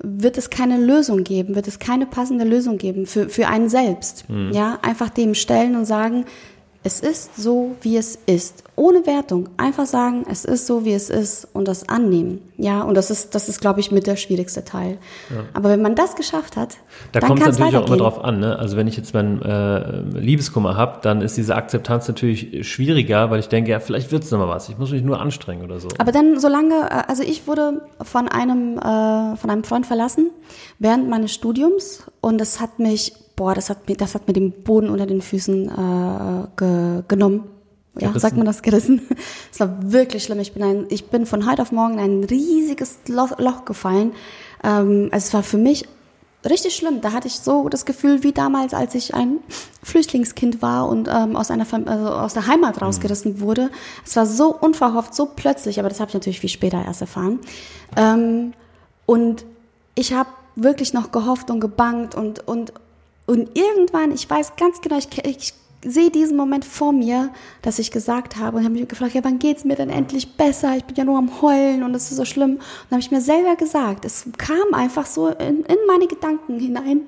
wird 0.01 0.39
es 0.39 0.51
keine 0.51 0.79
Lösung 0.79 1.25
geben, 1.25 1.55
wird 1.55 1.69
es 1.69 1.79
keine 1.79 2.07
passende 2.07 2.45
Lösung 2.45 2.79
geben 2.79 3.07
für, 3.07 3.29
für 3.29 3.49
einen 3.49 3.69
selbst. 3.69 4.29
Mhm. 4.29 4.53
Ja, 4.53 4.79
einfach 4.83 5.11
dem 5.11 5.35
stellen 5.35 5.77
und 5.77 5.85
sagen, 5.85 6.25
es 6.85 7.01
ist 7.01 7.37
so, 7.37 7.77
wie 7.83 7.97
es 7.97 8.17
ist. 8.27 8.63
Ohne 8.77 9.05
Wertung. 9.05 9.49
Einfach 9.57 9.85
sagen, 9.85 10.25
es 10.31 10.45
ist 10.45 10.67
so, 10.67 10.85
wie 10.85 10.93
es 10.93 11.11
ist 11.11 11.49
und 11.53 11.67
das 11.67 11.89
annehmen. 11.89 12.41
Ja, 12.57 12.83
und 12.83 12.95
das 12.95 13.11
ist, 13.11 13.35
das 13.35 13.49
ist, 13.49 13.61
glaube 13.61 13.81
ich, 13.81 13.91
mit 13.91 14.07
der 14.07 14.15
schwierigste 14.15 14.65
Teil. 14.65 14.99
Ja. 15.29 15.45
Aber 15.55 15.71
wenn 15.71 15.83
man 15.83 15.97
das 15.97 16.15
geschafft 16.15 16.57
hat, 16.57 16.77
da 17.11 17.21
kommt 17.21 17.41
es 17.41 17.59
natürlich 17.59 17.77
auch 17.77 17.87
immer 17.89 17.97
drauf 17.97 18.23
an. 18.23 18.39
Ne? 18.39 18.57
Also 18.57 18.77
wenn 18.77 18.87
ich 18.87 18.97
jetzt 18.97 19.13
meinen 19.13 19.43
äh, 19.43 20.19
Liebeskummer 20.19 20.77
habe, 20.77 21.01
dann 21.03 21.21
ist 21.21 21.37
diese 21.37 21.57
Akzeptanz 21.57 22.07
natürlich 22.07 22.67
schwieriger, 22.69 23.29
weil 23.31 23.41
ich 23.41 23.49
denke, 23.49 23.73
ja, 23.73 23.81
vielleicht 23.81 24.13
wird 24.13 24.23
es 24.23 24.31
nochmal 24.31 24.49
was. 24.49 24.69
Ich 24.69 24.79
muss 24.79 24.93
mich 24.93 25.03
nur 25.03 25.21
anstrengen 25.21 25.65
oder 25.65 25.81
so. 25.81 25.89
Aber 25.99 26.13
dann, 26.13 26.39
solange, 26.39 26.75
äh, 26.75 27.03
also 27.09 27.25
ich 27.25 27.49
wurde 27.49 27.83
von 28.03 28.29
einem, 28.29 28.79
äh, 28.79 29.37
von 29.37 29.51
einem 29.51 29.65
Freund 29.65 29.85
verlassen 29.85 30.31
während 30.79 31.11
meines 31.11 31.35
Studiums 31.35 32.05
und 32.21 32.39
das 32.39 32.61
hat 32.61 32.79
mich 32.79 33.15
boah, 33.39 33.55
das 33.55 33.71
hat 33.71 33.89
mir, 33.89 33.97
das 33.97 34.15
hat 34.15 34.27
mir 34.27 34.35
den 34.35 34.51
Boden 34.51 34.91
unter 34.91 35.07
den 35.07 35.23
Füßen 35.23 35.69
äh, 35.69 36.47
ge, 36.57 37.03
genommen. 37.07 37.45
Ja, 38.01 38.17
sagt 38.19 38.37
man 38.37 38.47
das 38.47 38.63
gerissen? 38.63 39.01
Es 39.53 39.61
war 39.61 39.93
wirklich 39.93 40.25
schlimm. 40.25 40.41
Ich 40.41 40.53
bin 40.53 40.63
ein, 40.63 40.87
ich 40.89 41.07
bin 41.07 41.25
von 41.25 41.49
heute 41.49 41.63
auf 41.63 41.73
morgen 41.73 41.95
in 41.95 42.01
ein 42.01 42.25
riesiges 42.25 42.99
Loch, 43.07 43.39
Loch 43.39 43.65
gefallen. 43.65 44.13
Ähm, 44.63 45.09
also 45.13 45.27
es 45.27 45.35
war 45.35 45.43
für 45.43 45.57
mich 45.57 45.87
richtig 46.49 46.75
schlimm. 46.75 47.01
Da 47.01 47.13
hatte 47.13 47.29
ich 47.29 47.39
so 47.39 47.69
das 47.69 47.87
Gefühl 47.87 48.25
wie 48.25 48.33
damals, 48.33 48.75
als 48.75 48.95
ich 48.95 49.15
ein 49.15 49.39
Flüchtlingskind 49.83 50.61
war 50.61 50.89
und 50.89 51.09
ähm, 51.09 51.37
aus 51.37 51.51
einer 51.51 51.67
also 51.73 52.11
aus 52.11 52.35
der 52.35 52.49
Heimat 52.49 52.77
mhm. 52.77 52.87
rausgerissen 52.87 53.41
wurde. 53.41 53.71
Es 54.05 54.17
war 54.17 54.27
so 54.27 54.55
unverhofft, 54.55 55.15
so 55.15 55.27
plötzlich, 55.27 55.79
aber 55.79 55.89
das 55.89 56.01
habe 56.01 56.09
ich 56.09 56.15
natürlich 56.15 56.41
viel 56.41 56.51
später 56.51 56.85
erst 56.85 57.01
erfahren. 57.01 57.39
Ähm, 57.97 58.53
und 59.07 59.45
ich 59.95 60.13
habe 60.13 60.31
wirklich 60.57 60.93
noch 60.93 61.13
gehofft 61.13 61.51
und 61.51 61.61
gebangt 61.61 62.15
und 62.17 62.47
und 62.47 62.73
und 63.29 63.59
irgendwann, 63.59 64.11
ich 64.11 64.29
weiß 64.29 64.57
ganz 64.57 64.81
genau, 64.81 64.97
ich, 64.97 65.09
ich 65.27 65.53
sehe 65.85 66.11
diesen 66.11 66.35
Moment 66.35 66.65
vor 66.65 66.93
mir, 66.93 67.29
dass 67.61 67.79
ich 67.79 67.91
gesagt 67.91 68.37
habe 68.39 68.57
und 68.57 68.65
habe 68.65 68.73
mich 68.73 68.89
gefragt, 68.89 69.13
ja, 69.13 69.23
wann 69.23 69.39
geht's 69.39 69.65
mir 69.65 69.77
denn 69.77 69.91
endlich 69.91 70.37
besser? 70.37 70.79
Ich 70.79 70.85
bin 70.85 70.97
ja 70.97 71.05
nur 71.05 71.19
am 71.19 71.43
Heulen 71.43 71.83
und 71.83 71.95
es 71.95 72.11
ist 72.11 72.17
so 72.17 72.25
schlimm. 72.25 72.53
Und 72.55 72.91
habe 72.91 73.01
ich 73.01 73.11
mir 73.11 73.21
selber 73.21 73.55
gesagt, 73.57 74.07
es 74.07 74.25
kam 74.39 74.73
einfach 74.73 75.05
so 75.05 75.29
in, 75.29 75.63
in 75.65 75.77
meine 75.87 76.07
Gedanken 76.07 76.59
hinein. 76.59 77.03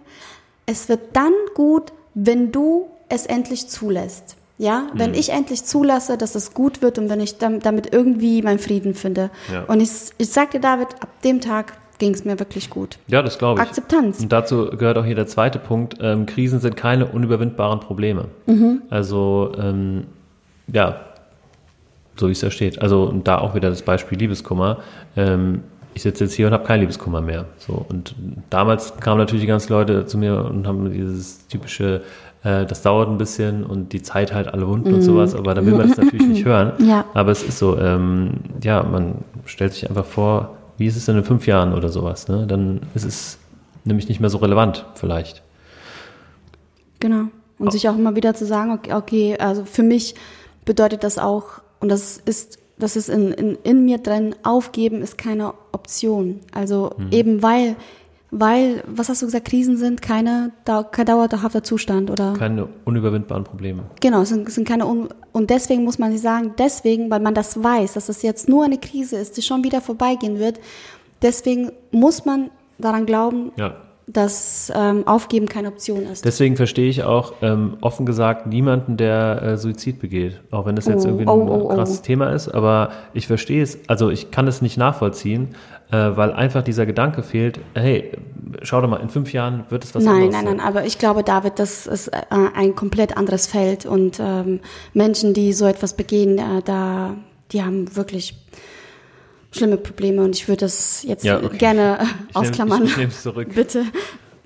Es 0.66 0.90
wird 0.90 1.16
dann 1.16 1.32
gut, 1.54 1.92
wenn 2.12 2.52
du 2.52 2.88
es 3.08 3.24
endlich 3.24 3.68
zulässt. 3.68 4.36
Ja, 4.58 4.88
wenn 4.92 5.12
mhm. 5.12 5.16
ich 5.16 5.30
endlich 5.30 5.64
zulasse, 5.64 6.18
dass 6.18 6.34
es 6.34 6.52
gut 6.52 6.82
wird 6.82 6.98
und 6.98 7.08
wenn 7.08 7.20
ich 7.20 7.38
damit 7.38 7.94
irgendwie 7.94 8.42
meinen 8.42 8.58
Frieden 8.58 8.94
finde. 8.94 9.30
Ja. 9.50 9.64
Und 9.64 9.80
ich, 9.80 9.90
ich 10.18 10.28
sag 10.28 10.50
dir, 10.50 10.60
David, 10.60 10.88
ab 11.00 11.08
dem 11.22 11.40
Tag 11.40 11.79
ging 12.00 12.12
es 12.12 12.24
mir 12.24 12.40
wirklich 12.40 12.68
gut. 12.70 12.98
Ja, 13.06 13.22
das 13.22 13.38
glaube 13.38 13.60
ich. 13.60 13.68
Akzeptanz. 13.68 14.20
Und 14.20 14.32
dazu 14.32 14.70
gehört 14.70 14.98
auch 14.98 15.04
hier 15.04 15.14
der 15.14 15.28
zweite 15.28 15.60
Punkt. 15.60 15.98
Ähm, 16.00 16.26
Krisen 16.26 16.58
sind 16.58 16.76
keine 16.76 17.06
unüberwindbaren 17.06 17.78
Probleme. 17.78 18.24
Mhm. 18.46 18.82
Also, 18.90 19.52
ähm, 19.56 20.06
ja, 20.72 21.00
so 22.16 22.26
wie 22.26 22.32
es 22.32 22.40
da 22.40 22.50
steht. 22.50 22.82
Also 22.82 23.12
da 23.24 23.38
auch 23.38 23.54
wieder 23.54 23.70
das 23.70 23.82
Beispiel 23.82 24.18
Liebeskummer. 24.18 24.78
Ähm, 25.16 25.62
ich 25.94 26.02
sitze 26.02 26.24
jetzt 26.24 26.34
hier 26.34 26.46
und 26.46 26.52
habe 26.52 26.64
kein 26.64 26.80
Liebeskummer 26.80 27.20
mehr. 27.20 27.46
So 27.58 27.84
und 27.88 28.14
damals 28.48 28.96
kamen 28.96 29.18
natürlich 29.18 29.42
die 29.42 29.48
ganzen 29.48 29.72
Leute 29.72 30.06
zu 30.06 30.18
mir 30.18 30.44
und 30.44 30.66
haben 30.66 30.90
dieses 30.92 31.46
typische, 31.48 32.02
äh, 32.44 32.64
das 32.64 32.82
dauert 32.82 33.08
ein 33.08 33.18
bisschen 33.18 33.64
und 33.64 33.92
die 33.92 34.02
Zeit 34.02 34.32
halt 34.32 34.48
alle 34.48 34.68
Wunden 34.68 34.90
mm. 34.90 34.94
und 34.94 35.00
mhm. 35.00 35.04
sowas. 35.04 35.34
Aber 35.34 35.54
da 35.54 35.64
will 35.66 35.74
man 35.74 35.88
das 35.88 35.96
natürlich 35.96 36.26
nicht 36.26 36.44
hören. 36.46 36.72
Ja. 36.78 37.04
Aber 37.12 37.32
es 37.32 37.42
ist 37.42 37.58
so, 37.58 37.76
ähm, 37.78 38.34
ja, 38.62 38.82
man 38.82 39.16
stellt 39.46 39.72
sich 39.72 39.88
einfach 39.88 40.04
vor, 40.04 40.56
wie 40.80 40.86
ist 40.86 40.96
es 40.96 41.04
denn 41.04 41.18
in 41.18 41.24
fünf 41.24 41.46
Jahren 41.46 41.74
oder 41.74 41.90
sowas? 41.90 42.26
Ne? 42.28 42.46
Dann 42.46 42.80
ist 42.94 43.04
es 43.04 43.38
nämlich 43.84 44.08
nicht 44.08 44.18
mehr 44.18 44.30
so 44.30 44.38
relevant 44.38 44.86
vielleicht. 44.94 45.42
Genau. 47.00 47.26
Und 47.58 47.68
oh. 47.68 47.70
sich 47.70 47.86
auch 47.90 47.96
immer 47.96 48.16
wieder 48.16 48.32
zu 48.34 48.46
sagen, 48.46 48.72
okay, 48.72 48.94
okay, 48.94 49.36
also 49.38 49.66
für 49.66 49.82
mich 49.82 50.14
bedeutet 50.64 51.04
das 51.04 51.18
auch, 51.18 51.60
und 51.80 51.90
das 51.90 52.16
ist, 52.16 52.58
das 52.78 52.96
ist 52.96 53.10
in, 53.10 53.32
in, 53.32 53.58
in 53.62 53.84
mir 53.84 53.98
drin, 53.98 54.34
aufgeben 54.42 55.02
ist 55.02 55.18
keine 55.18 55.52
Option. 55.72 56.40
Also 56.50 56.92
mhm. 56.96 57.08
eben 57.10 57.42
weil 57.42 57.76
weil, 58.30 58.82
was 58.86 59.08
hast 59.08 59.22
du 59.22 59.26
gesagt, 59.26 59.48
Krisen 59.48 59.76
sind 59.76 60.02
keine, 60.02 60.52
kein 60.92 61.06
dauerhafter 61.06 61.62
Zustand, 61.62 62.10
oder? 62.10 62.34
Keine 62.38 62.68
unüberwindbaren 62.84 63.44
Probleme. 63.44 63.82
Genau, 64.00 64.22
es 64.22 64.28
sind, 64.28 64.50
sind 64.50 64.68
keine, 64.68 64.86
un 64.86 65.08
und 65.32 65.50
deswegen 65.50 65.84
muss 65.84 65.98
man 65.98 66.12
sich 66.12 66.20
sagen, 66.20 66.54
deswegen, 66.58 67.10
weil 67.10 67.20
man 67.20 67.34
das 67.34 67.62
weiß, 67.62 67.94
dass 67.94 68.08
es 68.08 68.22
jetzt 68.22 68.48
nur 68.48 68.64
eine 68.64 68.78
Krise 68.78 69.16
ist, 69.16 69.36
die 69.36 69.42
schon 69.42 69.64
wieder 69.64 69.80
vorbeigehen 69.80 70.38
wird, 70.38 70.60
deswegen 71.22 71.72
muss 71.90 72.24
man 72.24 72.50
daran 72.78 73.06
glauben, 73.06 73.52
ja. 73.56 73.74
dass 74.06 74.72
ähm, 74.74 75.06
Aufgeben 75.06 75.46
keine 75.46 75.68
Option 75.68 76.02
ist. 76.04 76.24
Deswegen 76.24 76.56
verstehe 76.56 76.88
ich 76.88 77.04
auch 77.04 77.34
ähm, 77.42 77.76
offen 77.80 78.06
gesagt 78.06 78.46
niemanden, 78.46 78.96
der 78.96 79.42
äh, 79.42 79.56
Suizid 79.56 80.00
begeht, 80.00 80.40
auch 80.50 80.66
wenn 80.66 80.76
das 80.76 80.86
jetzt 80.86 81.04
oh, 81.04 81.08
irgendwie 81.08 81.24
ein 81.24 81.28
oh, 81.28 81.46
oh, 81.48 81.60
oh, 81.64 81.68
krasses 81.68 82.02
Thema 82.02 82.30
ist, 82.30 82.48
aber 82.48 82.90
ich 83.12 83.26
verstehe 83.26 83.62
es, 83.62 83.78
also 83.88 84.10
ich 84.10 84.30
kann 84.30 84.48
es 84.48 84.62
nicht 84.62 84.76
nachvollziehen, 84.76 85.54
äh, 85.90 86.16
weil 86.16 86.32
einfach 86.32 86.62
dieser 86.62 86.86
Gedanke 86.86 87.22
fehlt, 87.22 87.60
hey, 87.74 88.12
schau 88.62 88.80
doch 88.80 88.88
mal, 88.88 88.98
in 88.98 89.08
fünf 89.08 89.32
Jahren 89.32 89.64
wird 89.70 89.84
es 89.84 89.94
was 89.94 90.04
nein, 90.04 90.14
anderes 90.14 90.34
Nein, 90.34 90.44
nein, 90.44 90.56
nein, 90.58 90.66
aber 90.66 90.84
ich 90.84 90.98
glaube, 90.98 91.22
David, 91.22 91.58
das 91.58 91.86
ist 91.86 92.08
äh, 92.08 92.20
ein 92.54 92.76
komplett 92.76 93.16
anderes 93.16 93.46
Feld 93.46 93.86
und 93.86 94.20
ähm, 94.20 94.60
Menschen, 94.94 95.34
die 95.34 95.52
so 95.52 95.66
etwas 95.66 95.96
begehen, 95.96 96.38
äh, 96.38 96.62
da, 96.64 97.14
die 97.52 97.62
haben 97.62 97.96
wirklich 97.96 98.36
schlimme 99.52 99.76
Probleme 99.76 100.22
und 100.22 100.36
ich 100.36 100.46
würde 100.48 100.60
das 100.60 101.02
jetzt 101.02 101.24
ja, 101.24 101.42
okay. 101.42 101.58
gerne 101.58 101.98
ich 102.28 102.36
ausklammern. 102.36 102.84
ich, 102.84 102.90
ich 102.90 102.96
nehme 102.96 103.10
es 103.10 103.22
zurück. 103.22 103.48
Bitte. 103.54 103.84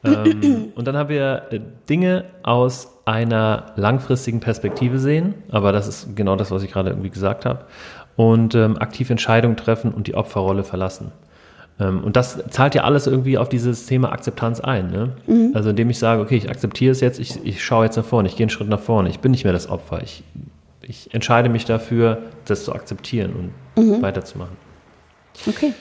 Ähm, 0.03 0.73
und 0.75 0.87
dann 0.87 0.97
haben 0.97 1.09
wir 1.09 1.43
äh, 1.51 1.61
Dinge 1.89 2.25
aus 2.43 2.89
einer 3.05 3.73
langfristigen 3.77 4.41
Perspektive 4.41 4.99
sehen, 4.99 5.35
aber 5.51 5.73
das 5.73 5.89
ist 5.89 6.17
genau 6.17 6.37
das, 6.37 6.51
was 6.51 6.63
ich 6.63 6.73
gerade 6.73 6.91
irgendwie 6.91 7.11
gesagt 7.11 7.45
habe, 7.45 7.67
und 8.17 8.55
ähm, 8.55 8.79
aktiv 8.79 9.11
Entscheidungen 9.11 9.57
treffen 9.57 9.93
und 9.93 10.07
die 10.07 10.15
Opferrolle 10.15 10.65
verlassen. 10.65 11.13
Ähm, 11.81 12.05
und 12.05 12.17
das 12.17 12.43
zahlt 12.51 12.75
ja 12.75 12.85
alles 12.85 13.07
irgendwie 13.07 13.37
auf 13.37 13.49
dieses 13.49 13.87
Thema 13.87 14.13
Akzeptanz 14.13 14.61
ein. 14.61 14.91
Ne? 14.91 15.13
Mhm. 15.27 15.53
Also 15.55 15.71
indem 15.71 15.91
ich 15.91 15.99
sage, 15.99 16.23
okay, 16.23 16.37
ich 16.37 16.49
akzeptiere 16.49 16.93
es 16.93 17.01
jetzt, 17.01 17.19
ich, 17.19 17.45
ich 17.45 17.65
schaue 17.65 17.85
jetzt 17.85 17.97
nach 17.97 18.05
vorne, 18.05 18.29
ich 18.29 18.37
gehe 18.37 18.45
einen 18.45 18.51
Schritt 18.51 18.69
nach 18.69 18.81
vorne, 18.81 19.09
ich 19.09 19.21
bin 19.21 19.33
nicht 19.33 19.45
mehr 19.45 19.53
das 19.53 19.69
Opfer. 19.69 20.03
Ich, 20.03 20.23
ich 20.83 21.13
entscheide 21.15 21.49
mich 21.49 21.65
dafür, 21.65 22.19
das 22.45 22.65
zu 22.65 22.75
akzeptieren 22.75 23.53
und 23.77 23.85
mhm. 23.85 24.03
weiterzumachen. 24.03 24.57
Okay. 25.47 25.73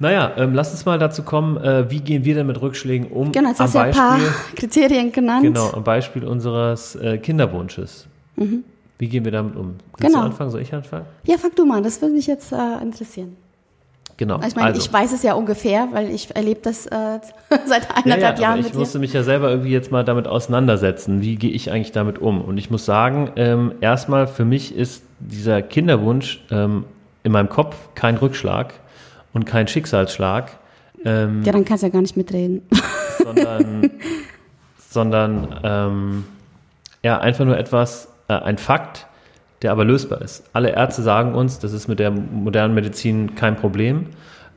Naja, 0.00 0.32
ähm, 0.38 0.54
lass 0.54 0.72
uns 0.72 0.86
mal 0.86 0.98
dazu 0.98 1.22
kommen, 1.22 1.58
äh, 1.58 1.90
wie 1.90 2.00
gehen 2.00 2.24
wir 2.24 2.34
denn 2.34 2.46
mit 2.46 2.60
Rückschlägen 2.60 3.08
um? 3.08 3.32
Genau, 3.32 3.50
jetzt 3.50 3.60
hast 3.60 3.74
du 3.74 3.78
ja 3.78 3.84
ein 3.84 3.92
paar 3.92 4.18
Kriterien 4.56 5.12
genannt. 5.12 5.42
Genau, 5.42 5.70
am 5.72 5.84
Beispiel 5.84 6.24
unseres 6.24 6.96
äh, 6.96 7.18
Kinderwunsches. 7.18 8.06
Mhm. 8.36 8.64
Wie 8.98 9.08
gehen 9.08 9.24
wir 9.24 9.32
damit 9.32 9.56
um? 9.56 9.76
Kannst 9.92 10.14
genau. 10.14 10.20
du 10.20 10.30
anfangen? 10.30 10.50
Soll 10.50 10.62
ich 10.62 10.72
anfangen? 10.72 11.04
Ja, 11.24 11.36
fang 11.36 11.50
du 11.54 11.66
mal, 11.66 11.82
das 11.82 12.00
würde 12.00 12.14
mich 12.14 12.26
jetzt 12.26 12.50
äh, 12.50 12.82
interessieren. 12.82 13.36
Genau. 14.20 14.38
Ich 14.46 14.54
meine, 14.54 14.66
also. 14.66 14.82
ich 14.82 14.92
weiß 14.92 15.12
es 15.12 15.22
ja 15.22 15.32
ungefähr, 15.32 15.88
weil 15.92 16.10
ich 16.10 16.36
erlebe 16.36 16.60
das 16.62 16.84
äh, 16.84 16.90
seit 17.64 17.88
eineinhalb 17.96 18.20
ja, 18.20 18.34
ja, 18.34 18.38
Jahren. 18.38 18.60
ich 18.60 18.74
musste 18.74 18.98
dir. 18.98 19.00
mich 19.00 19.14
ja 19.14 19.22
selber 19.22 19.48
irgendwie 19.48 19.70
jetzt 19.70 19.90
mal 19.90 20.04
damit 20.04 20.26
auseinandersetzen. 20.26 21.22
Wie 21.22 21.36
gehe 21.36 21.50
ich 21.50 21.72
eigentlich 21.72 21.92
damit 21.92 22.18
um? 22.18 22.42
Und 22.42 22.58
ich 22.58 22.70
muss 22.70 22.84
sagen, 22.84 23.30
ähm, 23.36 23.72
erstmal 23.80 24.26
für 24.26 24.44
mich 24.44 24.76
ist 24.76 25.04
dieser 25.20 25.62
Kinderwunsch 25.62 26.44
ähm, 26.50 26.84
in 27.22 27.32
meinem 27.32 27.48
Kopf 27.48 27.74
kein 27.94 28.18
Rückschlag 28.18 28.74
und 29.32 29.46
kein 29.46 29.66
Schicksalsschlag. 29.68 30.50
Ähm, 31.02 31.42
ja, 31.42 31.52
dann 31.52 31.64
kannst 31.64 31.82
du 31.82 31.86
ja 31.86 31.90
gar 31.90 32.02
nicht 32.02 32.18
mitreden. 32.18 32.60
Sondern, 33.24 33.90
sondern 34.90 35.60
ähm, 35.64 36.24
ja, 37.02 37.18
einfach 37.18 37.46
nur 37.46 37.56
etwas, 37.56 38.08
äh, 38.28 38.34
ein 38.34 38.58
Fakt, 38.58 39.06
der 39.62 39.72
aber 39.72 39.84
lösbar 39.84 40.22
ist. 40.22 40.48
Alle 40.52 40.70
Ärzte 40.70 41.02
sagen 41.02 41.34
uns, 41.34 41.58
das 41.58 41.72
ist 41.72 41.88
mit 41.88 41.98
der 41.98 42.10
modernen 42.10 42.74
Medizin 42.74 43.34
kein 43.34 43.56
Problem. 43.56 44.06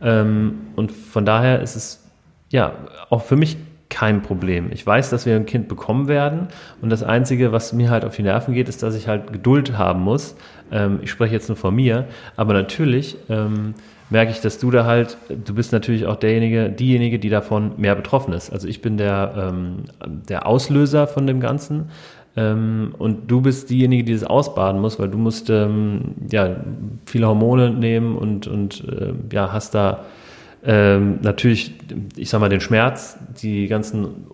Ähm, 0.01 0.61
und 0.75 0.91
von 0.91 1.25
daher 1.25 1.61
ist 1.61 1.75
es 1.75 2.09
ja 2.49 2.73
auch 3.09 3.23
für 3.23 3.35
mich 3.35 3.57
kein 3.89 4.23
Problem. 4.23 4.71
Ich 4.71 4.85
weiß, 4.85 5.11
dass 5.11 5.25
wir 5.25 5.35
ein 5.35 5.45
Kind 5.45 5.67
bekommen 5.67 6.07
werden 6.07 6.47
und 6.81 6.89
das 6.89 7.03
Einzige, 7.03 7.51
was 7.51 7.73
mir 7.73 7.91
halt 7.91 8.03
auf 8.05 8.15
die 8.15 8.23
Nerven 8.23 8.53
geht, 8.53 8.67
ist, 8.67 8.81
dass 8.81 8.95
ich 8.95 9.07
halt 9.07 9.31
Geduld 9.31 9.77
haben 9.77 10.01
muss. 10.01 10.35
Ähm, 10.71 10.99
ich 11.03 11.11
spreche 11.11 11.33
jetzt 11.33 11.47
nur 11.47 11.57
von 11.57 11.75
mir, 11.75 12.05
aber 12.35 12.53
natürlich 12.53 13.17
ähm, 13.29 13.75
merke 14.09 14.31
ich, 14.31 14.41
dass 14.41 14.57
du 14.57 14.71
da 14.71 14.85
halt, 14.85 15.17
du 15.29 15.53
bist 15.53 15.71
natürlich 15.73 16.07
auch 16.07 16.15
derjenige, 16.15 16.69
diejenige, 16.69 17.19
die 17.19 17.29
davon 17.29 17.73
mehr 17.77 17.93
betroffen 17.95 18.33
ist. 18.33 18.51
Also 18.51 18.67
ich 18.67 18.81
bin 18.81 18.97
der, 18.97 19.51
ähm, 19.53 19.83
der 20.03 20.47
Auslöser 20.47 21.05
von 21.05 21.27
dem 21.27 21.39
Ganzen 21.39 21.89
Ähm, 22.35 22.95
und 22.97 23.29
du 23.29 23.41
bist 23.41 23.69
diejenige, 23.69 24.03
die 24.03 24.13
das 24.13 24.23
ausbaden 24.23 24.81
muss, 24.81 24.99
weil 24.99 25.09
du 25.09 25.17
musst 25.17 25.49
ähm, 25.49 26.15
ja 26.31 26.57
viele 27.05 27.27
Hormone 27.27 27.71
nehmen 27.71 28.17
und, 28.17 28.47
und 28.47 28.83
äh, 28.87 29.13
ja, 29.31 29.51
hast 29.51 29.75
da 29.75 30.05
ähm, 30.63 31.19
natürlich, 31.21 31.73
ich 32.15 32.29
sag 32.29 32.39
mal, 32.39 32.49
den 32.49 32.61
Schmerz, 32.61 33.17
die 33.41 33.67
ganzen 33.67 34.27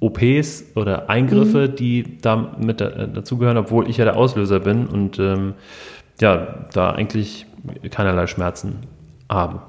OPs 0.00 0.64
oder 0.74 1.10
Eingriffe, 1.10 1.68
mhm. 1.68 1.76
die 1.76 2.18
da 2.20 2.56
mit 2.58 2.80
äh, 2.80 3.08
dazugehören, 3.08 3.56
obwohl 3.56 3.88
ich 3.90 3.96
ja 3.96 4.04
der 4.04 4.16
Auslöser 4.16 4.60
bin 4.60 4.86
und 4.86 5.18
ähm, 5.18 5.54
ja, 6.20 6.66
da 6.72 6.90
eigentlich 6.90 7.46
keinerlei 7.90 8.26
Schmerzen 8.26 8.80
habe. 9.28 9.62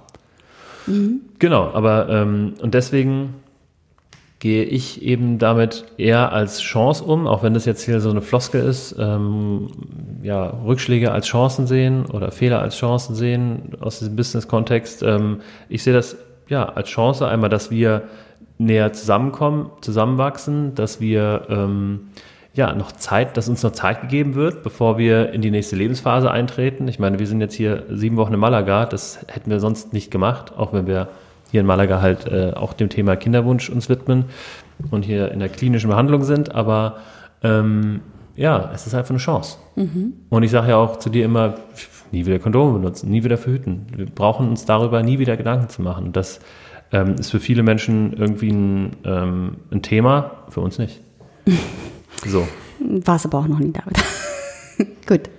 Mhm. 0.88 1.22
Genau, 1.40 1.72
aber 1.74 2.10
ähm, 2.10 2.54
und 2.62 2.74
deswegen 2.74 3.36
gehe 4.46 4.64
ich 4.64 5.02
eben 5.02 5.39
damit 5.39 5.86
eher 5.98 6.32
als 6.32 6.62
Chance 6.62 7.04
um, 7.04 7.26
auch 7.26 7.41
wenn 7.41 7.56
das 7.56 7.66
jetzt 7.66 7.82
hier 7.82 8.00
so 8.00 8.12
eine 8.12 8.22
Floskel 8.22 8.64
ist, 8.64 8.96
ähm, 9.00 9.72
ja, 10.22 10.54
Rückschläge 10.64 11.12
als 11.12 11.26
Chancen 11.26 11.66
sehen 11.66 12.06
oder 12.06 12.30
Fehler 12.30 12.62
als 12.62 12.78
Chancen 12.78 13.16
sehen 13.16 13.72
aus 13.80 13.98
diesem 13.98 14.16
Business-Kontext. 14.16 15.02
Ähm, 15.02 15.41
ich 15.68 15.82
sehe 15.82 15.96
das 15.96 16.16
ja 16.48 16.64
als 16.64 16.89
Chance, 16.89 17.28
einmal, 17.28 17.50
dass 17.50 17.72
wir 17.72 18.04
näher 18.60 18.93
zusammenkommen, 18.93 19.72
zusammenwachsen, 19.82 20.76
dass 20.76 21.02
wir 21.02 21.48
ähm, 21.50 22.10
ja 22.54 22.72
noch 22.76 22.91
Zeit, 22.91 23.38
dass 23.38 23.50
uns 23.50 23.64
noch 23.64 23.72
Zeit 23.72 24.02
gegeben 24.02 24.36
wird, 24.36 24.62
bevor 24.62 25.00
wir 25.00 25.32
in 25.32 25.41
die 25.41 25.50
nächste 25.50 25.76
Lebensphase 25.76 26.30
eintreten. 26.30 26.88
Ich 26.88 27.00
meine, 27.00 27.18
wir 27.18 27.26
sind 27.26 27.41
jetzt 27.41 27.56
hier 27.56 27.82
sieben 27.89 28.18
Wochen 28.18 28.36
in 28.36 28.39
Malaga, 28.39 28.86
das 28.86 29.26
hätten 29.28 29.50
wir 29.50 29.60
sonst 29.60 29.91
nicht 29.91 30.12
gemacht, 30.12 30.54
auch 30.56 30.72
wenn 30.72 30.86
wir 30.86 31.08
hier 31.56 31.62
in 31.62 31.68
Malaga 31.68 32.01
halt 32.01 32.28
äh, 32.28 32.51
auch 32.53 32.74
dem 32.74 32.89
Thema 32.89 33.16
Kinderwunsch 33.16 33.70
uns 33.70 33.88
widmen 33.88 34.26
und 34.91 35.06
hier 35.06 35.32
in 35.32 35.39
der 35.39 35.47
klinischen 35.47 35.89
Behandlung 35.89 36.26
sind. 36.26 36.53
Aber 36.53 36.97
ähm, 37.43 38.01
ja, 38.36 38.72
es 38.74 38.86
ist 38.86 38.93
einfach 38.93 39.12
eine 39.12 39.20
Chance. 39.20 39.58
Mhm. 39.78 40.12
Und 40.28 40.43
ich 40.43 40.51
sage 40.51 40.72
ja 40.72 40.76
auch 40.76 40.99
zu 40.99 41.10
dir 41.10 41.24
immer, 41.24 41.56
nie 42.12 42.26
wieder 42.26 42.39
Kondome 42.39 42.80
benutzen, 42.80 43.10
nie 43.10 43.24
wieder 43.24 43.38
verhüten. 43.38 43.88
Wir 43.95 44.06
brauchen 44.06 44.49
uns 44.49 44.66
darüber 44.66 45.01
nie 45.01 45.18
wieder 45.18 45.38
Gedanken 45.38 45.70
zu 45.70 45.82
machen. 45.82 46.12
Das 46.12 46.41
ähm, 46.91 47.16
ist 47.16 47.32
für 47.32 47.39
viele 47.39 47.64
Menschen 47.64 48.12
irgendwie 48.12 48.51
ein, 48.51 48.97
ähm, 49.06 49.56
ein 49.72 49.82
Thema, 49.82 50.32
für 50.49 50.60
uns 50.60 50.78
nicht. 50.78 50.99
so. 52.26 52.45
War 52.82 53.16
es 53.16 53.26
aber 53.26 53.38
auch 53.38 53.47
noch 53.47 53.60
nie, 53.60 53.72
David. 53.72 53.97
Gut. 55.08 55.30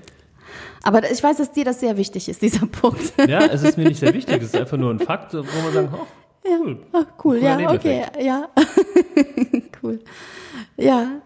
Aber 0.86 1.10
ich 1.10 1.20
weiß, 1.20 1.38
dass 1.38 1.50
dir 1.50 1.64
das 1.64 1.80
sehr 1.80 1.96
wichtig 1.96 2.28
ist, 2.28 2.40
dieser 2.42 2.64
Punkt. 2.80 3.12
Ja, 3.26 3.44
es 3.46 3.64
ist 3.64 3.76
mir 3.76 3.88
nicht 3.88 3.98
sehr 3.98 4.14
wichtig. 4.14 4.36
Es 4.36 4.44
ist 4.44 4.56
einfach 4.56 4.76
nur 4.76 4.92
ein 4.92 5.00
Fakt, 5.00 5.34
wo 5.34 5.42
man 5.42 5.72
sagen, 5.72 5.88
oh, 5.92 5.98
cool. 6.44 6.48
Ja, 6.48 6.58
oh, 6.92 7.04
cool, 7.24 7.38
ja, 7.38 7.72
okay, 7.72 8.04
ja. 8.20 8.48
cool. 9.82 9.98
Ja. 10.76 11.20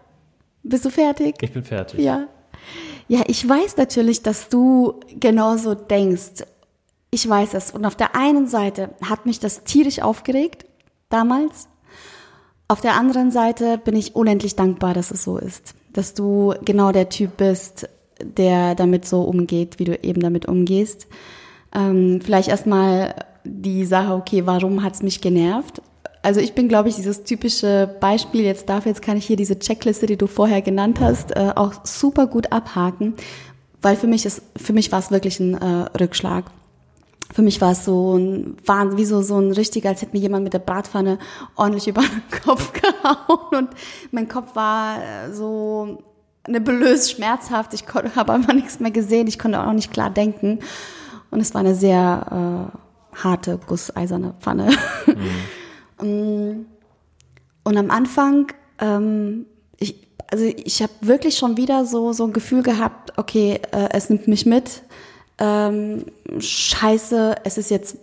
Bist 0.63 0.83
du 0.83 0.89
fertig? 0.89 1.35
Ich 1.41 1.53
bin 1.53 1.63
fertig. 1.63 1.99
Ja. 1.99 2.27
Ja, 3.07 3.21
ich 3.27 3.47
weiß 3.47 3.77
natürlich, 3.77 4.23
dass 4.23 4.49
du 4.49 4.99
genauso 5.19 5.75
denkst. 5.75 6.43
Ich 7.11 7.29
weiß 7.29 7.53
es. 7.53 7.69
Und 7.69 7.85
auf 7.85 7.95
der 7.95 8.15
einen 8.15 8.47
Seite 8.47 8.89
hat 9.07 9.27
mich 9.27 9.39
das 9.39 9.63
tierisch 9.63 10.01
aufgeregt, 10.01 10.65
damals. 11.09 11.67
Auf 12.67 12.81
der 12.81 12.95
anderen 12.95 13.29
Seite 13.29 13.77
bin 13.77 13.95
ich 13.95 14.15
unendlich 14.15 14.55
dankbar, 14.55 14.95
dass 14.95 15.11
es 15.11 15.23
so 15.23 15.37
ist. 15.37 15.75
Dass 15.93 16.15
du 16.15 16.55
genau 16.65 16.91
der 16.91 17.09
Typ 17.09 17.37
bist, 17.37 17.87
der 18.25 18.75
damit 18.75 19.05
so 19.05 19.21
umgeht, 19.21 19.79
wie 19.79 19.85
du 19.85 19.97
eben 20.03 20.21
damit 20.21 20.47
umgehst. 20.47 21.07
Ähm, 21.73 22.19
vielleicht 22.21 22.49
erstmal 22.49 23.15
die 23.43 23.85
Sache, 23.85 24.13
okay, 24.13 24.45
warum 24.45 24.83
hat's 24.83 25.01
mich 25.01 25.21
genervt? 25.21 25.81
Also 26.23 26.39
ich 26.39 26.53
bin, 26.53 26.67
glaube 26.67 26.89
ich, 26.89 26.95
dieses 26.95 27.23
typische 27.23 27.95
Beispiel, 27.99 28.41
jetzt 28.43 28.69
darf, 28.69 28.85
jetzt 28.85 29.01
kann 29.01 29.17
ich 29.17 29.25
hier 29.25 29.37
diese 29.37 29.57
Checkliste, 29.57 30.05
die 30.05 30.17
du 30.17 30.27
vorher 30.27 30.61
genannt 30.61 30.99
hast, 30.99 31.35
äh, 31.35 31.51
auch 31.55 31.73
super 31.83 32.27
gut 32.27 32.51
abhaken, 32.51 33.15
weil 33.81 33.95
für 33.95 34.07
mich 34.07 34.25
ist, 34.25 34.43
für 34.55 34.73
mich 34.73 34.91
war 34.91 34.99
es 34.99 35.09
wirklich 35.09 35.39
ein 35.39 35.55
äh, 35.55 35.87
Rückschlag. 35.99 36.45
Für 37.33 37.41
mich 37.41 37.61
war 37.61 37.71
es 37.71 37.85
so 37.85 38.17
ein 38.17 38.57
Wahnsinn, 38.65 38.97
wie 38.97 39.05
so, 39.05 39.21
so 39.21 39.39
ein 39.39 39.51
richtiger, 39.51 39.89
als 39.89 40.01
hätte 40.01 40.15
mir 40.15 40.21
jemand 40.21 40.43
mit 40.43 40.53
der 40.53 40.59
Bratpfanne 40.59 41.17
ordentlich 41.55 41.87
über 41.87 42.01
den 42.01 42.41
Kopf 42.43 42.71
gehauen 42.73 43.55
und 43.55 43.69
mein 44.11 44.27
Kopf 44.27 44.55
war 44.55 44.97
äh, 44.97 45.33
so 45.33 46.03
nebulös, 46.47 47.11
schmerzhaft. 47.11 47.73
Ich 47.73 47.85
habe 48.15 48.33
einfach 48.33 48.53
nichts 48.53 48.79
mehr 48.79 48.91
gesehen. 48.91 49.27
Ich 49.27 49.39
konnte 49.39 49.61
auch 49.65 49.73
nicht 49.73 49.91
klar 49.91 50.09
denken. 50.09 50.59
Und 51.29 51.39
es 51.39 51.53
war 51.53 51.61
eine 51.61 51.75
sehr 51.75 52.71
äh, 52.73 53.17
harte, 53.23 53.59
gusseiserne 53.67 54.33
Pfanne. 54.39 54.69
Mhm. 56.01 56.65
Und 57.63 57.77
am 57.77 57.91
Anfang, 57.91 58.51
ähm, 58.79 59.45
ich, 59.77 60.07
also 60.31 60.45
ich 60.45 60.81
habe 60.81 60.91
wirklich 61.01 61.37
schon 61.37 61.57
wieder 61.57 61.85
so, 61.85 62.11
so 62.11 62.25
ein 62.25 62.33
Gefühl 62.33 62.63
gehabt, 62.63 63.17
okay, 63.17 63.59
äh, 63.71 63.89
es 63.91 64.09
nimmt 64.09 64.27
mich 64.27 64.45
mit. 64.45 64.81
Ähm, 65.37 66.05
scheiße, 66.39 67.35
es 67.43 67.57
ist 67.57 67.69
jetzt 67.69 67.97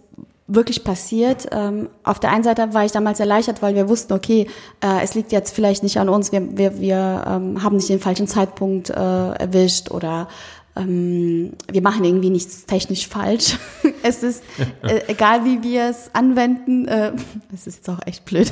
wirklich 0.49 0.83
passiert. 0.83 1.47
Ähm, 1.53 1.91
auf 2.03 2.19
der 2.19 2.33
einen 2.33 2.43
Seite 2.43 2.73
war 2.73 2.85
ich 2.85 2.93
damals 2.93 3.21
erleichtert, 3.21 3.63
weil 3.63 3.75
wir 3.75 3.89
wussten, 3.89 4.15
okay, 4.15 4.49
äh, 4.83 5.03
es 5.03 5.15
liegt 5.15 5.31
jetzt 5.31 5.55
vielleicht 5.55 5.83
nicht 5.83 5.99
an 6.01 6.09
uns, 6.09 6.33
wir, 6.33 6.57
wir, 6.57 6.81
wir 6.81 7.25
ähm, 7.27 7.63
haben 7.63 7.77
nicht 7.77 7.91
den 7.91 8.01
falschen 8.01 8.27
Zeitpunkt 8.27 8.89
äh, 8.89 8.95
erwischt 8.95 9.91
oder 9.91 10.27
ähm, 10.75 11.53
wir 11.71 11.83
machen 11.83 12.05
irgendwie 12.05 12.31
nichts 12.31 12.65
technisch 12.65 13.09
falsch. 13.09 13.59
es 14.03 14.23
ist 14.23 14.43
äh, 14.83 15.03
egal, 15.09 15.45
wie 15.45 15.63
wir 15.63 15.91
es 15.91 16.11
anwenden, 16.15 16.89
äh, 16.89 17.13
es 17.53 17.67
ist 17.67 17.77
jetzt 17.77 17.91
auch 17.91 18.01
echt 18.07 18.25
blöd. 18.25 18.51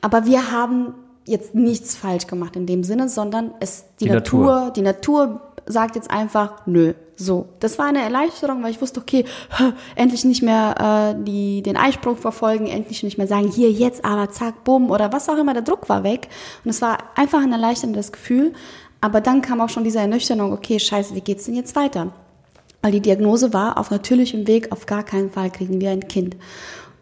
Aber 0.00 0.26
wir 0.26 0.52
haben 0.52 0.94
jetzt 1.24 1.54
nichts 1.54 1.96
falsch 1.96 2.26
gemacht 2.26 2.54
in 2.54 2.66
dem 2.66 2.84
Sinne, 2.84 3.08
sondern 3.08 3.52
es 3.58 3.84
die, 3.98 4.04
die 4.04 4.10
Natur, 4.10 4.46
Natur, 4.46 4.72
die 4.76 4.82
Natur 4.82 5.40
sagt 5.66 5.96
jetzt 5.96 6.10
einfach, 6.10 6.66
nö, 6.66 6.94
so. 7.16 7.46
Das 7.60 7.78
war 7.78 7.86
eine 7.86 8.02
Erleichterung, 8.02 8.62
weil 8.62 8.70
ich 8.70 8.80
wusste, 8.80 9.00
okay, 9.00 9.24
endlich 9.94 10.24
nicht 10.24 10.42
mehr 10.42 11.14
äh, 11.16 11.24
die, 11.24 11.62
den 11.62 11.76
Einspruch 11.76 12.18
verfolgen, 12.18 12.66
endlich 12.66 13.02
nicht 13.02 13.18
mehr 13.18 13.26
sagen, 13.26 13.48
hier, 13.48 13.70
jetzt, 13.70 14.04
aber 14.04 14.30
zack, 14.30 14.64
bumm 14.64 14.90
oder 14.90 15.12
was 15.12 15.28
auch 15.28 15.38
immer, 15.38 15.54
der 15.54 15.62
Druck 15.62 15.88
war 15.88 16.04
weg. 16.04 16.28
Und 16.64 16.70
es 16.70 16.82
war 16.82 16.98
einfach 17.14 17.42
ein 17.42 17.52
erleichterndes 17.52 18.12
Gefühl. 18.12 18.52
Aber 19.00 19.20
dann 19.20 19.42
kam 19.42 19.60
auch 19.60 19.68
schon 19.68 19.84
diese 19.84 19.98
Ernüchterung, 19.98 20.52
okay, 20.52 20.78
scheiße, 20.78 21.14
wie 21.14 21.20
geht's 21.20 21.44
denn 21.44 21.54
jetzt 21.54 21.76
weiter? 21.76 22.12
Weil 22.80 22.92
die 22.92 23.00
Diagnose 23.00 23.52
war, 23.52 23.78
auf 23.78 23.90
natürlichem 23.90 24.46
Weg, 24.46 24.72
auf 24.72 24.86
gar 24.86 25.02
keinen 25.02 25.30
Fall 25.30 25.50
kriegen 25.50 25.80
wir 25.80 25.90
ein 25.90 26.08
Kind. 26.08 26.36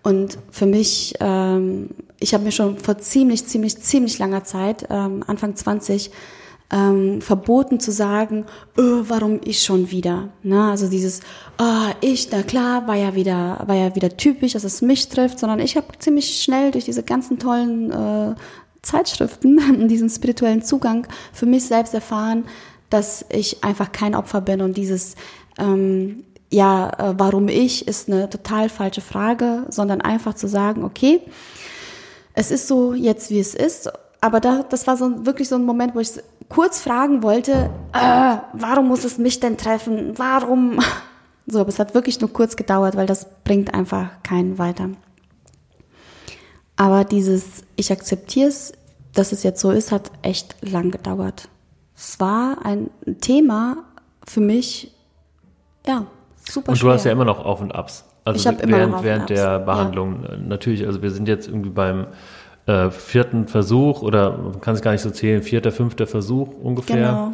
Und 0.03 0.39
für 0.51 0.67
mich, 0.67 1.15
ähm, 1.21 1.91
ich 2.19 2.35
habe 2.35 2.45
mir 2.45 2.51
schon 2.51 2.79
vor 2.79 2.99
ziemlich, 2.99 3.47
ziemlich, 3.47 3.79
ziemlich 3.79 4.19
langer 4.19 4.43
Zeit, 4.43 4.87
ähm, 4.91 5.23
Anfang 5.27 5.55
20, 5.55 6.11
ähm, 6.73 7.21
verboten 7.21 7.79
zu 7.79 7.93
sagen, 7.93 8.47
öh, 8.79 9.05
warum 9.07 9.41
ich 9.45 9.63
schon 9.63 9.91
wieder. 9.91 10.31
Ne? 10.43 10.71
Also 10.71 10.89
dieses, 10.89 11.21
oh, 11.59 11.91
ich, 12.01 12.29
na 12.33 12.43
klar, 12.43 12.87
war 12.89 12.97
ja 12.97 13.15
wieder, 13.15 13.63
war 13.67 13.77
ja 13.77 13.95
wieder 13.95 14.17
typisch, 14.17 14.55
dass 14.55 14.65
es 14.65 14.83
mich 14.83 15.09
trifft, 15.09 15.39
sondern 15.39 15.61
ich 15.61 15.77
habe 15.77 15.87
ziemlich 15.99 16.43
schnell 16.43 16.71
durch 16.71 16.87
diese 16.87 17.03
ganzen 17.03 17.39
tollen 17.39 17.93
äh, 17.93 18.35
Zeitschriften, 18.81 19.89
diesen 19.89 20.09
spirituellen 20.09 20.63
Zugang 20.63 21.07
für 21.33 21.47
mich 21.47 21.65
selbst 21.67 21.95
erfahren, 21.95 22.45
dass 22.91 23.25
ich 23.29 23.63
einfach 23.63 23.93
kein 23.93 24.15
Opfer 24.15 24.41
bin 24.41 24.63
und 24.63 24.77
dieses 24.77 25.15
ähm, 25.59 26.25
ja, 26.53 26.91
äh, 26.99 27.15
warum 27.17 27.49
ich, 27.49 27.89
ist 27.89 28.11
eine 28.11 28.29
total 28.29 28.69
falsche 28.69 29.01
Frage, 29.01 29.65
sondern 29.71 30.03
einfach 30.03 30.35
zu 30.35 30.47
sagen, 30.47 30.85
okay, 30.85 31.21
es 32.35 32.51
ist 32.51 32.69
so 32.69 32.93
jetzt, 32.93 33.31
wie 33.31 33.41
es 33.41 33.55
ist. 33.55 33.91
Aber 34.23 34.39
da, 34.39 34.63
das 34.63 34.87
war 34.87 34.97
so 34.97 35.27
wirklich 35.27 35.49
so 35.49 35.57
ein 35.57 35.65
Moment, 35.65 35.97
wo 35.97 35.99
ich 35.99 36.13
kurz 36.49 36.81
fragen 36.81 37.25
wollte, 37.25 37.71
äh, 37.93 38.37
warum 38.53 38.87
muss 38.87 39.05
es 39.05 39.19
mich 39.19 39.41
denn 39.41 39.59
treffen? 39.59 40.15
Warum? 40.17 40.79
So, 41.45 41.59
aber 41.59 41.71
es 41.71 41.81
hat 41.81 41.93
wirklich 41.93 42.21
nur 42.21 42.33
kurz 42.33 42.55
gedauert, 42.55 42.95
weil 42.95 43.07
das 43.07 43.27
bringt 43.43 43.75
einfach 43.75 44.11
keinen 44.23 44.59
weiter. 44.59 44.91
Aber 46.77 47.03
dieses, 47.03 47.65
ich 47.75 47.91
akzeptiere 47.91 48.49
es, 48.49 48.73
dass 49.13 49.33
es 49.33 49.43
jetzt 49.43 49.61
so 49.61 49.73
ist, 49.73 49.91
hat 49.91 50.13
echt 50.23 50.55
lang 50.63 50.93
gedauert. 50.93 51.49
Es 51.97 52.21
war 52.21 52.65
ein 52.65 52.91
Thema 53.21 53.79
für 54.25 54.41
mich, 54.41 54.95
ja, 55.85 56.07
super 56.49 56.69
Und 56.69 56.79
du 56.79 56.83
schwer. 56.83 56.93
hast 56.93 57.05
ja 57.07 57.11
immer 57.11 57.25
noch 57.25 57.45
Auf 57.45 57.61
und 57.61 57.75
Abs. 57.75 58.05
Also 58.25 58.39
ich 58.39 58.45
während, 58.45 58.61
immer 58.61 58.87
noch 58.87 59.03
während 59.03 59.29
der 59.29 59.59
Behandlung. 59.59 60.23
Ja. 60.23 60.37
Natürlich, 60.37 60.87
also 60.87 61.03
wir 61.03 61.11
sind 61.11 61.27
jetzt 61.27 61.49
irgendwie 61.49 61.71
beim 61.71 62.07
äh, 62.67 62.91
vierten 62.91 63.49
Versuch 63.49 64.03
oder 64.03 64.37
man 64.37 64.61
kann 64.61 64.75
es 64.75 64.83
gar 64.83 64.93
nicht 64.93 65.03
so 65.03 65.11
zählen, 65.11 65.43
vierter, 65.43 65.73
fünfter 65.73 66.07
Versuch 66.07 66.49
ungefähr. 66.63 66.97
Genau. 66.97 67.33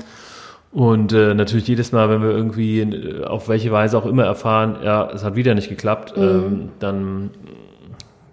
Und 0.70 1.12
äh, 1.12 1.34
natürlich 1.34 1.66
jedes 1.66 1.92
Mal, 1.92 2.10
wenn 2.10 2.22
wir 2.22 2.30
irgendwie 2.30 2.80
äh, 2.80 3.24
auf 3.24 3.48
welche 3.48 3.72
Weise 3.72 3.96
auch 3.96 4.06
immer 4.06 4.24
erfahren, 4.24 4.76
ja, 4.84 5.10
es 5.10 5.24
hat 5.24 5.34
wieder 5.34 5.54
nicht 5.54 5.68
geklappt, 5.68 6.16
mhm. 6.16 6.22
ähm, 6.22 6.68
dann 6.78 7.30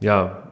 ja, 0.01 0.43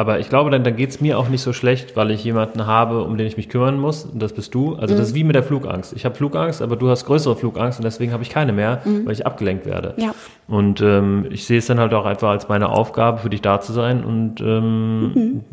aber 0.00 0.18
ich 0.18 0.30
glaube, 0.30 0.48
dann, 0.48 0.64
dann 0.64 0.76
geht 0.76 0.88
es 0.88 1.02
mir 1.02 1.18
auch 1.18 1.28
nicht 1.28 1.42
so 1.42 1.52
schlecht, 1.52 1.94
weil 1.94 2.10
ich 2.10 2.24
jemanden 2.24 2.64
habe, 2.64 3.04
um 3.04 3.18
den 3.18 3.26
ich 3.26 3.36
mich 3.36 3.50
kümmern 3.50 3.78
muss. 3.78 4.06
Und 4.06 4.22
das 4.22 4.32
bist 4.32 4.54
du. 4.54 4.76
Also 4.76 4.94
mhm. 4.94 4.98
das 4.98 5.08
ist 5.08 5.14
wie 5.14 5.24
mit 5.24 5.36
der 5.36 5.42
Flugangst. 5.42 5.92
Ich 5.92 6.06
habe 6.06 6.14
Flugangst, 6.14 6.62
aber 6.62 6.76
du 6.76 6.88
hast 6.88 7.04
größere 7.04 7.36
Flugangst 7.36 7.80
und 7.80 7.84
deswegen 7.84 8.10
habe 8.14 8.22
ich 8.22 8.30
keine 8.30 8.54
mehr, 8.54 8.80
mhm. 8.86 9.04
weil 9.04 9.12
ich 9.12 9.26
abgelenkt 9.26 9.66
werde. 9.66 9.92
Ja. 9.98 10.14
Und 10.48 10.80
ähm, 10.80 11.26
ich 11.28 11.44
sehe 11.44 11.58
es 11.58 11.66
dann 11.66 11.78
halt 11.78 11.92
auch 11.92 12.06
einfach 12.06 12.30
als 12.30 12.48
meine 12.48 12.70
Aufgabe, 12.70 13.18
für 13.18 13.28
dich 13.28 13.42
da 13.42 13.60
zu 13.60 13.74
sein 13.74 14.02
und 14.02 14.40
ähm, 14.40 15.12
mhm. 15.12 15.44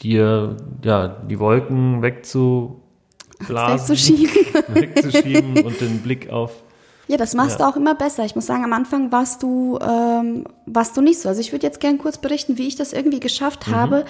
dir 0.00 0.56
ja 0.84 1.08
die 1.08 1.40
Wolken 1.40 2.00
wegzu 2.00 2.82
Blasen 3.48 3.88
wegzuschieben. 3.88 4.36
wegzuschieben 4.68 5.64
und 5.64 5.80
den 5.80 5.98
Blick 5.98 6.30
auf 6.30 6.62
Ja, 7.10 7.16
das 7.16 7.34
machst 7.34 7.58
Ja. 7.58 7.66
du 7.66 7.72
auch 7.72 7.76
immer 7.76 7.96
besser. 7.96 8.24
Ich 8.24 8.36
muss 8.36 8.46
sagen, 8.46 8.62
am 8.62 8.72
Anfang 8.72 9.10
warst 9.10 9.42
du, 9.42 9.78
ähm, 9.82 10.44
warst 10.66 10.96
du 10.96 11.00
nicht 11.00 11.18
so. 11.20 11.28
Also 11.28 11.40
ich 11.40 11.50
würde 11.50 11.66
jetzt 11.66 11.80
gern 11.80 11.98
kurz 11.98 12.18
berichten, 12.18 12.56
wie 12.56 12.68
ich 12.68 12.76
das 12.76 12.92
irgendwie 12.92 13.18
geschafft 13.18 13.66
Mhm. 13.66 13.74
habe, 13.74 14.04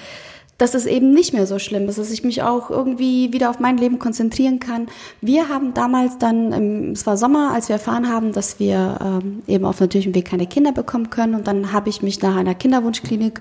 dass 0.59 0.75
es 0.75 0.85
eben 0.85 1.13
nicht 1.15 1.33
mehr 1.33 1.47
so 1.47 1.59
schlimm 1.59 1.89
ist, 1.89 1.99
dass 1.99 2.11
ich 2.11 2.25
mich 2.25 2.43
auch 2.43 2.69
irgendwie 2.69 3.33
wieder 3.33 3.49
auf 3.49 3.59
mein 3.59 3.79
Leben 3.79 3.99
konzentrieren 3.99 4.61
kann. 4.61 4.89
Wir 5.23 5.49
haben 5.49 5.73
damals 5.73 6.19
dann, 6.19 6.53
im, 6.53 6.91
es 6.93 7.07
war 7.07 7.17
Sommer, 7.17 7.53
als 7.55 7.71
wir 7.71 7.77
erfahren 7.77 8.07
haben, 8.13 8.33
dass 8.33 8.59
wir 8.61 8.99
ähm, 9.03 9.43
eben 9.47 9.65
auf 9.65 9.81
natürlichem 9.81 10.15
Weg 10.15 10.27
keine 10.27 10.47
Kinder 10.47 10.73
bekommen 10.73 11.09
können. 11.09 11.35
Und 11.35 11.47
dann 11.47 11.73
habe 11.73 11.89
ich 11.89 12.03
mich 12.03 12.21
nach 12.21 12.37
einer 12.37 12.55
Kinderwunschklinik 12.55 13.41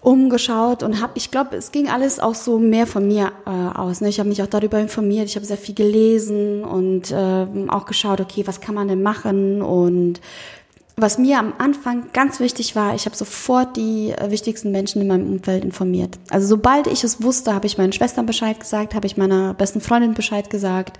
umgeschaut 0.00 0.82
und 0.82 1.00
habe, 1.00 1.12
ich 1.16 1.30
glaube, 1.30 1.56
es 1.56 1.72
ging 1.72 1.88
alles 1.88 2.20
auch 2.20 2.34
so 2.34 2.58
mehr 2.58 2.86
von 2.86 3.06
mir 3.08 3.32
äh, 3.46 3.50
aus. 3.50 4.00
Ne? 4.00 4.08
Ich 4.08 4.18
habe 4.18 4.28
mich 4.28 4.42
auch 4.42 4.46
darüber 4.46 4.78
informiert, 4.78 5.26
ich 5.26 5.36
habe 5.36 5.46
sehr 5.46 5.56
viel 5.56 5.74
gelesen 5.74 6.64
und 6.64 7.12
ähm, 7.12 7.70
auch 7.70 7.86
geschaut, 7.86 8.20
okay, 8.20 8.46
was 8.46 8.60
kann 8.60 8.74
man 8.74 8.88
denn 8.88 9.02
machen 9.02 9.62
und 9.62 10.20
was 10.98 11.18
mir 11.18 11.38
am 11.38 11.52
Anfang 11.58 12.06
ganz 12.14 12.40
wichtig 12.40 12.74
war, 12.74 12.94
ich 12.94 13.04
habe 13.04 13.14
sofort 13.14 13.76
die 13.76 14.12
äh, 14.12 14.30
wichtigsten 14.30 14.70
Menschen 14.70 15.02
in 15.02 15.08
meinem 15.08 15.30
Umfeld 15.30 15.62
informiert. 15.62 16.18
Also 16.30 16.46
sobald 16.46 16.86
ich 16.86 17.04
es 17.04 17.22
wusste, 17.22 17.54
habe 17.54 17.66
ich 17.66 17.76
meinen 17.76 17.92
Schwestern 17.92 18.24
Bescheid 18.24 18.58
gesagt, 18.58 18.94
habe 18.94 19.06
ich 19.06 19.18
meiner 19.18 19.52
besten 19.52 19.82
Freundin 19.82 20.14
Bescheid 20.14 20.48
gesagt 20.48 20.98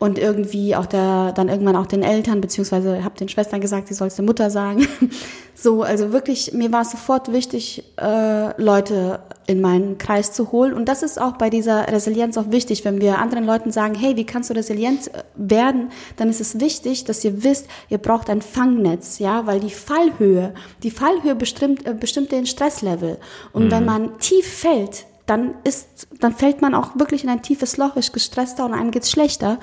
und 0.00 0.18
irgendwie 0.18 0.74
auch 0.74 0.86
der, 0.86 1.32
dann 1.32 1.48
irgendwann 1.48 1.76
auch 1.76 1.86
den 1.86 2.02
Eltern, 2.02 2.40
beziehungsweise 2.40 3.04
habe 3.04 3.16
den 3.16 3.28
Schwestern 3.28 3.60
gesagt, 3.60 3.88
sie 3.88 3.94
soll 3.94 4.08
es 4.08 4.16
der 4.16 4.24
Mutter 4.24 4.50
sagen. 4.50 4.88
So, 5.60 5.82
also 5.82 6.12
wirklich, 6.12 6.52
mir 6.52 6.70
war 6.70 6.82
es 6.82 6.92
sofort 6.92 7.32
wichtig, 7.32 7.82
äh, 8.00 8.62
Leute 8.62 9.18
in 9.48 9.60
meinen 9.60 9.98
Kreis 9.98 10.32
zu 10.32 10.52
holen. 10.52 10.72
Und 10.72 10.88
das 10.88 11.02
ist 11.02 11.20
auch 11.20 11.32
bei 11.32 11.50
dieser 11.50 11.88
Resilienz 11.88 12.38
auch 12.38 12.52
wichtig. 12.52 12.84
Wenn 12.84 13.00
wir 13.00 13.18
anderen 13.18 13.44
Leuten 13.44 13.72
sagen, 13.72 13.96
hey, 13.96 14.16
wie 14.16 14.24
kannst 14.24 14.50
du 14.50 14.54
resilient 14.54 15.12
äh, 15.12 15.24
werden, 15.34 15.90
dann 16.14 16.28
ist 16.28 16.40
es 16.40 16.60
wichtig, 16.60 17.02
dass 17.06 17.24
ihr 17.24 17.42
wisst, 17.42 17.66
ihr 17.88 17.98
braucht 17.98 18.30
ein 18.30 18.40
Fangnetz, 18.40 19.18
ja, 19.18 19.46
weil 19.46 19.58
die 19.58 19.70
Fallhöhe, 19.70 20.54
die 20.84 20.92
Fallhöhe 20.92 21.34
bestimmt, 21.34 21.84
äh, 21.88 21.94
bestimmt 21.94 22.30
den 22.30 22.46
Stresslevel. 22.46 23.18
Und 23.52 23.72
wenn 23.72 23.84
man 23.84 24.16
tief 24.20 24.46
fällt, 24.46 25.06
dann 25.26 25.56
ist, 25.64 26.06
dann 26.20 26.36
fällt 26.36 26.62
man 26.62 26.76
auch 26.76 26.90
wirklich 26.94 27.24
in 27.24 27.30
ein 27.30 27.42
tiefes 27.42 27.78
Loch, 27.78 27.96
ist 27.96 28.12
gestresster 28.12 28.64
und 28.64 28.74
einem 28.74 28.92
geht's 28.92 29.10
schlechter. 29.10 29.58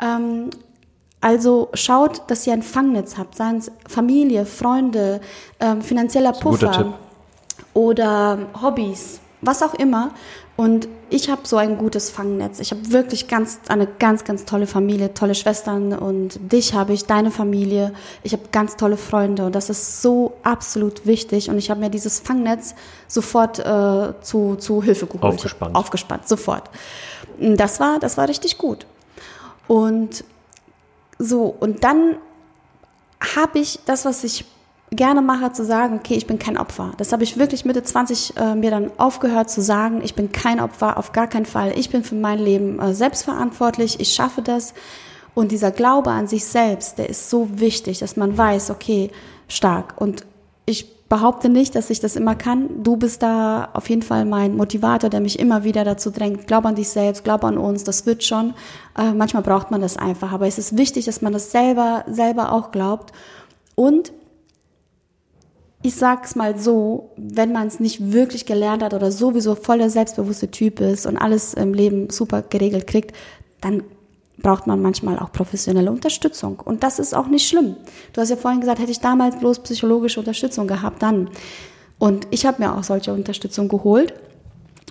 Ähm, 0.00 0.50
also 1.20 1.68
schaut, 1.74 2.22
dass 2.28 2.46
ihr 2.46 2.52
ein 2.54 2.62
Fangnetz 2.62 3.18
habt, 3.18 3.36
seien 3.36 3.58
es 3.58 3.70
Familie, 3.86 4.46
Freunde, 4.46 5.20
ähm, 5.60 5.82
finanzieller 5.82 6.32
Puffer 6.32 6.94
oder 7.74 8.38
Hobbys, 8.62 9.20
was 9.42 9.62
auch 9.62 9.74
immer. 9.74 10.12
Und 10.56 10.88
ich 11.08 11.30
habe 11.30 11.42
so 11.44 11.56
ein 11.56 11.78
gutes 11.78 12.10
Fangnetz. 12.10 12.60
Ich 12.60 12.70
habe 12.70 12.90
wirklich 12.90 13.28
ganz 13.28 13.60
eine 13.68 13.86
ganz 13.86 14.24
ganz 14.24 14.44
tolle 14.44 14.66
Familie, 14.66 15.14
tolle 15.14 15.34
Schwestern 15.34 15.94
und 15.94 16.38
dich 16.52 16.74
habe 16.74 16.92
ich, 16.92 17.06
deine 17.06 17.30
Familie. 17.30 17.94
Ich 18.22 18.32
habe 18.32 18.42
ganz 18.52 18.76
tolle 18.76 18.98
Freunde 18.98 19.46
und 19.46 19.54
das 19.54 19.70
ist 19.70 20.02
so 20.02 20.34
absolut 20.42 21.06
wichtig. 21.06 21.48
Und 21.48 21.56
ich 21.56 21.70
habe 21.70 21.80
mir 21.80 21.88
dieses 21.88 22.20
Fangnetz 22.20 22.74
sofort 23.08 23.58
äh, 23.58 24.12
zu 24.20 24.56
zu 24.56 24.82
Hilfe 24.82 25.06
geholt. 25.06 25.24
Aufgespannt. 25.24 25.74
Aufgespannt, 25.74 26.28
sofort. 26.28 26.70
Das 27.38 27.80
war 27.80 27.98
das 27.98 28.18
war 28.18 28.28
richtig 28.28 28.58
gut. 28.58 28.86
Und 29.66 30.24
so, 31.22 31.54
und 31.60 31.84
dann 31.84 32.16
habe 33.36 33.58
ich 33.58 33.78
das, 33.84 34.06
was 34.06 34.24
ich 34.24 34.46
gerne 34.90 35.20
mache, 35.20 35.52
zu 35.52 35.66
sagen, 35.66 35.96
okay, 35.96 36.14
ich 36.14 36.26
bin 36.26 36.38
kein 36.38 36.56
Opfer. 36.56 36.92
Das 36.96 37.12
habe 37.12 37.22
ich 37.24 37.36
wirklich 37.36 37.66
Mitte 37.66 37.82
20 37.82 38.38
äh, 38.38 38.54
mir 38.54 38.70
dann 38.70 38.90
aufgehört 38.96 39.50
zu 39.50 39.60
sagen, 39.60 40.00
ich 40.02 40.14
bin 40.14 40.32
kein 40.32 40.60
Opfer, 40.60 40.96
auf 40.96 41.12
gar 41.12 41.26
keinen 41.26 41.44
Fall. 41.44 41.78
Ich 41.78 41.90
bin 41.90 42.04
für 42.04 42.14
mein 42.14 42.38
Leben 42.38 42.80
äh, 42.80 42.94
selbstverantwortlich, 42.94 44.00
ich 44.00 44.14
schaffe 44.14 44.40
das. 44.40 44.72
Und 45.34 45.52
dieser 45.52 45.70
Glaube 45.70 46.10
an 46.10 46.26
sich 46.26 46.46
selbst, 46.46 46.96
der 46.96 47.10
ist 47.10 47.28
so 47.28 47.60
wichtig, 47.60 47.98
dass 47.98 48.16
man 48.16 48.38
weiß, 48.38 48.70
okay, 48.70 49.10
stark. 49.46 50.00
Und 50.00 50.24
ich 50.64 50.86
behaupte 51.10 51.48
nicht, 51.48 51.74
dass 51.74 51.90
ich 51.90 51.98
das 51.98 52.14
immer 52.14 52.36
kann. 52.36 52.84
Du 52.84 52.96
bist 52.96 53.22
da 53.22 53.68
auf 53.74 53.90
jeden 53.90 54.02
Fall 54.02 54.24
mein 54.24 54.56
Motivator, 54.56 55.10
der 55.10 55.20
mich 55.20 55.40
immer 55.40 55.64
wieder 55.64 55.84
dazu 55.84 56.10
drängt. 56.10 56.46
Glaub 56.46 56.64
an 56.64 56.76
dich 56.76 56.88
selbst, 56.88 57.24
glaub 57.24 57.44
an 57.44 57.58
uns, 57.58 57.82
das 57.84 58.06
wird 58.06 58.22
schon. 58.22 58.54
Äh, 58.96 59.12
manchmal 59.12 59.42
braucht 59.42 59.72
man 59.72 59.82
das 59.82 59.96
einfach, 59.96 60.30
aber 60.32 60.46
es 60.46 60.56
ist 60.56 60.78
wichtig, 60.78 61.04
dass 61.06 61.20
man 61.20 61.32
das 61.32 61.50
selber, 61.50 62.04
selber 62.08 62.52
auch 62.52 62.70
glaubt. 62.70 63.12
Und 63.74 64.12
ich 65.82 65.96
sag's 65.96 66.36
mal 66.36 66.56
so, 66.56 67.10
wenn 67.16 67.50
man 67.52 67.66
es 67.66 67.80
nicht 67.80 68.12
wirklich 68.12 68.46
gelernt 68.46 68.84
hat 68.84 68.94
oder 68.94 69.10
sowieso 69.10 69.56
voll 69.56 69.78
der 69.78 69.90
selbstbewusste 69.90 70.52
Typ 70.52 70.78
ist 70.78 71.06
und 71.06 71.16
alles 71.16 71.54
im 71.54 71.74
Leben 71.74 72.10
super 72.10 72.42
geregelt 72.42 72.86
kriegt, 72.86 73.16
dann 73.60 73.82
braucht 74.42 74.66
man 74.66 74.80
manchmal 74.82 75.18
auch 75.18 75.32
professionelle 75.32 75.90
Unterstützung. 75.90 76.60
Und 76.60 76.82
das 76.82 76.98
ist 76.98 77.14
auch 77.14 77.26
nicht 77.26 77.48
schlimm. 77.48 77.76
Du 78.12 78.20
hast 78.20 78.30
ja 78.30 78.36
vorhin 78.36 78.60
gesagt, 78.60 78.80
hätte 78.80 78.90
ich 78.90 79.00
damals 79.00 79.38
bloß 79.38 79.60
psychologische 79.60 80.20
Unterstützung 80.20 80.66
gehabt, 80.66 81.02
dann. 81.02 81.30
Und 81.98 82.26
ich 82.30 82.46
habe 82.46 82.62
mir 82.62 82.74
auch 82.74 82.82
solche 82.82 83.12
Unterstützung 83.12 83.68
geholt. 83.68 84.14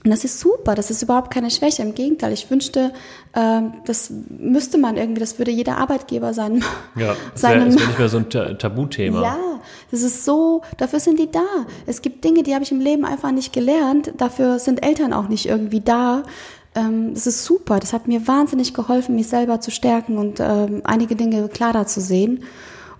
Und 0.06 0.12
das 0.12 0.24
ist 0.24 0.40
super, 0.40 0.76
das 0.76 0.90
ist 0.92 1.02
überhaupt 1.04 1.30
keine 1.34 1.52
Schwäche. 1.52 1.82
Im 1.82 1.94
Gegenteil, 1.94 2.32
ich 2.32 2.50
wünschte, 2.50 2.94
ähm, 3.36 3.74
das 3.86 4.10
müsste 4.30 4.78
man 4.78 4.96
irgendwie, 4.96 5.20
das 5.20 5.38
würde 5.40 5.52
jeder 5.52 5.78
Arbeitgeber 5.78 6.34
sein. 6.34 6.64
Ja, 6.96 7.16
das 7.34 7.44
wäre 7.44 7.56
wär 7.60 7.66
nicht 7.66 8.00
mehr 8.00 8.08
so 8.08 8.18
ein 8.20 8.30
Ta- 8.30 8.54
Tabuthema. 8.54 9.22
ja, 9.22 9.38
das 9.92 10.02
ist 10.04 10.24
so, 10.24 10.62
dafür 10.78 11.02
sind 11.02 11.20
die 11.20 11.30
da. 11.30 11.44
Es 11.86 12.02
gibt 12.02 12.24
Dinge, 12.24 12.44
die 12.44 12.54
habe 12.54 12.64
ich 12.64 12.72
im 12.72 12.80
Leben 12.80 13.04
einfach 13.04 13.32
nicht 13.32 13.52
gelernt. 13.52 14.14
Dafür 14.16 14.58
sind 14.60 14.86
Eltern 14.86 15.12
auch 15.12 15.28
nicht 15.28 15.48
irgendwie 15.48 15.82
da. 15.82 16.24
Ähm, 16.80 17.14
das 17.14 17.28
ist 17.28 17.46
super. 17.46 17.80
Das 17.80 17.94
hat 17.94 18.08
mir 18.08 18.28
wahnsinnig 18.28 18.74
geholfen, 18.74 19.16
mich 19.16 19.28
selber 19.28 19.60
zu 19.60 19.72
stärken 19.72 20.18
und 20.18 20.40
ähm, 20.40 20.82
einige 20.84 21.16
Dinge 21.16 21.48
klarer 21.50 21.86
zu 21.88 22.02
sehen. 22.02 22.44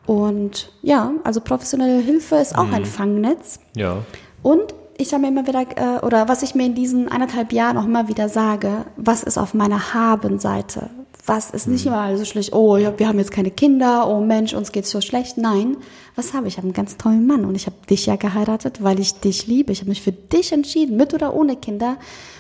Und 0.06 0.72
ja, 0.82 1.12
also 1.24 1.40
professionelle 1.40 2.00
Hilfe 2.00 2.38
ist 2.38 2.58
auch 2.58 2.72
ein 2.72 2.86
Fangnetz. 2.86 3.60
Ja. 3.76 3.98
Und 4.42 4.74
ich 4.98 5.14
habe 5.14 5.22
mir 5.22 5.28
immer 5.28 5.48
wieder, 5.48 5.62
äh, 5.62 6.06
oder 6.06 6.28
was 6.28 6.42
ich 6.42 6.56
mir 6.56 6.66
in 6.66 6.76
diesen 6.76 7.10
eineinhalb 7.10 7.54
Jahren 7.54 7.78
auch 7.78 7.86
immer 7.86 8.08
wieder 8.08 8.28
sage, 8.28 8.86
was 8.98 9.24
ist 9.24 9.38
auf 9.38 9.54
meiner 9.54 9.94
Habenseite? 9.94 10.90
Was 11.26 11.52
ist 11.52 11.68
nicht 11.68 11.86
immer 11.86 12.18
so 12.18 12.26
schlecht, 12.26 12.54
oh, 12.54 12.76
ja, 12.78 12.98
wir 12.98 13.08
haben 13.08 13.20
jetzt 13.20 13.30
keine 13.30 13.52
Kinder, 13.52 14.10
oh 14.10 14.20
Mensch, 14.20 14.56
uns 14.56 14.72
geht's 14.72 14.90
so 14.90 15.00
schlecht. 15.00 15.38
Nein, 15.38 15.78
was 16.16 16.34
habe 16.34 16.48
ich? 16.48 16.54
Ich 16.54 16.58
habe 16.58 16.66
einen 16.66 16.74
ganz 16.74 16.98
tollen 16.98 17.28
Mann 17.28 17.46
und 17.46 17.54
ich 17.54 17.68
habe 17.68 17.76
dich 17.88 18.08
ja 18.08 18.16
geheiratet, 18.16 18.84
weil 18.84 19.00
ich 19.00 19.20
dich 19.20 19.46
liebe. 19.46 19.72
Ich 19.72 19.82
habe 19.82 19.90
mich 19.90 20.02
für 20.02 20.12
dich 20.12 20.52
entschieden, 20.52 20.98
mit 20.98 21.14
oder 21.14 21.36
ohne 21.36 21.56
Kinder. 21.56 21.98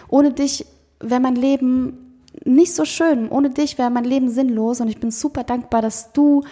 Ohne 0.08 0.32
dich 0.32 0.66
wäre 1.00 1.20
mein 1.20 1.36
Leben 1.36 2.10
nicht 2.46 2.74
so 2.74 2.86
schön. 2.86 3.30
Ohne 3.30 3.50
dich 3.50 3.78
wäre 3.78 3.90
mein 3.90 4.04
Leben 4.04 4.30
sinnlos 4.30 4.82
und 4.82 4.88
ich 4.88 5.00
bin 5.00 5.12
super 5.12 5.44
dankbar, 5.44 5.82
dass 5.82 6.14
du 6.14 6.44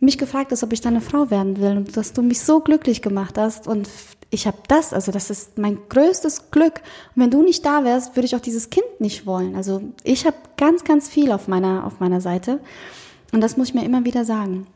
mich 0.00 0.18
gefragt 0.18 0.50
hast, 0.50 0.62
ob 0.64 0.72
ich 0.72 0.80
deine 0.80 1.00
Frau 1.00 1.30
werden 1.30 1.60
will 1.60 1.76
und 1.76 1.96
dass 1.96 2.12
du 2.12 2.22
mich 2.22 2.40
so 2.40 2.60
glücklich 2.60 3.02
gemacht 3.02 3.38
hast 3.38 3.68
und 3.68 3.88
ich 4.30 4.46
habe 4.46 4.56
das, 4.66 4.92
also 4.92 5.12
das 5.12 5.28
ist 5.28 5.58
mein 5.58 5.78
größtes 5.90 6.50
Glück. 6.50 6.80
Und 7.14 7.22
wenn 7.22 7.30
du 7.30 7.42
nicht 7.42 7.66
da 7.66 7.84
wärst, 7.84 8.16
würde 8.16 8.24
ich 8.24 8.34
auch 8.34 8.40
dieses 8.40 8.70
Kind 8.70 8.86
nicht 8.98 9.26
wollen. 9.26 9.54
Also 9.54 9.82
ich 10.04 10.26
habe 10.26 10.36
ganz, 10.56 10.84
ganz 10.84 11.08
viel 11.08 11.30
auf 11.32 11.48
meiner, 11.48 11.86
auf 11.86 12.00
meiner 12.00 12.20
Seite 12.22 12.58
und 13.32 13.42
das 13.42 13.56
muss 13.56 13.68
ich 13.68 13.74
mir 13.74 13.84
immer 13.84 14.04
wieder 14.04 14.24
sagen. 14.24 14.66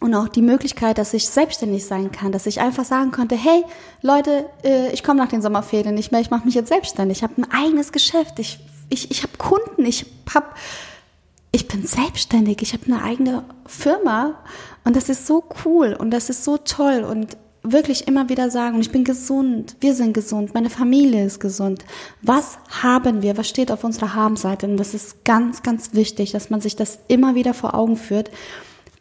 Und 0.00 0.14
auch 0.14 0.28
die 0.28 0.42
Möglichkeit, 0.42 0.98
dass 0.98 1.12
ich 1.12 1.28
selbstständig 1.28 1.84
sein 1.84 2.12
kann, 2.12 2.30
dass 2.30 2.46
ich 2.46 2.60
einfach 2.60 2.84
sagen 2.84 3.10
konnte, 3.10 3.34
hey 3.34 3.64
Leute, 4.00 4.46
äh, 4.62 4.92
ich 4.92 5.02
komme 5.02 5.18
nach 5.18 5.28
den 5.28 5.42
Sommerferien 5.42 5.94
nicht 5.94 6.12
mehr, 6.12 6.20
ich 6.20 6.30
mache 6.30 6.44
mich 6.44 6.54
jetzt 6.54 6.68
selbstständig, 6.68 7.18
ich 7.18 7.22
habe 7.24 7.34
ein 7.42 7.50
eigenes 7.50 7.90
Geschäft, 7.90 8.38
ich, 8.38 8.60
ich, 8.90 9.10
ich 9.10 9.24
habe 9.24 9.36
Kunden, 9.38 9.84
ich 9.84 10.06
habe 10.32 10.46
ich 11.50 11.66
bin 11.66 11.86
selbstständig, 11.86 12.62
ich 12.62 12.74
habe 12.74 12.84
eine 12.86 13.02
eigene 13.02 13.44
Firma 13.66 14.34
und 14.84 14.94
das 14.96 15.08
ist 15.08 15.26
so 15.26 15.44
cool 15.64 15.96
und 15.98 16.10
das 16.10 16.30
ist 16.30 16.44
so 16.44 16.58
toll 16.58 17.04
und 17.04 17.36
wirklich 17.62 18.06
immer 18.06 18.28
wieder 18.28 18.50
sagen, 18.50 18.80
ich 18.80 18.92
bin 18.92 19.04
gesund, 19.04 19.76
wir 19.80 19.94
sind 19.94 20.12
gesund, 20.12 20.54
meine 20.54 20.70
Familie 20.70 21.24
ist 21.24 21.40
gesund. 21.40 21.84
Was 22.22 22.58
haben 22.82 23.22
wir? 23.22 23.36
Was 23.36 23.48
steht 23.48 23.72
auf 23.72 23.84
unserer 23.84 24.14
Habenseite? 24.14 24.66
Und 24.66 24.76
das 24.76 24.94
ist 24.94 25.24
ganz, 25.24 25.62
ganz 25.62 25.94
wichtig, 25.94 26.32
dass 26.32 26.50
man 26.50 26.60
sich 26.60 26.76
das 26.76 26.98
immer 27.08 27.34
wieder 27.34 27.54
vor 27.54 27.74
Augen 27.74 27.96
führt. 27.96 28.30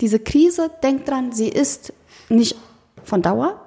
Diese 0.01 0.19
Krise, 0.19 0.69
denkt 0.83 1.09
dran, 1.09 1.31
sie 1.31 1.47
ist 1.49 1.93
nicht 2.29 2.55
von 3.03 3.21
Dauer. 3.21 3.61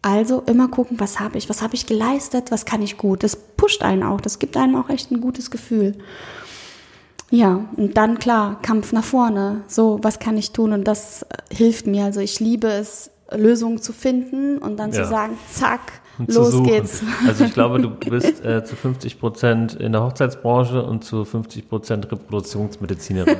Also 0.00 0.42
immer 0.46 0.68
gucken, 0.68 1.00
was 1.00 1.18
habe 1.18 1.38
ich, 1.38 1.48
was 1.48 1.60
habe 1.60 1.74
ich 1.74 1.86
geleistet, 1.86 2.50
was 2.50 2.64
kann 2.64 2.82
ich 2.82 2.96
gut. 2.96 3.22
Das 3.24 3.34
pusht 3.36 3.82
einen 3.82 4.02
auch, 4.04 4.20
das 4.20 4.38
gibt 4.38 4.56
einem 4.56 4.76
auch 4.76 4.88
echt 4.88 5.10
ein 5.10 5.20
gutes 5.20 5.50
Gefühl. 5.50 5.98
Ja, 7.30 7.64
und 7.76 7.96
dann 7.96 8.18
klar, 8.18 8.60
Kampf 8.62 8.92
nach 8.92 9.04
vorne. 9.04 9.62
So, 9.66 9.98
was 10.02 10.18
kann 10.18 10.36
ich 10.38 10.52
tun? 10.52 10.72
Und 10.72 10.84
das 10.84 11.22
äh, 11.22 11.54
hilft 11.54 11.86
mir. 11.86 12.04
Also 12.04 12.20
ich 12.20 12.40
liebe 12.40 12.68
es, 12.68 13.10
Lösungen 13.30 13.82
zu 13.82 13.92
finden 13.92 14.56
und 14.58 14.78
dann 14.78 14.92
Ja. 14.92 15.02
zu 15.02 15.08
sagen, 15.10 15.36
zack, 15.52 16.00
los 16.26 16.50
suchen. 16.52 16.66
geht's. 16.66 17.02
Also 17.26 17.44
ich 17.44 17.54
glaube, 17.54 17.80
du 17.80 17.90
bist 18.10 18.44
äh, 18.44 18.64
zu 18.64 18.74
50 18.76 19.20
Prozent 19.20 19.74
in 19.74 19.92
der 19.92 20.02
Hochzeitsbranche 20.02 20.82
und 20.82 21.04
zu 21.04 21.24
50 21.24 21.68
Prozent 21.68 22.10
Reproduktionsmedizinerin. 22.10 23.36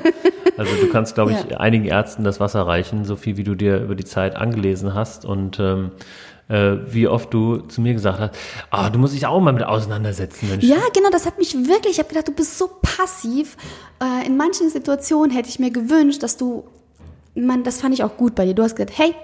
Also 0.56 0.72
du 0.80 0.88
kannst, 0.90 1.14
glaube 1.14 1.32
ich, 1.32 1.50
Ja. 1.50 1.58
einigen 1.58 1.84
Ärzten 1.84 2.24
das 2.24 2.40
Wasser 2.40 2.66
reichen, 2.66 3.04
so 3.04 3.16
viel 3.16 3.36
wie 3.36 3.44
du 3.44 3.54
dir 3.54 3.80
über 3.82 3.94
die 3.94 4.04
Zeit 4.04 4.36
angelesen 4.36 4.94
hast 4.94 5.24
und 5.24 5.58
ähm, 5.60 5.90
äh, 6.48 6.76
wie 6.88 7.06
oft 7.08 7.32
du 7.34 7.58
zu 7.58 7.80
mir 7.80 7.92
gesagt 7.92 8.18
hast, 8.20 8.34
ah, 8.70 8.88
du 8.90 8.98
musst 8.98 9.14
dich 9.14 9.26
auch 9.26 9.38
mal 9.40 9.52
mit 9.52 9.62
auseinandersetzen, 9.64 10.48
Mensch. 10.48 10.64
Ja, 10.64 10.78
genau, 10.94 11.10
das 11.10 11.26
hat 11.26 11.38
mich 11.38 11.54
wirklich, 11.54 11.92
ich 11.92 11.98
habe 11.98 12.08
gedacht, 12.08 12.26
du 12.28 12.32
bist 12.32 12.58
so 12.58 12.70
passiv. 12.82 13.56
Äh, 14.02 14.26
in 14.26 14.36
manchen 14.36 14.70
Situationen 14.70 15.30
hätte 15.30 15.48
ich 15.48 15.58
mir 15.58 15.70
gewünscht, 15.70 16.22
dass 16.22 16.36
du, 16.38 16.64
man, 17.34 17.64
das 17.64 17.80
fand 17.80 17.94
ich 17.94 18.02
auch 18.02 18.16
gut 18.16 18.34
bei 18.34 18.46
dir. 18.46 18.54
Du 18.54 18.62
hast 18.62 18.76
gesagt, 18.76 18.96
hey, 18.98 19.14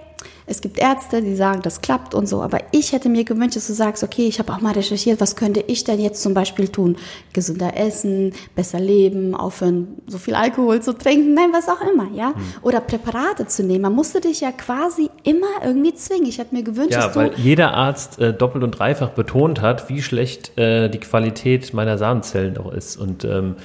es 0.47 0.61
gibt 0.61 0.79
Ärzte, 0.79 1.22
die 1.22 1.37
sagen, 1.37 1.62
das 1.62 1.81
klappt 1.81 2.14
und 2.14 2.29
so. 2.29 2.43
Aber 2.43 2.59
ich 2.72 2.93
hätte 2.93 3.09
mir 3.09 3.25
gewünscht, 3.25 3.57
dass 3.57 3.66
du 3.66 3.72
sagst, 3.72 4.03
okay, 4.03 4.27
ich 4.27 4.39
habe 4.39 4.53
auch 4.53 4.61
mal 4.61 4.72
recherchiert, 4.72 5.20
was 5.20 5.37
könnte 5.37 5.64
ich 5.66 5.85
denn 5.85 6.01
jetzt 6.01 6.22
zum 6.22 6.35
Beispiel 6.35 6.68
tun? 6.68 6.97
Gesünder 7.33 7.77
essen, 7.77 8.33
besser 8.55 8.81
leben, 8.81 9.35
aufhören, 9.35 9.89
so 10.07 10.18
viel 10.18 10.35
Alkohol 10.35 10.83
zu 10.83 10.93
trinken, 10.93 11.35
nein, 11.35 11.51
was 11.53 11.68
auch 11.68 11.81
immer, 11.81 12.09
ja? 12.14 12.35
Hm. 12.35 12.43
Oder 12.62 12.81
Präparate 12.81 13.47
zu 13.47 13.62
nehmen. 13.64 13.83
Man 13.83 13.95
musste 13.95 14.20
dich 14.20 14.41
ja 14.41 14.53
quasi 14.53 15.11
immer 15.22 15.47
irgendwie 15.64 15.95
zwingen. 15.95 16.27
Ich 16.27 16.39
hätte 16.39 16.55
mir 16.55 16.62
gewünscht, 16.62 16.93
Ja, 16.93 17.07
dass 17.07 17.12
du 17.14 17.20
weil 17.20 17.33
jeder 17.37 17.75
Arzt 17.75 18.18
äh, 18.18 18.33
doppelt 18.33 18.64
und 18.64 18.72
dreifach 18.72 19.11
betont 19.11 19.61
hat, 19.61 19.89
wie 19.89 20.03
schlecht 20.03 20.57
äh, 20.59 20.89
die 20.89 21.01
Qualität 21.01 21.72
meiner 21.72 21.99
Samenzellen 21.99 22.59
auch 22.59 22.72
ist. 22.72 22.97
Und 22.97 23.25
ähm, 23.25 23.57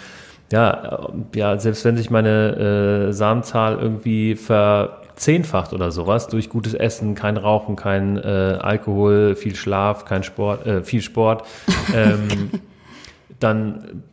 ja, 0.51 1.09
äh, 1.33 1.37
ja, 1.37 1.59
selbst 1.59 1.85
wenn 1.85 1.97
sich 1.97 2.09
meine 2.09 3.09
äh, 3.09 3.13
Samenzahl 3.13 3.77
irgendwie 3.79 4.35
verzehnfacht 5.19 5.73
oder 5.73 5.91
sowas 5.91 6.29
durch 6.29 6.49
gutes 6.49 6.73
Essen, 6.73 7.13
kein 7.13 7.35
Rauchen, 7.35 7.75
kein 7.75 8.17
äh, 8.17 8.57
Alkohol, 8.61 9.35
viel 9.35 9.53
Schlaf, 9.53 10.05
kein 10.05 10.23
Sport, 10.23 10.65
äh, 10.65 10.81
viel 10.81 11.01
Sport, 11.01 11.45
ähm, 11.93 12.49
dann 13.41 14.03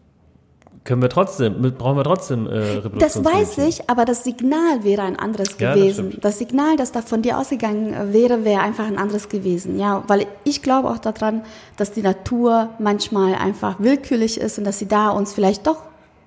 können 0.83 1.03
wir 1.03 1.09
trotzdem, 1.09 1.75
brauchen 1.79 1.97
wir 1.97 2.05
trotzdem 2.05 2.49
äh, 2.49 2.81
Das 2.99 3.25
weiß 3.25 3.59
ich, 3.59 3.89
aber 3.89 4.05
das 4.05 4.25
Signal 4.25 4.83
wäre 4.83 5.03
ein 5.03 5.17
anderes 5.17 5.57
Ja, 5.59 5.71
das 5.71 5.79
gewesen. 5.79 6.09
stimmt. 6.09 6.25
Das, 6.25 6.39
Signal, 6.39 6.77
das 6.77 6.91
da 6.93 7.03
von 7.03 7.23
dir 7.23 7.39
ausgegangen 7.39 7.95
äh, 7.95 8.13
wäre, 8.13 8.45
wäre 8.45 8.61
einfach 8.61 8.87
ein 8.87 8.99
anderes 8.99 9.29
gewesen. 9.29 9.79
Ja, 9.79 10.03
weil 10.09 10.27
ich 10.45 10.63
glaube 10.63 10.89
auch 10.91 10.99
daran, 10.99 11.43
dass 11.77 11.93
die 11.93 12.03
Natur 12.03 12.71
manchmal 12.81 13.35
einfach 13.35 13.77
willkürlich 13.79 14.41
ist 14.41 14.59
und 14.59 14.65
dass 14.65 14.81
sie 14.81 14.87
da 14.89 15.11
uns 15.11 15.33
vielleicht 15.33 15.67
doch 15.69 15.83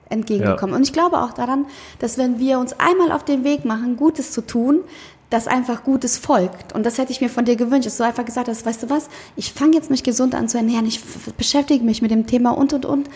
entgegenkommen. 0.10 0.74
Und 0.74 0.84
ich 0.84 0.94
glaube 0.94 1.22
auch 1.22 1.34
daran, 1.34 1.66
dass 2.00 2.18
wenn 2.18 2.40
wir 2.40 2.60
uns 2.60 2.74
einmal 2.80 3.12
auf 3.12 3.24
den 3.24 3.44
Weg 3.44 3.66
machen, 3.66 3.98
Gutes 3.98 4.32
zu 4.32 4.42
tun, 4.42 4.82
dass 5.30 5.48
einfach 5.48 5.84
Gutes 5.84 6.18
folgt. 6.18 6.74
Und 6.74 6.86
das 6.86 6.98
hätte 6.98 7.12
ich 7.12 7.22
mir 7.22 7.30
von 7.30 7.46
dir 7.46 7.56
gewünscht, 7.56 7.86
dass 7.86 7.98
du 7.98 8.04
einfach 8.04 8.26
gesagt 8.26 8.48
hast, 8.48 8.66
weißt 8.66 8.84
du 8.84 8.90
was, 8.90 9.10
ich 9.36 9.54
fange 9.54 9.76
jetzt 9.76 9.92
mich 9.92 10.04
gesund 10.04 10.34
an 10.34 10.48
zu 10.48 10.58
ernähren, 10.58 10.86
ich 10.86 11.02
beschäftige 11.38 11.84
mich 11.84 12.02
mit 12.02 12.12
dem 12.12 12.26
Thema 12.26 12.52
und, 12.52 12.74
und, 12.74 12.86
und. 12.86 13.10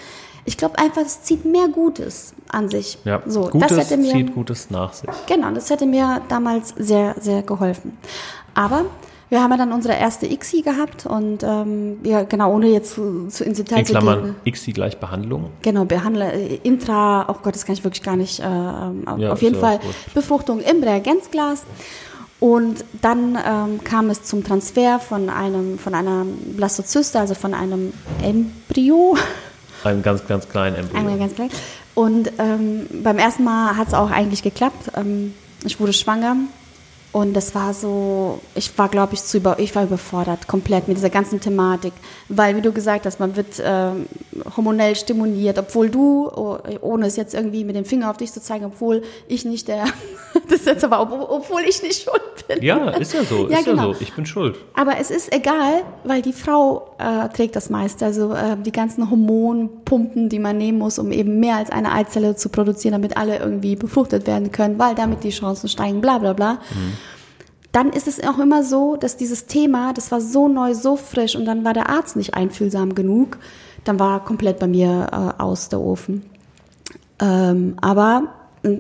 Ich 0.46 0.58
glaube 0.58 0.78
einfach, 0.78 1.04
es 1.04 1.24
zieht 1.24 1.46
mehr 1.46 1.70
Gutes 1.70 2.34
an 2.50 2.70
sich. 2.70 2.98
Ja, 3.06 3.24
so, 3.26 3.46
Gutes 3.46 3.70
das 3.70 3.78
hätte 3.90 3.98
mir, 3.98 4.12
zieht 4.12 4.34
Gutes 4.34 4.70
nach 4.70 4.94
sich. 4.94 5.10
Genau, 5.26 5.52
das 5.52 5.70
hätte 5.70 5.86
mir 5.86 6.22
damals 6.28 6.74
sehr, 6.78 7.16
sehr 7.20 7.44
geholfen. 7.44 7.98
Aber 8.54 8.86
wir 9.34 9.42
haben 9.42 9.50
ja 9.50 9.58
dann 9.58 9.74
unsere 9.74 9.96
erste 9.96 10.28
ICSI 10.28 10.62
gehabt 10.62 11.08
und 11.08 11.42
ähm, 11.42 11.98
ja, 12.04 12.22
genau, 12.22 12.54
ohne 12.54 12.68
jetzt 12.68 12.94
zu, 12.94 13.28
zu 13.30 13.44
ins 13.44 13.58
Detail 13.58 13.80
In 13.80 13.86
zu 13.88 13.94
gehen. 13.94 14.02
Klammern 14.04 14.36
XI 14.48 14.74
gleich 14.74 14.98
Behandlung. 15.00 15.50
Genau, 15.64 15.86
behandle 15.86 16.32
äh, 16.32 16.60
Intra, 16.62 17.26
oh 17.28 17.36
Gott, 17.42 17.56
das 17.56 17.66
kann 17.66 17.74
ich 17.74 17.84
wirklich 17.84 18.04
gar 18.04 18.16
nicht, 18.16 18.40
äh, 18.40 18.44
auf- 18.44 19.18
Ja, 19.18 19.32
auf 19.34 19.42
jeden 19.42 19.60
Fall. 19.60 19.80
Befruchtung 20.14 20.60
im 20.62 20.84
Reagenzglas. 20.84 21.64
Und 22.40 22.86
dann 23.02 23.36
ähm, 23.44 23.84
kam 23.84 24.12
es 24.12 24.24
zum 24.24 24.44
Transfer 24.44 25.00
von 25.00 25.30
einem, 25.32 25.80
von 25.80 25.96
einer 25.96 26.26
Blastozyste, 26.56 27.20
also 27.20 27.34
von 27.34 27.56
einem 27.56 27.92
Embryo. 28.22 29.18
Ein 29.84 30.04
ganz, 30.04 30.28
ganz 30.28 30.48
kleinen 30.48 30.76
Embryo. 30.76 31.00
Einmal 31.00 31.18
ganz 31.18 31.34
klein. 31.34 31.50
Und 31.96 32.32
ähm, 32.38 32.86
beim 33.04 33.18
ersten 33.18 33.44
Mal 33.44 33.78
hat 33.78 33.88
es 33.88 33.94
auch 33.96 34.12
eigentlich 34.12 34.44
geklappt. 34.44 34.92
Ähm, 34.96 35.34
ich 35.66 35.80
wurde 35.80 35.94
schwanger 35.94 36.36
und 37.14 37.34
das 37.36 37.54
war 37.54 37.74
so, 37.76 38.40
ich 38.56 38.76
war 38.78 38.90
glaube 38.90 39.14
ich 39.14 39.24
zu 39.24 39.38
über, 39.38 39.60
ich 39.60 39.74
war 39.76 39.84
überfordert 39.84 40.48
komplett 40.48 40.88
mit 40.88 40.98
dieser 40.98 41.12
ganzen 41.12 41.40
Thematik, 41.40 41.94
weil 42.28 42.58
wie 42.58 42.62
du 42.62 42.74
gesagt 42.74 43.06
hast, 43.06 43.20
man 43.20 43.36
wird 43.36 43.62
ähm, 43.64 44.08
hormonell 44.58 44.96
stimuliert, 44.96 45.60
obwohl 45.60 45.90
du, 45.90 46.28
oh, 46.28 46.58
ohne 46.82 47.06
es 47.06 47.16
jetzt 47.16 47.36
irgendwie 47.36 47.64
mit 47.64 47.76
dem 47.76 47.86
Finger 47.86 48.10
auf 48.10 48.18
dich 48.18 48.34
zu 48.34 48.42
zeigen, 48.42 48.66
obwohl 48.66 49.04
ich 49.28 49.46
nicht 49.46 49.68
der, 49.68 49.86
das 50.50 50.60
ist 50.60 50.66
jetzt 50.66 50.84
aber, 50.84 51.02
ob, 51.02 51.12
obwohl 51.30 51.62
ich 51.62 51.82
nicht 51.82 52.04
schuld 52.04 52.48
bin. 52.48 52.62
Ja, 52.62 52.90
ist 52.90 53.14
ja 53.14 53.24
so, 53.24 53.48
Ja, 53.50 53.60
ist 53.60 53.66
genau. 53.66 53.90
ja 53.90 53.94
so. 53.94 54.02
Ich 54.02 54.14
bin 54.14 54.26
schuld. 54.26 54.58
Aber 54.74 54.98
es 55.00 55.12
ist 55.12 55.34
egal, 55.34 55.84
weil 56.04 56.22
die 56.22 56.34
Frau 56.34 56.96
äh, 56.98 57.30
trägt 57.30 57.56
das 57.56 57.70
meiste. 57.70 58.06
Also 58.06 58.34
äh, 58.34 58.58
die 58.58 58.72
ganzen 58.72 59.10
Hormonpumpen, 59.10 60.30
die 60.30 60.40
man 60.40 60.58
nehmen 60.58 60.78
muss, 60.80 61.00
um 61.00 61.12
eben 61.12 61.40
mehr 61.40 61.58
als 61.58 61.70
eine 61.70 61.92
Eizelle 61.92 62.36
zu 62.36 62.50
produzieren, 62.50 62.94
damit 62.94 63.18
alle 63.18 63.38
irgendwie 63.40 63.76
befruchtet 63.76 64.28
werden 64.28 64.52
können, 64.52 64.80
weil 64.80 64.96
damit 64.96 65.24
die 65.24 65.30
Chancen 65.30 65.70
steigen, 65.70 66.02
bla 66.02 66.18
bla 66.18 66.34
bla. 66.34 66.60
Dann 67.72 67.90
ist 67.90 68.08
es 68.08 68.24
auch 68.24 68.38
immer 68.38 68.64
so, 68.64 68.98
dass 68.98 69.18
dieses 69.18 69.48
Thema, 69.48 69.94
das 69.94 70.12
war 70.12 70.22
so 70.22 70.48
neu, 70.48 70.76
so 70.76 70.96
frisch 70.96 71.36
und 71.36 71.46
dann 71.46 71.66
war 71.66 71.74
der 71.74 71.90
Arzt 71.90 72.16
nicht 72.16 72.36
einfühlsam 72.36 72.94
genug. 72.94 73.38
Dann 73.84 74.00
war 74.00 74.24
komplett 74.24 74.60
bei 74.60 74.68
mir 74.68 75.08
äh, 75.12 75.42
aus 75.42 75.70
der 75.70 75.80
Ofen. 75.82 76.24
Ähm, 77.20 77.76
aber 77.82 78.28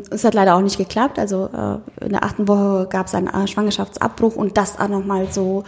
es 0.09 0.23
hat 0.23 0.33
leider 0.33 0.55
auch 0.55 0.61
nicht 0.61 0.77
geklappt. 0.77 1.19
Also 1.19 1.49
äh, 1.53 2.05
in 2.05 2.11
der 2.13 2.23
achten 2.23 2.47
Woche 2.47 2.87
gab 2.89 3.07
es 3.07 3.15
einen 3.15 3.27
äh, 3.27 3.47
Schwangerschaftsabbruch 3.47 4.35
und 4.35 4.57
das 4.57 4.79
auch 4.79 4.87
nochmal 4.87 5.27
so, 5.31 5.63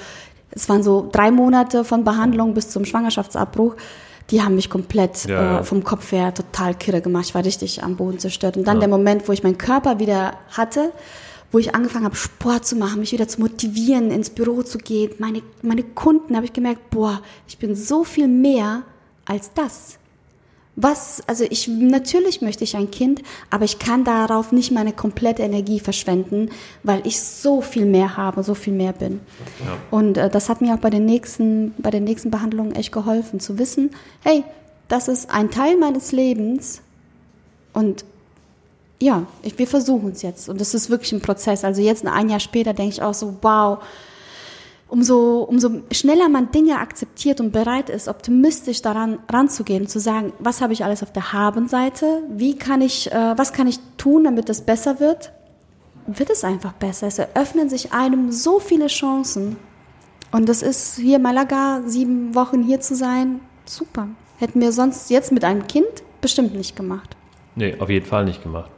es 0.52 0.68
waren 0.70 0.84
so 0.84 1.10
drei 1.12 1.32
Monate 1.32 1.84
von 1.84 2.04
Behandlung 2.04 2.54
bis 2.54 2.70
zum 2.70 2.86
Schwangerschaftsabbruch. 2.86 3.76
Die 4.32 4.42
haben 4.42 4.56
mich 4.56 4.70
komplett 4.70 5.26
Ja, 5.26 5.34
ja. 5.42 5.60
äh, 5.60 5.64
vom 5.64 5.84
Kopf 5.84 6.12
her 6.12 6.34
total 6.34 6.74
kirre 6.76 7.02
gemacht. 7.02 7.26
Ich 7.28 7.36
war 7.36 7.44
richtig 7.46 7.84
am 7.84 7.96
Boden 7.96 8.18
zerstört. 8.20 8.58
Und 8.58 8.66
dann 8.68 8.78
Ja. 8.78 8.82
der 8.82 8.90
Moment, 8.90 9.28
wo 9.28 9.34
ich 9.34 9.44
meinen 9.44 9.58
Körper 9.58 10.00
wieder 10.00 10.34
hatte, 10.52 10.92
wo 11.52 11.60
ich 11.60 11.76
angefangen 11.76 12.06
habe, 12.06 12.16
Sport 12.16 12.66
zu 12.66 12.76
machen, 12.76 13.00
mich 13.02 13.12
wieder 13.12 13.28
zu 13.28 13.40
motivieren, 13.42 14.12
ins 14.12 14.30
Büro 14.30 14.64
zu 14.64 14.78
gehen. 14.78 15.12
Meine, 15.20 15.42
meine 15.62 15.84
Kunden 15.84 16.36
habe 16.36 16.46
ich 16.46 16.54
gemerkt, 16.54 16.90
boah, 16.90 17.22
ich 17.48 17.58
bin 17.60 17.76
so 17.76 18.04
viel 18.04 18.28
mehr 18.28 18.82
als 19.26 19.52
das. 19.54 19.98
Was, 20.78 21.24
also 21.28 21.46
ich, 21.50 21.70
natürlich 21.70 22.42
möchte 22.42 22.66
ich 22.66 22.76
ein 22.76 22.92
Kind, 22.92 23.22
aber 23.50 23.64
ich 23.64 23.80
kann 23.80 24.04
darauf 24.04 24.52
nicht 24.52 24.72
meine 24.72 24.92
komplette 24.92 25.44
Energie 25.44 25.80
verschwenden, 25.80 26.50
weil 26.84 27.06
ich 27.08 27.22
so 27.22 27.62
viel 27.62 27.86
mehr 27.86 28.18
habe, 28.18 28.44
so 28.44 28.56
viel 28.56 28.74
mehr 28.74 28.92
bin. 28.92 29.22
Und 29.90 30.18
äh, 30.18 30.30
das 30.30 30.50
hat 30.50 30.60
mir 30.60 30.74
auch 30.74 30.80
bei 30.80 30.90
den 30.90 31.06
nächsten, 31.06 31.74
bei 31.78 31.92
den 31.92 32.04
nächsten 32.04 32.30
Behandlungen 32.30 32.76
echt 32.76 32.92
geholfen, 32.92 33.40
zu 33.40 33.58
wissen, 33.58 33.92
hey, 34.22 34.44
das 34.90 35.08
ist 35.08 35.30
ein 35.30 35.50
Teil 35.50 35.78
meines 35.78 36.12
Lebens 36.12 36.82
und 37.74 38.06
ja, 39.02 39.26
ich, 39.44 39.58
wir 39.58 39.68
versuchen 39.68 40.12
es 40.12 40.22
jetzt. 40.22 40.50
Und 40.50 40.62
das 40.62 40.74
ist 40.74 40.90
wirklich 40.90 41.12
ein 41.12 41.22
Prozess. 41.22 41.64
Also 41.64 41.82
jetzt 41.82 42.06
ein 42.06 42.30
Jahr 42.30 42.40
später 42.40 42.74
denke 42.74 42.94
ich 42.94 43.02
auch 43.02 43.14
so, 43.14 43.38
wow, 43.42 43.80
umso, 44.88 45.44
umso 45.44 45.70
schneller 45.92 46.30
man 46.30 46.52
Dinge 46.52 46.80
akzeptiert 46.80 47.40
und 47.42 47.52
bereit 47.52 47.90
ist, 47.90 48.08
optimistisch 48.08 48.82
daran 48.82 49.20
ranzugehen 49.30 49.88
zu 49.88 50.00
sagen, 50.00 50.34
was 50.40 50.62
habe 50.62 50.74
ich 50.74 50.84
alles 50.84 51.04
auf 51.04 51.12
der 51.12 51.34
Habenseite, 51.34 52.24
wie 52.30 52.56
kann 52.56 52.82
ich, 52.82 53.12
äh, 53.12 53.38
was 53.38 53.54
kann 53.54 53.68
ich 53.68 53.80
tun, 53.98 54.24
damit 54.24 54.50
es 54.50 54.62
besser 54.62 55.00
wird, 55.00 55.32
wird 56.08 56.30
es 56.30 56.44
einfach 56.44 56.74
besser. 56.74 57.08
Es 57.08 57.20
eröffnen 57.20 57.70
sich 57.70 57.94
einem 57.94 58.32
so 58.32 58.60
viele 58.60 58.88
Chancen. 58.88 59.58
Und 60.32 60.50
das 60.50 60.62
ist 60.62 60.98
hier 60.98 61.20
Malaga, 61.20 61.82
sieben 61.86 62.36
Wochen 62.36 62.64
hier 62.64 62.80
zu 62.80 62.96
sein, 62.96 63.40
super. 63.66 64.08
Hätten 64.38 64.60
wir 64.60 64.72
sonst 64.72 65.10
jetzt 65.10 65.32
mit 65.32 65.44
einem 65.44 65.66
Kind 65.66 65.88
bestimmt 66.22 66.54
nicht 66.54 66.76
gemacht. 66.76 67.16
Nee, 67.56 67.76
auf 67.80 67.90
jeden 67.90 68.06
Fall 68.06 68.26
nicht 68.26 68.44
gemacht. 68.44 68.70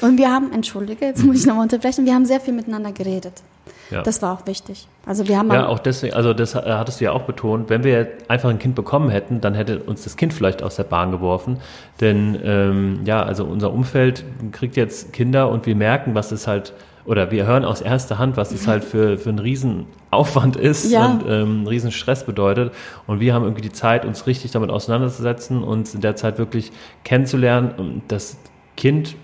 Und 0.00 0.18
wir 0.18 0.30
haben, 0.30 0.50
entschuldige, 0.52 1.06
jetzt 1.06 1.22
muss 1.22 1.36
ich 1.36 1.46
nochmal 1.46 1.62
unterbrechen, 1.62 2.04
wir 2.04 2.14
haben 2.14 2.26
sehr 2.26 2.40
viel 2.40 2.52
miteinander 2.52 2.90
geredet. 2.90 3.42
Ja. 3.90 4.02
Das 4.02 4.22
war 4.22 4.32
auch 4.32 4.46
wichtig. 4.46 4.88
Also 5.06 5.28
wir 5.28 5.38
haben 5.38 5.52
Ja, 5.52 5.68
auch 5.68 5.78
deswegen, 5.78 6.14
also 6.14 6.32
das 6.32 6.54
äh, 6.54 6.62
hattest 6.64 7.00
du 7.00 7.04
ja 7.04 7.12
auch 7.12 7.22
betont, 7.22 7.68
wenn 7.70 7.84
wir 7.84 8.08
einfach 8.28 8.48
ein 8.50 8.58
Kind 8.58 8.74
bekommen 8.74 9.10
hätten, 9.10 9.40
dann 9.40 9.54
hätte 9.54 9.78
uns 9.80 10.04
das 10.04 10.16
Kind 10.16 10.32
vielleicht 10.32 10.62
aus 10.62 10.76
der 10.76 10.84
Bahn 10.84 11.10
geworfen. 11.10 11.58
Denn 12.00 12.38
ähm, 12.42 13.00
ja, 13.04 13.22
also 13.22 13.44
unser 13.44 13.72
Umfeld 13.72 14.24
kriegt 14.52 14.76
jetzt 14.76 15.12
Kinder 15.12 15.50
und 15.50 15.66
wir 15.66 15.76
merken, 15.76 16.14
was 16.14 16.32
es 16.32 16.46
halt, 16.46 16.72
oder 17.04 17.30
wir 17.30 17.44
hören 17.46 17.66
aus 17.66 17.82
erster 17.82 18.18
Hand, 18.18 18.38
was 18.38 18.50
es 18.52 18.66
halt 18.66 18.82
für, 18.82 19.18
für 19.18 19.28
ein 19.28 19.38
Riesenaufwand 19.38 20.56
ist 20.56 20.90
Ja. 20.90 21.04
und 21.06 21.22
ähm, 21.28 21.58
einen 21.58 21.66
riesen 21.66 21.92
Stress 21.92 22.24
bedeutet. 22.24 22.72
Und 23.06 23.20
wir 23.20 23.34
haben 23.34 23.42
irgendwie 23.44 23.62
die 23.62 23.72
Zeit, 23.72 24.06
uns 24.06 24.26
richtig 24.26 24.52
damit 24.52 24.70
auseinanderzusetzen, 24.70 25.62
uns 25.62 25.94
in 25.94 26.00
der 26.00 26.16
Zeit 26.16 26.38
wirklich 26.38 26.72
kennenzulernen, 27.04 28.00
das 28.08 28.38
Kind 28.76 29.16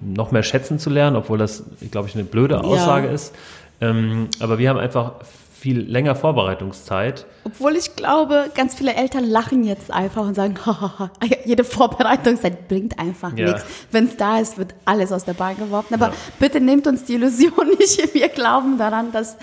noch 0.00 0.32
mehr 0.32 0.42
schätzen 0.42 0.78
zu 0.78 0.88
lernen, 0.88 1.16
obwohl 1.16 1.36
das, 1.36 1.64
glaube 1.90 2.08
ich, 2.08 2.14
eine 2.14 2.24
blöde 2.24 2.62
Aussage 2.64 3.08
ist. 3.08 3.34
Ähm, 3.80 4.28
aber 4.40 4.58
wir 4.58 4.68
haben 4.70 4.78
einfach 4.78 5.12
viel 5.58 5.80
länger 5.80 6.14
Vorbereitungszeit. 6.14 7.26
Obwohl 7.44 7.76
ich 7.76 7.96
glaube, 7.96 8.50
ganz 8.54 8.74
viele 8.74 8.94
Eltern 8.94 9.24
lachen 9.24 9.64
jetzt 9.64 9.90
einfach 9.90 10.22
und 10.22 10.34
sagen, 10.34 10.54
jede 11.44 11.64
Vorbereitungszeit 11.64 12.68
bringt 12.68 12.98
einfach 12.98 13.36
Ja. 13.36 13.46
nichts. 13.46 13.64
Wenn 13.90 14.04
es 14.06 14.16
da 14.16 14.38
ist, 14.38 14.58
wird 14.58 14.74
alles 14.84 15.12
aus 15.12 15.24
der 15.24 15.32
Bahn 15.34 15.56
geworfen. 15.56 15.94
Aber 15.94 16.08
Ja. 16.08 16.12
bitte 16.38 16.60
nehmt 16.60 16.86
uns 16.86 17.04
die 17.04 17.14
Illusion 17.14 17.68
nicht. 17.78 18.14
Wir 18.14 18.28
glauben 18.28 18.78
daran, 18.78 19.12
dass, 19.12 19.36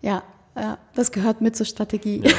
ja, 0.00 0.22
ja 0.56 0.78
das 0.94 1.12
gehört 1.12 1.40
mit 1.40 1.56
zur 1.56 1.66
Strategie. 1.66 2.22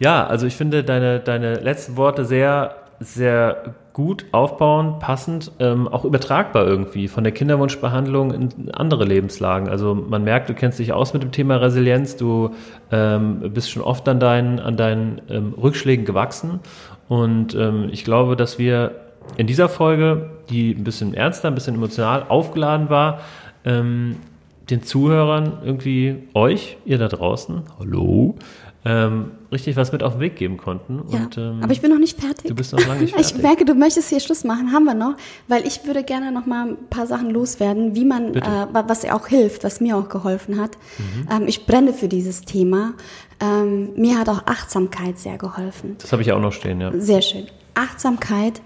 Ja, 0.00 0.26
also 0.28 0.46
ich 0.46 0.54
finde 0.54 0.84
deine, 0.84 1.18
deine 1.18 1.54
letzten 1.54 1.96
Worte 1.96 2.24
sehr, 2.24 2.76
sehr 3.00 3.74
gut 3.98 4.26
aufbauend, 4.30 5.00
passend, 5.00 5.50
ähm, 5.58 5.88
auch 5.88 6.04
übertragbar 6.04 6.64
irgendwie 6.64 7.08
von 7.08 7.24
der 7.24 7.32
Kinderwunschbehandlung 7.32 8.32
in 8.32 8.70
andere 8.70 9.04
Lebenslagen. 9.04 9.68
Also 9.68 9.96
man 9.96 10.22
merkt, 10.22 10.48
du 10.48 10.54
kennst 10.54 10.78
dich 10.78 10.92
aus 10.92 11.14
mit 11.14 11.24
dem 11.24 11.32
Thema 11.32 11.56
Resilienz, 11.56 12.14
du 12.14 12.54
ähm, 12.92 13.40
bist 13.52 13.72
schon 13.72 13.82
oft 13.82 14.08
an 14.08 14.20
deinen, 14.20 14.60
an 14.60 14.76
deinen 14.76 15.20
ähm, 15.28 15.52
Rückschlägen 15.60 16.04
gewachsen 16.04 16.60
und 17.08 17.56
ähm, 17.56 17.88
ich 17.90 18.04
glaube, 18.04 18.36
dass 18.36 18.56
wir 18.56 18.92
in 19.36 19.48
dieser 19.48 19.68
Folge, 19.68 20.30
die 20.48 20.70
ein 20.70 20.84
bisschen 20.84 21.12
ernster, 21.12 21.48
ein 21.48 21.56
bisschen 21.56 21.74
emotional 21.74 22.24
aufgeladen 22.28 22.90
war, 22.90 23.18
ähm, 23.64 24.14
den 24.70 24.84
Zuhörern 24.84 25.58
irgendwie 25.64 26.28
euch, 26.34 26.76
ihr 26.84 26.98
da 26.98 27.08
draußen, 27.08 27.62
hallo, 27.80 28.36
ähm, 28.88 29.32
richtig 29.52 29.76
was 29.76 29.92
mit 29.92 30.02
auf 30.02 30.14
den 30.14 30.20
Weg 30.20 30.36
geben 30.36 30.56
konnten. 30.56 31.02
Ja, 31.10 31.18
Und, 31.18 31.36
ähm, 31.36 31.60
aber 31.62 31.72
ich 31.72 31.80
bin 31.82 31.90
noch 31.90 31.98
nicht 31.98 32.18
fertig. 32.18 32.46
du 32.48 32.54
bist 32.54 32.72
noch 32.72 32.86
lange 32.86 33.02
nicht 33.02 33.14
Ich 33.18 33.26
fertig. 33.28 33.42
merke, 33.42 33.64
du 33.66 33.74
möchtest 33.74 34.08
hier 34.08 34.20
Schluss 34.20 34.44
machen. 34.44 34.72
Haben 34.72 34.84
wir 34.84 34.94
noch? 34.94 35.14
Weil 35.46 35.66
ich 35.66 35.84
würde 35.84 36.02
gerne 36.02 36.32
noch 36.32 36.46
mal 36.46 36.70
ein 36.70 36.76
paar 36.88 37.06
Sachen 37.06 37.30
loswerden, 37.30 37.94
wie 37.94 38.04
man, 38.06 38.34
äh. 38.34 38.40
Mhm. 38.66 38.68
was 38.86 39.04
auch 39.04 39.26
hilft, 39.28 39.64
was 39.64 39.80
mir 39.80 39.96
auch 39.96 40.08
geholfen 40.08 40.58
hat. 40.58 40.78
Ähm, 41.30 41.46
ich 41.46 41.66
brenne 41.66 41.92
für 41.92 42.08
dieses 42.08 42.42
Thema. 42.42 42.94
Ähm, 43.40 43.90
mir 43.96 44.18
hat 44.18 44.28
auch 44.28 44.46
Achtsamkeit 44.46 45.18
sehr 45.18 45.36
geholfen. 45.38 45.96
Das 46.00 46.12
habe 46.12 46.22
ich 46.22 46.32
auch 46.32 46.40
noch 46.40 46.52
stehen, 46.52 46.80
ja. 46.80 46.90
Sehr 46.98 47.20
schön. 47.22 47.46
Achtsamkeit. 47.74 48.60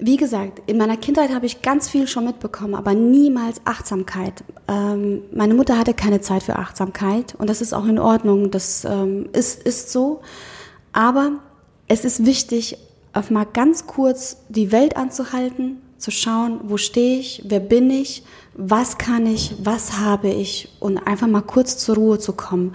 Wie 0.00 0.16
gesagt, 0.16 0.62
in 0.66 0.78
meiner 0.78 0.96
Kindheit 0.96 1.34
habe 1.34 1.46
ich 1.46 1.60
ganz 1.60 1.88
viel 1.88 2.06
schon 2.06 2.24
mitbekommen, 2.24 2.76
aber 2.76 2.94
niemals 2.94 3.60
Achtsamkeit. 3.64 4.44
Ähm, 4.68 5.22
meine 5.32 5.54
Mutter 5.54 5.76
hatte 5.76 5.92
keine 5.92 6.20
Zeit 6.20 6.44
für 6.44 6.56
Achtsamkeit 6.56 7.34
und 7.36 7.50
das 7.50 7.60
ist 7.60 7.72
auch 7.72 7.84
in 7.84 7.98
Ordnung, 7.98 8.52
das 8.52 8.84
ähm, 8.84 9.28
ist, 9.32 9.60
ist 9.62 9.90
so. 9.90 10.20
Aber 10.92 11.32
es 11.88 12.04
ist 12.04 12.24
wichtig, 12.24 12.78
auf 13.12 13.30
mal 13.30 13.44
ganz 13.44 13.86
kurz 13.86 14.44
die 14.48 14.70
Welt 14.70 14.96
anzuhalten, 14.96 15.82
zu 15.96 16.12
schauen, 16.12 16.60
wo 16.64 16.76
stehe 16.76 17.18
ich, 17.18 17.42
wer 17.46 17.60
bin 17.60 17.90
ich, 17.90 18.22
was 18.54 18.98
kann 18.98 19.26
ich, 19.26 19.56
was 19.62 19.98
habe 19.98 20.28
ich 20.28 20.68
und 20.78 20.98
einfach 20.98 21.26
mal 21.26 21.42
kurz 21.42 21.76
zur 21.76 21.96
Ruhe 21.96 22.18
zu 22.20 22.34
kommen. 22.34 22.74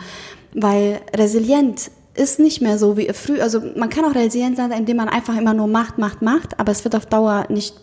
Weil 0.53 0.99
resilient 1.15 1.89
ist 2.15 2.39
nicht 2.39 2.61
mehr 2.61 2.77
so 2.77 2.97
wie 2.97 3.09
früher. 3.13 3.43
Also 3.43 3.61
man 3.75 3.89
kann 3.89 4.05
auch 4.05 4.15
resilient 4.15 4.57
sein, 4.57 4.71
indem 4.71 4.97
man 4.97 5.09
einfach 5.09 5.37
immer 5.37 5.53
nur 5.53 5.67
macht, 5.67 5.97
macht, 5.97 6.21
macht, 6.21 6.59
aber 6.59 6.71
es 6.71 6.83
wird 6.83 6.95
auf 6.95 7.05
Dauer 7.05 7.45
nicht 7.49 7.75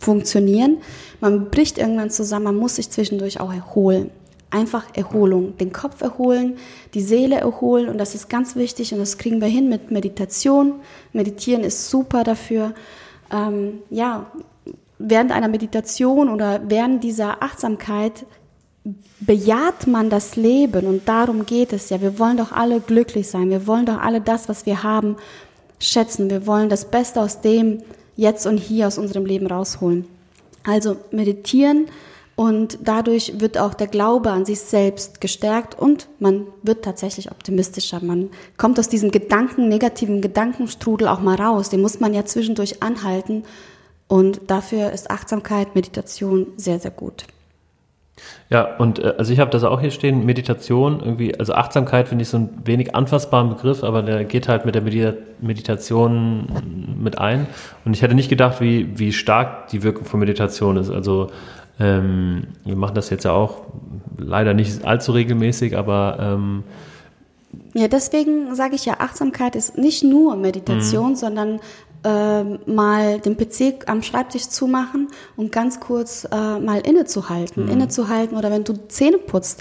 funktionieren. 0.00 0.78
Man 1.20 1.50
bricht 1.50 1.78
irgendwann 1.78 2.10
zusammen, 2.10 2.44
man 2.44 2.56
muss 2.56 2.76
sich 2.76 2.90
zwischendurch 2.90 3.40
auch 3.40 3.52
erholen. 3.52 4.10
Einfach 4.50 4.84
Erholung, 4.94 5.56
den 5.56 5.72
Kopf 5.72 6.00
erholen, 6.02 6.56
die 6.94 7.00
Seele 7.00 7.36
erholen 7.36 7.88
und 7.88 7.98
das 7.98 8.14
ist 8.14 8.28
ganz 8.28 8.54
wichtig 8.54 8.92
und 8.92 9.00
das 9.00 9.18
kriegen 9.18 9.40
wir 9.40 9.48
hin 9.48 9.68
mit 9.68 9.90
Meditation. 9.90 10.74
Meditieren 11.12 11.64
ist 11.64 11.90
super 11.90 12.22
dafür. 12.22 12.74
Ähm, 13.32 13.80
ja, 13.90 14.26
während 14.98 15.32
einer 15.32 15.48
Meditation 15.48 16.28
oder 16.28 16.60
während 16.68 17.02
dieser 17.02 17.42
Achtsamkeit 17.42 18.24
bejaht 19.20 19.86
man 19.86 20.10
das 20.10 20.36
Leben 20.36 20.86
und 20.86 21.08
darum 21.08 21.46
geht 21.46 21.72
es 21.72 21.90
ja. 21.90 22.00
Wir 22.00 22.18
wollen 22.18 22.36
doch 22.36 22.52
alle 22.52 22.80
glücklich 22.80 23.28
sein. 23.28 23.50
Wir 23.50 23.66
wollen 23.66 23.86
doch 23.86 24.00
alle 24.00 24.20
das, 24.20 24.48
was 24.48 24.66
wir 24.66 24.82
haben, 24.82 25.16
schätzen. 25.80 26.30
Wir 26.30 26.46
wollen 26.46 26.68
das 26.68 26.90
Beste 26.90 27.20
aus 27.20 27.40
dem 27.40 27.82
jetzt 28.16 28.46
und 28.46 28.58
hier 28.58 28.86
aus 28.86 28.98
unserem 28.98 29.26
Leben 29.26 29.46
rausholen. 29.46 30.06
Also 30.64 30.96
meditieren 31.10 31.86
und 32.36 32.78
dadurch 32.82 33.40
wird 33.40 33.56
auch 33.58 33.74
der 33.74 33.86
Glaube 33.86 34.30
an 34.30 34.44
sich 34.44 34.60
selbst 34.60 35.20
gestärkt 35.20 35.78
und 35.78 36.08
man 36.18 36.46
wird 36.62 36.84
tatsächlich 36.84 37.30
optimistischer. 37.30 38.00
Man 38.02 38.30
kommt 38.56 38.78
aus 38.78 38.88
diesem 38.88 39.10
Gedanken, 39.10 39.68
negativen 39.68 40.20
Gedankenstrudel 40.20 41.08
auch 41.08 41.20
mal 41.20 41.36
raus. 41.36 41.70
Den 41.70 41.82
muss 41.82 41.98
man 41.98 42.14
ja 42.14 42.24
zwischendurch 42.24 42.82
anhalten 42.82 43.44
und 44.06 44.42
dafür 44.48 44.92
ist 44.92 45.10
Achtsamkeit, 45.10 45.74
Meditation 45.74 46.48
sehr, 46.56 46.78
sehr 46.78 46.90
gut. 46.90 47.24
Ja, 48.48 48.76
und 48.76 48.98
äh, 48.98 49.14
also 49.18 49.32
ich 49.32 49.40
habe 49.40 49.50
das 49.50 49.64
auch 49.64 49.80
hier 49.80 49.90
stehen, 49.90 50.24
Meditation, 50.24 51.00
irgendwie, 51.00 51.38
also 51.38 51.54
Achtsamkeit 51.54 52.08
finde 52.08 52.22
ich 52.22 52.28
so 52.28 52.38
ein 52.38 52.50
wenig 52.64 52.94
anfassbaren 52.94 53.48
Begriff, 53.48 53.82
aber 53.84 54.02
der 54.02 54.24
geht 54.24 54.48
halt 54.48 54.64
mit 54.64 54.74
der 54.74 54.82
Medita 54.82 55.12
Meditation 55.40 56.46
mit 57.02 57.18
ein. 57.18 57.46
Und 57.84 57.94
ich 57.94 58.02
hätte 58.02 58.14
nicht 58.14 58.30
gedacht, 58.30 58.60
wie, 58.60 58.98
wie 58.98 59.12
stark 59.12 59.68
die 59.68 59.82
Wirkung 59.82 60.04
von 60.04 60.20
Meditation 60.20 60.76
ist. 60.76 60.90
Also 60.90 61.30
ähm, 61.78 62.46
wir 62.64 62.76
machen 62.76 62.94
das 62.94 63.10
jetzt 63.10 63.24
ja 63.24 63.32
auch 63.32 63.62
leider 64.16 64.54
nicht 64.54 64.84
allzu 64.84 65.12
regelmäßig, 65.12 65.76
aber 65.76 66.16
ähm, 66.20 66.64
Ja, 67.74 67.88
deswegen 67.88 68.54
sage 68.54 68.76
ich 68.76 68.86
ja, 68.86 69.00
Achtsamkeit 69.00 69.56
ist 69.56 69.76
nicht 69.76 70.02
nur 70.02 70.36
Meditation, 70.36 71.16
sondern 71.16 71.60
ähm, 72.06 72.60
mal 72.66 73.18
den 73.18 73.36
PC 73.36 73.88
am 73.88 74.00
Schreibtisch 74.02 74.48
zumachen 74.48 75.08
und 75.36 75.50
ganz 75.50 75.80
kurz 75.80 76.24
äh, 76.30 76.58
mal 76.60 76.78
innezuhalten, 76.78 77.68
innezuhalten 77.68 78.38
oder 78.38 78.52
wenn 78.52 78.62
du 78.62 78.74
Zähne 78.86 79.18
putzt, 79.18 79.60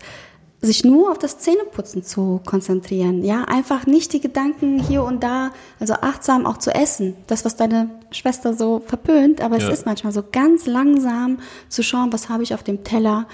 sich 0.62 0.84
nur 0.86 1.12
auf 1.12 1.18
das 1.18 1.40
Zähneputzen 1.40 2.04
zu 2.04 2.42
konzentrieren. 2.46 3.24
Ja, 3.24 3.46
einfach 3.46 3.88
nicht 3.88 4.14
die 4.14 4.20
Gedanken 4.22 4.80
hier 4.80 5.04
und 5.04 5.24
da, 5.24 5.52
also 5.80 5.96
achtsam 5.96 6.46
auch 6.46 6.58
zu 6.58 6.74
essen. 6.74 7.16
Das, 7.28 7.46
was 7.46 7.56
deine 7.56 7.90
Schwester 8.12 8.54
so 8.54 8.82
verpönt, 8.86 9.42
aber 9.42 9.58
Ja. 9.58 9.68
es 9.68 9.80
ist 9.80 9.86
manchmal 9.88 10.14
so 10.14 10.24
ganz 10.32 10.68
langsam 10.68 11.40
zu 11.68 11.82
schauen, 11.84 12.14
was 12.14 12.30
habe 12.30 12.44
ich 12.44 12.54
auf 12.54 12.64
dem 12.64 12.84
Teller 12.84 13.28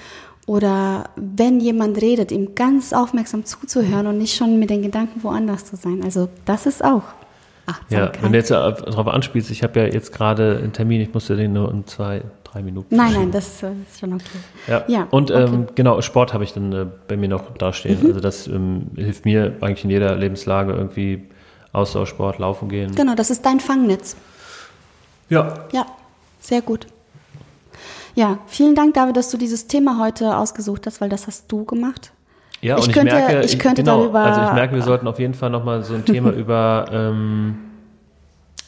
oder 0.47 1.09
wenn 1.17 1.59
jemand 1.59 2.01
redet, 2.01 2.31
ihm 2.31 2.55
ganz 2.55 2.93
aufmerksam 2.93 3.45
zuzuhören 3.45 4.07
und 4.07 4.17
nicht 4.17 4.35
schon 4.35 4.57
mit 4.57 4.69
den 4.69 4.81
Gedanken 4.81 5.21
woanders 5.23 5.65
zu 5.65 5.75
sein. 5.75 6.01
Also 6.03 6.29
das 6.45 6.65
ist 6.65 6.83
auch 6.83 7.03
ja, 7.89 8.03
Achtsamkeit. 8.05 8.23
wenn 8.23 8.31
du 8.31 8.37
jetzt 8.37 8.51
äh, 8.51 8.53
darauf 8.53 9.07
anspielst, 9.07 9.51
ich 9.51 9.63
habe 9.63 9.79
ja 9.79 9.85
jetzt 9.87 10.13
gerade 10.13 10.57
einen 10.57 10.73
Termin, 10.73 11.01
ich 11.01 11.13
musste 11.13 11.35
den 11.35 11.53
nur 11.53 11.71
in 11.71 11.85
zwei, 11.87 12.23
drei 12.43 12.61
Minuten. 12.61 12.95
nein, 12.95 13.13
nein, 13.13 13.31
das 13.31 13.63
äh, 13.63 13.71
ist 13.89 13.99
schon 13.99 14.13
okay. 14.13 14.23
Ja, 14.67 14.83
Ja, 14.87 15.07
und 15.11 15.31
okay. 15.31 15.43
ähm, 15.43 15.67
genau, 15.75 16.01
Sport 16.01 16.33
habe 16.33 16.43
ich 16.43 16.53
dann 16.53 16.71
äh, 16.73 16.85
bei 17.07 17.17
mir 17.17 17.29
noch 17.29 17.53
dastehen. 17.57 17.99
Also 18.05 18.19
das 18.19 18.47
ähm, 18.47 18.87
hilft 18.95 19.25
mir 19.25 19.55
eigentlich 19.61 19.83
in 19.83 19.89
jeder 19.89 20.15
Lebenslage 20.15 20.73
irgendwie 20.73 21.27
Ausdauersport, 21.73 22.39
laufen 22.39 22.67
gehen. 22.69 22.93
Genau, 22.95 23.15
das 23.15 23.29
ist 23.29 23.45
dein 23.45 23.59
Fangnetz. 23.59 24.15
Ja, 25.29 25.65
Ja, 25.71 25.85
sehr 26.39 26.61
gut. 26.61 26.87
Ja, 28.15 28.39
vielen 28.47 28.75
Dank, 28.75 28.93
David, 28.95 29.15
dass 29.15 29.29
du 29.29 29.37
dieses 29.37 29.67
Thema 29.67 29.97
heute 29.97 30.35
ausgesucht 30.35 30.85
hast, 30.85 30.99
weil 30.99 31.07
das 31.07 31.27
hast 31.27 31.49
du 31.49 31.63
gemacht. 31.63 32.11
Ja 32.61 32.77
Ich 32.77 32.87
und 32.87 32.93
könnte- 32.93 33.15
ich 33.15 33.27
merke, 33.27 33.45
ich 33.45 33.59
könnte 33.59 33.83
genau, 33.83 34.01
darüber- 34.03 34.19
also 34.19 34.41
ich 34.41 34.53
merke, 34.53 34.75
wir 34.75 34.83
sollten 34.83 35.07
auf 35.07 35.19
jeden 35.19 35.33
Fall 35.33 35.49
nochmal 35.49 35.83
so 35.83 35.93
ein 35.95 36.05
Thema 36.05 36.31
über 36.31 36.85
ähm, 36.91 37.55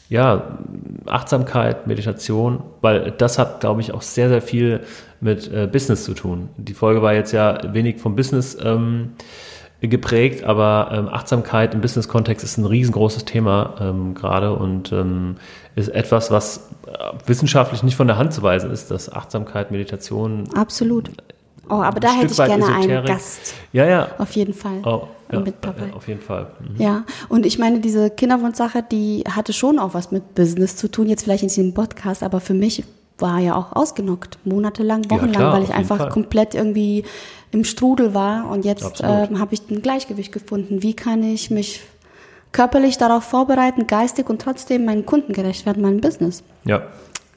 ja, 0.09 0.57
Achtsamkeit, 1.05 1.87
Meditation, 1.87 2.61
weil 2.81 3.11
das 3.11 3.39
hat, 3.39 3.61
glaube 3.61 3.81
ich, 3.81 3.93
auch 3.93 4.01
sehr, 4.03 4.29
sehr 4.29 4.41
viel 4.41 4.81
mit 5.21 5.51
äh, 5.51 5.67
Business 5.71 6.03
zu 6.03 6.13
tun. 6.13 6.49
Die 6.57 6.73
Folge 6.73 7.01
war 7.01 7.13
jetzt 7.13 7.31
ja 7.31 7.57
wenig 7.73 7.99
vom 7.99 8.15
Business 8.15 8.55
ähm, 8.63 9.13
geprägt, 9.81 10.43
aber 10.43 10.91
ähm, 10.93 11.07
Achtsamkeit 11.09 11.73
im 11.73 11.81
Business-Kontext 11.81 12.43
ist 12.43 12.57
ein 12.57 12.65
riesengroßes 12.65 13.25
Thema 13.25 13.73
ähm, 13.81 14.13
gerade 14.13 14.53
und 14.53 14.91
ähm, 14.91 15.35
ist 15.75 15.89
etwas, 15.89 16.29
was 16.31 16.69
äh, 16.87 16.91
wissenschaftlich 17.27 17.81
nicht 17.83 17.95
von 17.95 18.07
der 18.07 18.17
Hand 18.17 18.33
zu 18.33 18.43
weisen 18.43 18.69
ist, 18.71 18.91
dass 18.91 19.11
Achtsamkeit, 19.11 19.71
Meditation 19.71 20.43
Absolut. 20.55 21.09
Oh, 21.69 21.75
aber 21.75 21.99
da 21.99 22.11
hätte 22.13 22.31
ich 22.31 22.37
gerne 22.37 22.65
einen 22.65 22.89
Esoterik- 22.89 23.07
Gast. 23.07 23.53
Ja, 23.71 23.85
ja. 23.85 24.07
Auf 24.17 24.31
jeden 24.33 24.53
Fall. 24.53 24.81
Oh, 24.85 25.07
ja, 25.31 25.39
mit 25.39 25.55
dabei. 25.61 25.87
ja, 25.87 25.93
auf 25.93 26.07
jeden 26.07 26.21
Fall. 26.21 26.47
Mhm. 26.59 26.81
Ja, 26.81 27.03
und 27.29 27.45
ich 27.45 27.57
meine, 27.57 27.79
diese 27.79 28.09
Kinderwunschsache, 28.09 28.83
die 28.83 29.23
hatte 29.29 29.53
schon 29.53 29.79
auch 29.79 29.93
was 29.93 30.11
mit 30.11 30.35
Business 30.35 30.75
zu 30.75 30.89
tun, 30.89 31.07
jetzt 31.07 31.23
vielleicht 31.23 31.43
in 31.43 31.49
diesem 31.49 31.73
Podcast, 31.73 32.21
aber 32.21 32.39
für 32.41 32.53
mich 32.53 32.83
war 33.17 33.39
ja 33.39 33.55
auch 33.55 33.73
ausgenockt, 33.75 34.39
monatelang, 34.43 35.09
wochenlang, 35.09 35.31
klar, 35.31 35.53
weil 35.53 35.63
ich 35.63 35.73
einfach 35.73 35.97
Fall. 35.97 36.09
komplett 36.09 36.55
irgendwie 36.55 37.03
im 37.51 37.63
Strudel 37.63 38.13
war 38.13 38.49
und 38.49 38.65
jetzt 38.65 39.01
ähm, 39.03 39.39
habe 39.39 39.53
ich 39.53 39.61
ein 39.69 39.81
Gleichgewicht 39.81 40.31
gefunden. 40.31 40.81
Wie 40.83 40.95
kann 40.95 41.23
ich 41.23 41.49
mich 41.51 41.81
körperlich 42.51 42.97
darauf 42.97 43.23
vorbereiten, 43.23 43.87
geistig 43.87 44.29
und 44.29 44.41
trotzdem 44.41 44.85
meinen 44.85 45.05
Kunden 45.05 45.33
gerecht 45.33 45.65
werden, 45.65 45.81
meinem 45.83 46.01
Business? 46.01 46.43
Ja. 46.65 46.81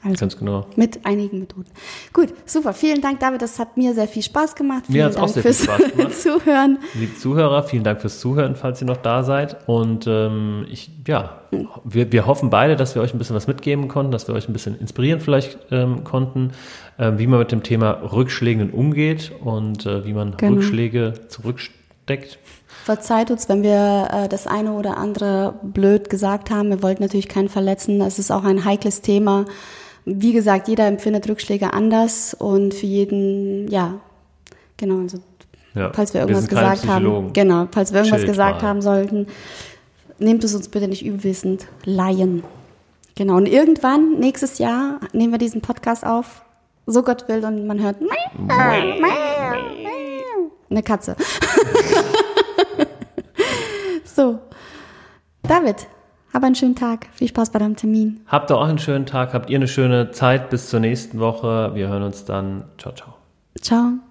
Also 0.06 0.20
Ganz 0.20 0.36
genau. 0.38 0.66
mit 0.76 1.04
einigen 1.04 1.40
Methoden. 1.40 1.66
Gut, 2.12 2.32
super. 2.44 2.72
Vielen 2.72 3.00
Dank, 3.00 3.20
David. 3.20 3.42
Das 3.42 3.58
hat 3.58 3.76
mir 3.76 3.94
sehr 3.94 4.08
viel 4.08 4.22
Spaß 4.22 4.54
gemacht. 4.54 4.84
Vielen 4.86 4.98
Mir 4.98 5.04
hat's 5.06 5.16
auch 5.16 5.22
Dank 5.22 5.32
sehr 5.34 5.42
viel 5.42 5.52
fürs 5.52 5.64
Spaß 5.64 5.92
gemacht. 5.92 6.14
Zuhören. 6.20 6.78
Liebe 6.94 7.14
Zuhörer, 7.16 7.62
vielen 7.64 7.84
Dank 7.84 8.00
fürs 8.00 8.20
Zuhören, 8.20 8.56
falls 8.56 8.80
ihr 8.80 8.86
noch 8.86 8.96
da 8.98 9.24
seid. 9.24 9.56
Und 9.68 10.06
ähm, 10.06 10.66
ich, 10.70 10.90
ja, 11.06 11.40
wir, 11.84 12.12
wir 12.12 12.26
hoffen 12.26 12.50
beide, 12.50 12.76
dass 12.76 12.94
wir 12.94 13.02
euch 13.02 13.14
ein 13.14 13.18
bisschen 13.18 13.36
was 13.36 13.46
mitgeben 13.46 13.88
konnten, 13.88 14.12
dass 14.12 14.28
wir 14.28 14.34
euch 14.34 14.48
ein 14.48 14.52
bisschen 14.52 14.78
inspirieren 14.78 15.20
vielleicht 15.20 15.58
ähm, 15.70 16.04
konnten, 16.04 16.52
ähm, 16.98 17.18
wie 17.18 17.26
man 17.26 17.38
mit 17.38 17.52
dem 17.52 17.62
Thema 17.62 17.90
Rückschlägen 17.90 18.70
umgeht 18.70 19.32
und 19.42 19.86
äh, 19.86 20.04
wie 20.04 20.12
man 20.12 20.36
Genau. 20.36 20.54
Rückschläge 20.54 21.14
zurücksteckt. 21.28 22.38
Verzeiht 22.84 23.30
uns, 23.30 23.48
wenn 23.48 23.62
wir 23.62 24.08
äh, 24.12 24.28
das 24.28 24.46
eine 24.46 24.72
oder 24.72 24.96
andere 24.96 25.54
blöd 25.62 26.08
gesagt 26.10 26.50
haben. 26.50 26.68
Wir 26.70 26.82
wollten 26.82 27.02
natürlich 27.02 27.28
keinen 27.28 27.48
verletzen. 27.48 28.00
Es 28.00 28.18
ist 28.18 28.30
auch 28.30 28.44
ein 28.44 28.64
heikles 28.64 29.00
Thema. 29.00 29.44
Wie 30.06 30.32
gesagt, 30.32 30.68
jeder 30.68 30.86
empfindet 30.86 31.28
Rückschläge 31.28 31.72
anders 31.72 32.32
und 32.32 32.72
für 32.72 32.86
jeden, 32.86 33.68
ja, 33.68 34.00
genau. 34.76 35.00
Also, 35.00 35.18
Ja, 35.74 35.92
falls 35.92 36.14
wir 36.14 36.20
irgendwas 36.20 36.46
keine 36.46 36.70
gesagt 36.70 36.86
haben, 36.88 37.32
genau, 37.32 37.66
falls 37.72 37.92
wir 37.92 37.98
irgendwas 37.98 38.20
Chillt 38.20 38.30
gesagt 38.30 38.62
mal. 38.62 38.68
haben 38.68 38.80
sollten, 38.82 39.26
nehmt 40.18 40.44
es 40.44 40.54
uns 40.54 40.68
bitte 40.68 40.86
nicht 40.86 41.04
übelwissend. 41.04 41.66
Laien. 41.84 42.44
Genau. 43.16 43.36
Und 43.36 43.46
irgendwann, 43.46 44.18
nächstes 44.20 44.58
Jahr, 44.58 45.00
nehmen 45.12 45.32
wir 45.32 45.38
diesen 45.38 45.60
Podcast 45.60 46.06
auf. 46.06 46.42
So 46.86 47.02
Gott 47.02 47.28
will 47.28 47.44
und 47.44 47.66
man 47.66 47.82
hört 47.82 47.96
eine 50.70 50.82
Katze. 50.82 51.16
so. 54.04 54.38
David, 55.42 55.86
hab 56.36 56.44
einen 56.44 56.54
schönen 56.54 56.76
Tag. 56.76 57.08
Viel 57.14 57.28
Spaß 57.28 57.50
bei 57.50 57.58
deinem 57.58 57.76
Termin. 57.76 58.20
Habt 58.26 58.50
ihr 58.50 58.58
auch 58.58 58.68
einen 58.68 58.78
schönen 58.78 59.06
Tag, 59.06 59.32
habt 59.32 59.48
ihr 59.48 59.56
eine 59.56 59.66
schöne 59.66 60.10
Zeit 60.10 60.50
bis 60.50 60.68
zur 60.68 60.80
nächsten 60.80 61.18
Woche. 61.18 61.70
Wir 61.74 61.88
hören 61.88 62.02
uns 62.02 62.26
dann. 62.26 62.64
Ciao, 62.76 62.94
ciao. 62.94 63.14
Ciao. 63.60 64.05